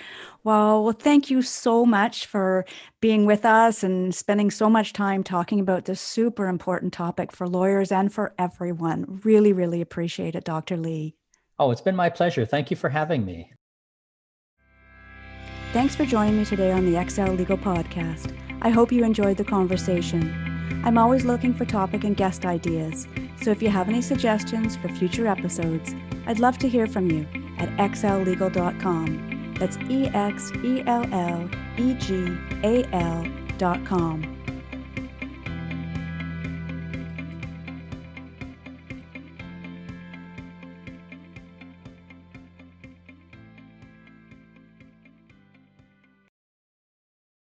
Well, 0.44 0.84
well, 0.84 0.92
thank 0.92 1.28
you 1.28 1.42
so 1.42 1.84
much 1.84 2.26
for 2.26 2.64
being 3.00 3.26
with 3.26 3.44
us 3.44 3.82
and 3.82 4.14
spending 4.14 4.50
so 4.50 4.70
much 4.70 4.92
time 4.92 5.24
talking 5.24 5.58
about 5.58 5.86
this 5.86 6.00
super 6.00 6.46
important 6.46 6.92
topic 6.92 7.32
for 7.32 7.48
lawyers 7.48 7.90
and 7.90 8.12
for 8.12 8.32
everyone. 8.38 9.20
Really, 9.24 9.52
really 9.52 9.80
appreciate 9.80 10.36
it, 10.36 10.44
Dr. 10.44 10.76
Lee. 10.76 11.16
Oh, 11.58 11.72
it's 11.72 11.80
been 11.80 11.96
my 11.96 12.10
pleasure. 12.10 12.46
Thank 12.46 12.70
you 12.70 12.76
for 12.76 12.90
having 12.90 13.24
me. 13.24 13.52
Thanks 15.72 15.96
for 15.96 16.04
joining 16.04 16.38
me 16.38 16.44
today 16.44 16.70
on 16.70 16.84
the 16.84 16.98
Exel 16.98 17.36
Legal 17.36 17.58
Podcast. 17.58 18.36
I 18.60 18.68
hope 18.68 18.92
you 18.92 19.04
enjoyed 19.04 19.36
the 19.36 19.44
conversation. 19.44 20.32
I'm 20.84 20.98
always 20.98 21.24
looking 21.24 21.54
for 21.54 21.64
topic 21.64 22.04
and 22.04 22.16
guest 22.16 22.44
ideas, 22.44 23.06
so 23.42 23.50
if 23.50 23.62
you 23.62 23.68
have 23.68 23.88
any 23.88 24.00
suggestions 24.00 24.76
for 24.76 24.88
future 24.88 25.26
episodes, 25.26 25.94
I'd 26.26 26.38
love 26.38 26.58
to 26.58 26.68
hear 26.68 26.86
from 26.86 27.10
you 27.10 27.26
at 27.58 27.68
exellegal.com. 27.76 29.54
That's 29.58 29.76
E 29.88 30.06
X 30.06 30.52
E 30.64 30.82
L 30.86 31.06
L 31.12 31.50
E 31.78 31.94
G 31.94 32.36
A 32.62 32.84
L.com. 32.92 34.31